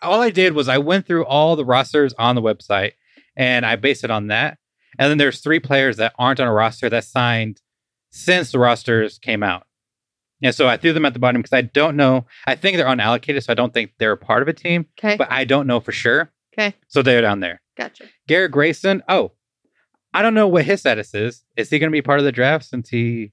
all 0.02 0.22
I 0.22 0.30
did 0.32 0.54
was 0.54 0.68
I 0.68 0.78
went 0.80 1.06
through 1.06 1.26
all 1.26 1.56
the 1.56 1.66
rosters 1.66 2.14
on 2.18 2.36
the 2.36 2.42
website 2.42 2.94
and 3.36 3.66
I 3.66 3.76
based 3.76 4.04
it 4.04 4.12
on 4.12 4.28
that. 4.28 4.58
And 5.00 5.10
then 5.10 5.18
there's 5.18 5.40
three 5.40 5.60
players 5.60 5.98
that 5.98 6.14
aren't 6.18 6.40
on 6.40 6.48
a 6.48 6.54
roster 6.54 6.90
that 6.90 7.06
signed 7.06 7.62
since 8.12 8.52
the 8.52 8.60
rosters 8.60 9.20
came 9.20 9.42
out. 9.44 9.66
And 10.44 10.54
so 10.56 10.68
I 10.68 10.78
threw 10.78 10.92
them 10.92 11.06
at 11.06 11.14
the 11.14 11.20
bottom 11.20 11.42
because 11.42 11.56
I 11.56 11.62
don't 11.62 11.96
know. 11.96 12.26
I 12.48 12.56
think 12.56 12.76
they're 12.78 12.88
unallocated, 12.88 13.44
so 13.44 13.52
I 13.52 13.56
don't 13.56 13.74
think 13.74 13.92
they're 14.00 14.12
a 14.12 14.18
part 14.18 14.42
of 14.42 14.48
a 14.48 14.54
team, 14.54 14.88
Okay. 15.00 15.16
but 15.16 15.32
I 15.32 15.46
don't 15.46 15.68
know 15.68 15.80
for 15.80 15.92
sure. 15.92 16.32
Okay. 16.54 16.76
So 16.88 17.02
they're 17.02 17.22
down 17.22 17.40
there. 17.40 17.62
Gotcha. 17.78 18.06
Garrett 18.28 18.52
Grayson. 18.52 19.04
Oh, 19.08 19.32
I 20.14 20.22
don't 20.22 20.34
know 20.34 20.48
what 20.48 20.66
his 20.66 20.82
status 20.82 21.14
is. 21.14 21.44
Is 21.56 21.70
he 21.70 21.80
going 21.80 21.90
to 21.90 21.96
be 21.96 22.02
part 22.02 22.20
of 22.20 22.26
the 22.26 22.32
draft 22.32 22.66
since 22.66 22.90
he, 22.90 23.32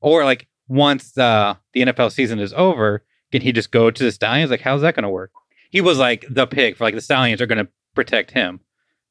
or 0.00 0.24
like 0.24 0.48
once 0.68 1.16
uh, 1.18 1.54
the 1.72 1.82
NFL 1.82 2.12
season 2.12 2.38
is 2.38 2.52
over, 2.54 3.04
can 3.32 3.42
he 3.42 3.52
just 3.52 3.72
go 3.72 3.90
to 3.90 4.04
the 4.04 4.12
Stallions? 4.12 4.50
Like, 4.50 4.60
how's 4.60 4.82
that 4.82 4.94
going 4.94 5.02
to 5.02 5.08
work? 5.08 5.32
He 5.70 5.80
was 5.80 5.98
like 5.98 6.24
the 6.30 6.46
pick 6.46 6.76
for 6.76 6.84
like 6.84 6.94
the 6.94 7.00
Stallions 7.00 7.40
are 7.40 7.46
going 7.46 7.64
to 7.64 7.70
protect 7.94 8.30
him. 8.30 8.60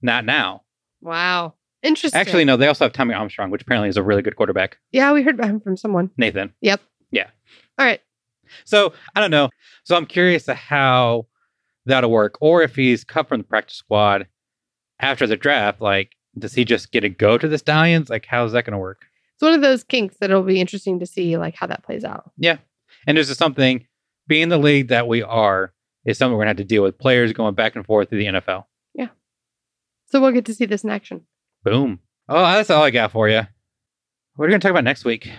Not 0.01 0.25
now. 0.25 0.63
Wow. 1.01 1.55
Interesting. 1.83 2.19
Actually, 2.19 2.45
no. 2.45 2.57
They 2.57 2.67
also 2.67 2.85
have 2.85 2.93
Tommy 2.93 3.13
Armstrong, 3.13 3.51
which 3.51 3.61
apparently 3.61 3.89
is 3.89 3.97
a 3.97 4.03
really 4.03 4.21
good 4.21 4.35
quarterback. 4.35 4.77
yeah, 4.91 5.11
we 5.13 5.23
heard 5.23 5.35
about 5.35 5.49
him 5.49 5.59
from 5.61 5.77
someone. 5.77 6.09
Nathan. 6.17 6.53
Yep. 6.61 6.81
Yeah. 7.11 7.27
All 7.77 7.85
right. 7.85 8.01
So 8.65 8.93
I 9.15 9.21
don't 9.21 9.31
know. 9.31 9.49
So 9.83 9.95
I'm 9.95 10.05
curious 10.05 10.45
to 10.45 10.53
how 10.53 11.27
that'll 11.85 12.11
work, 12.11 12.37
or 12.41 12.61
if 12.61 12.75
he's 12.75 13.03
cut 13.03 13.27
from 13.27 13.39
the 13.39 13.43
practice 13.43 13.77
squad 13.77 14.27
after 14.99 15.25
the 15.25 15.37
draft. 15.37 15.81
Like, 15.81 16.15
does 16.37 16.53
he 16.53 16.65
just 16.65 16.91
get 16.91 17.01
to 17.01 17.09
go 17.09 17.37
to 17.37 17.47
the 17.47 17.57
Stallions? 17.57 18.09
Like, 18.09 18.25
how's 18.25 18.51
that 18.51 18.65
going 18.65 18.73
to 18.73 18.77
work? 18.77 19.05
It's 19.35 19.41
one 19.41 19.53
of 19.53 19.61
those 19.61 19.83
kinks 19.83 20.17
that 20.19 20.29
it'll 20.29 20.43
be 20.43 20.59
interesting 20.59 20.99
to 20.99 21.05
see 21.05 21.37
like 21.37 21.55
how 21.55 21.67
that 21.67 21.83
plays 21.83 22.03
out. 22.03 22.31
Yeah. 22.37 22.57
And 23.07 23.15
there's 23.15 23.27
just 23.27 23.39
something, 23.39 23.85
being 24.27 24.49
the 24.49 24.57
league 24.57 24.89
that 24.89 25.07
we 25.07 25.23
are, 25.23 25.73
is 26.05 26.17
something 26.17 26.33
we're 26.33 26.45
going 26.45 26.55
to 26.55 26.61
have 26.61 26.67
to 26.67 26.73
deal 26.75 26.83
with 26.83 26.97
players 26.97 27.33
going 27.33 27.55
back 27.55 27.75
and 27.75 27.85
forth 27.85 28.09
through 28.09 28.19
the 28.19 28.25
NFL. 28.25 28.65
Yeah. 28.93 29.07
So 30.07 30.19
we'll 30.19 30.31
get 30.31 30.45
to 30.45 30.53
see 30.53 30.65
this 30.65 30.83
in 30.83 30.89
action. 30.89 31.21
Boom. 31.63 31.99
Oh, 32.27 32.41
that's 32.41 32.69
all 32.69 32.83
I 32.83 32.91
got 32.91 33.11
for 33.11 33.29
you. 33.29 33.41
What 34.35 34.45
are 34.45 34.47
we 34.47 34.51
going 34.51 34.59
to 34.59 34.65
talk 34.65 34.71
about 34.71 34.83
next 34.83 35.05
week? 35.05 35.29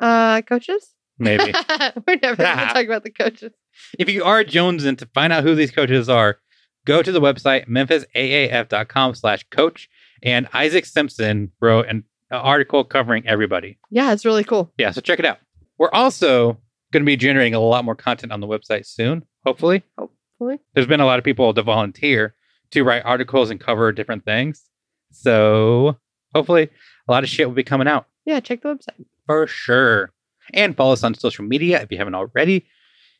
Uh 0.00 0.42
coaches? 0.42 0.94
Maybe. 1.18 1.54
We're 2.06 2.18
never 2.20 2.42
gonna 2.42 2.66
talk 2.72 2.84
about 2.86 3.04
the 3.04 3.10
coaches. 3.10 3.52
If 3.98 4.08
you 4.08 4.24
are 4.24 4.44
jonesing 4.44 4.98
to 4.98 5.06
find 5.14 5.32
out 5.32 5.42
who 5.44 5.54
these 5.54 5.70
coaches 5.70 6.08
are, 6.08 6.38
go 6.86 7.02
to 7.02 7.12
the 7.12 7.20
website 7.20 7.66
memphisaaf.com 7.68 9.14
slash 9.14 9.44
coach. 9.50 9.88
And 10.22 10.48
Isaac 10.52 10.84
Simpson 10.86 11.50
wrote 11.60 11.88
an 11.88 12.04
article 12.30 12.84
covering 12.84 13.26
everybody. 13.26 13.78
Yeah, 13.90 14.12
it's 14.12 14.24
really 14.24 14.44
cool. 14.44 14.72
Yeah, 14.78 14.90
so 14.92 15.00
check 15.00 15.18
it 15.18 15.24
out. 15.24 15.38
We're 15.78 15.90
also 15.92 16.58
going 16.92 17.02
to 17.02 17.06
be 17.06 17.16
generating 17.16 17.54
a 17.54 17.60
lot 17.60 17.84
more 17.84 17.96
content 17.96 18.32
on 18.32 18.40
the 18.40 18.46
website 18.46 18.86
soon, 18.86 19.24
hopefully. 19.44 19.82
Hopefully. 19.98 20.58
There's 20.74 20.86
been 20.86 21.00
a 21.00 21.06
lot 21.06 21.18
of 21.18 21.24
people 21.24 21.52
to 21.54 21.62
volunteer 21.62 22.34
to 22.70 22.82
write 22.84 23.02
articles 23.04 23.50
and 23.50 23.58
cover 23.60 23.90
different 23.92 24.24
things. 24.24 24.62
So 25.10 25.96
hopefully 26.34 26.70
a 27.08 27.12
lot 27.12 27.22
of 27.22 27.28
shit 27.28 27.46
will 27.46 27.54
be 27.54 27.62
coming 27.64 27.86
out 27.88 28.06
Yeah, 28.24 28.40
check 28.40 28.62
the 28.62 28.68
website. 28.74 29.04
for 29.26 29.46
sure. 29.46 30.10
And 30.54 30.76
follow 30.76 30.92
us 30.92 31.04
on 31.04 31.14
social 31.14 31.44
media 31.44 31.80
if 31.82 31.90
you 31.92 31.98
haven't 31.98 32.14
already. 32.14 32.66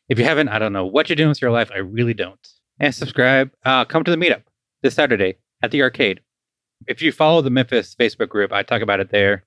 If 0.09 0.19
you 0.19 0.25
haven't, 0.25 0.49
I 0.49 0.59
don't 0.59 0.73
know 0.73 0.85
what 0.85 1.09
you're 1.09 1.15
doing 1.15 1.29
with 1.29 1.41
your 1.41 1.51
life. 1.51 1.71
I 1.73 1.79
really 1.79 2.13
don't. 2.13 2.47
And 2.79 2.93
subscribe. 2.93 3.51
Uh, 3.63 3.85
come 3.85 4.03
to 4.03 4.11
the 4.11 4.17
meetup 4.17 4.43
this 4.81 4.95
Saturday 4.95 5.37
at 5.61 5.71
the 5.71 5.81
arcade. 5.81 6.21
If 6.87 7.01
you 7.01 7.11
follow 7.11 7.41
the 7.41 7.49
Memphis 7.49 7.95
Facebook 7.97 8.29
group, 8.29 8.51
I 8.51 8.63
talk 8.63 8.81
about 8.81 8.99
it 8.99 9.09
there. 9.09 9.45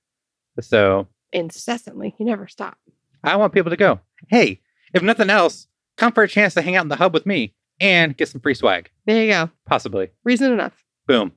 So 0.59 1.07
Incessantly. 1.33 2.15
You 2.17 2.25
never 2.25 2.47
stop. 2.47 2.77
I 3.23 3.35
want 3.35 3.53
people 3.53 3.69
to 3.69 3.77
go. 3.77 3.99
Hey, 4.29 4.61
if 4.93 5.03
nothing 5.03 5.29
else, 5.29 5.67
come 5.97 6.11
for 6.13 6.23
a 6.23 6.27
chance 6.27 6.53
to 6.55 6.61
hang 6.61 6.75
out 6.75 6.83
in 6.83 6.89
the 6.89 6.95
hub 6.95 7.13
with 7.13 7.25
me 7.25 7.53
and 7.79 8.15
get 8.17 8.29
some 8.29 8.41
free 8.41 8.53
swag. 8.53 8.89
There 9.05 9.23
you 9.23 9.31
go. 9.31 9.49
Possibly. 9.65 10.09
Reason 10.23 10.51
enough. 10.51 10.83
Boom. 11.07 11.33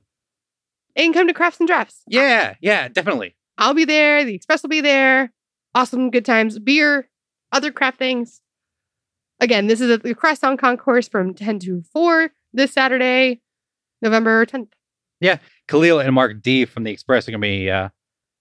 And 0.95 1.13
come 1.13 1.27
to 1.27 1.33
crafts 1.33 1.59
and 1.59 1.67
drafts. 1.67 2.01
Yeah, 2.07 2.55
yeah, 2.61 2.87
definitely. 2.87 3.35
I'll 3.57 3.73
be 3.73 3.85
there. 3.85 4.25
The 4.25 4.33
express 4.33 4.63
will 4.63 4.69
be 4.69 4.81
there. 4.81 5.31
Awesome, 5.75 6.09
good 6.09 6.25
times. 6.25 6.59
Beer, 6.59 7.09
other 7.51 7.71
craft 7.71 7.97
things. 7.97 8.41
Again, 9.41 9.65
this 9.65 9.81
is 9.81 9.89
at 9.89 10.03
the 10.03 10.13
Crosstown 10.13 10.55
Concourse 10.55 11.07
from 11.07 11.33
10 11.33 11.59
to 11.59 11.81
4 11.91 12.29
this 12.53 12.71
Saturday, 12.71 13.41
November 14.01 14.45
10th. 14.45 14.67
Yeah. 15.19 15.39
Khalil 15.67 15.99
and 15.99 16.13
Mark 16.13 16.41
D 16.41 16.65
from 16.65 16.83
the 16.83 16.91
Express 16.91 17.27
are 17.27 17.31
going 17.31 17.41
to 17.41 17.47
be 17.47 17.69
uh, 17.69 17.89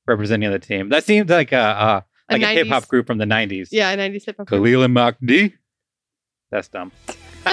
representing 0.06 0.50
the 0.50 0.58
team. 0.58 0.90
That 0.90 1.04
seems 1.04 1.30
like 1.30 1.52
a, 1.52 1.56
uh, 1.56 2.00
A 2.28 2.32
like 2.34 2.42
a, 2.42 2.48
hip 2.48 2.68
hop 2.68 2.86
group 2.86 3.06
from 3.06 3.16
the 3.16 3.24
90s. 3.24 3.68
Yeah, 3.72 3.96
90s 3.96 4.26
hip 4.26 4.36
hop. 4.36 4.48
Khalil 4.48 4.82
and 4.82 4.92
Mark 4.92 5.16
D. 5.24 5.54
That's 6.50 6.68
dumb. 6.68 6.92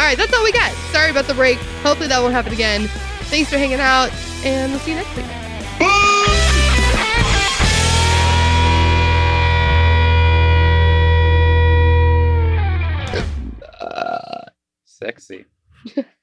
All 0.00 0.06
right, 0.06 0.16
that's 0.16 0.32
all 0.32 0.42
we 0.42 0.52
got. 0.52 0.72
Sorry 0.92 1.10
about 1.10 1.26
the 1.26 1.34
break. 1.34 1.58
Hopefully 1.82 2.08
that 2.08 2.20
won't 2.20 2.32
happen 2.32 2.54
again. 2.54 2.88
Thanks 3.24 3.50
for 3.50 3.58
hanging 3.58 3.80
out, 3.80 4.10
and 4.44 4.72
we'll 4.72 4.80
see 4.80 4.92
you 4.92 4.96
next 4.96 5.14
week. 5.14 5.39
Sexy. 15.02 15.46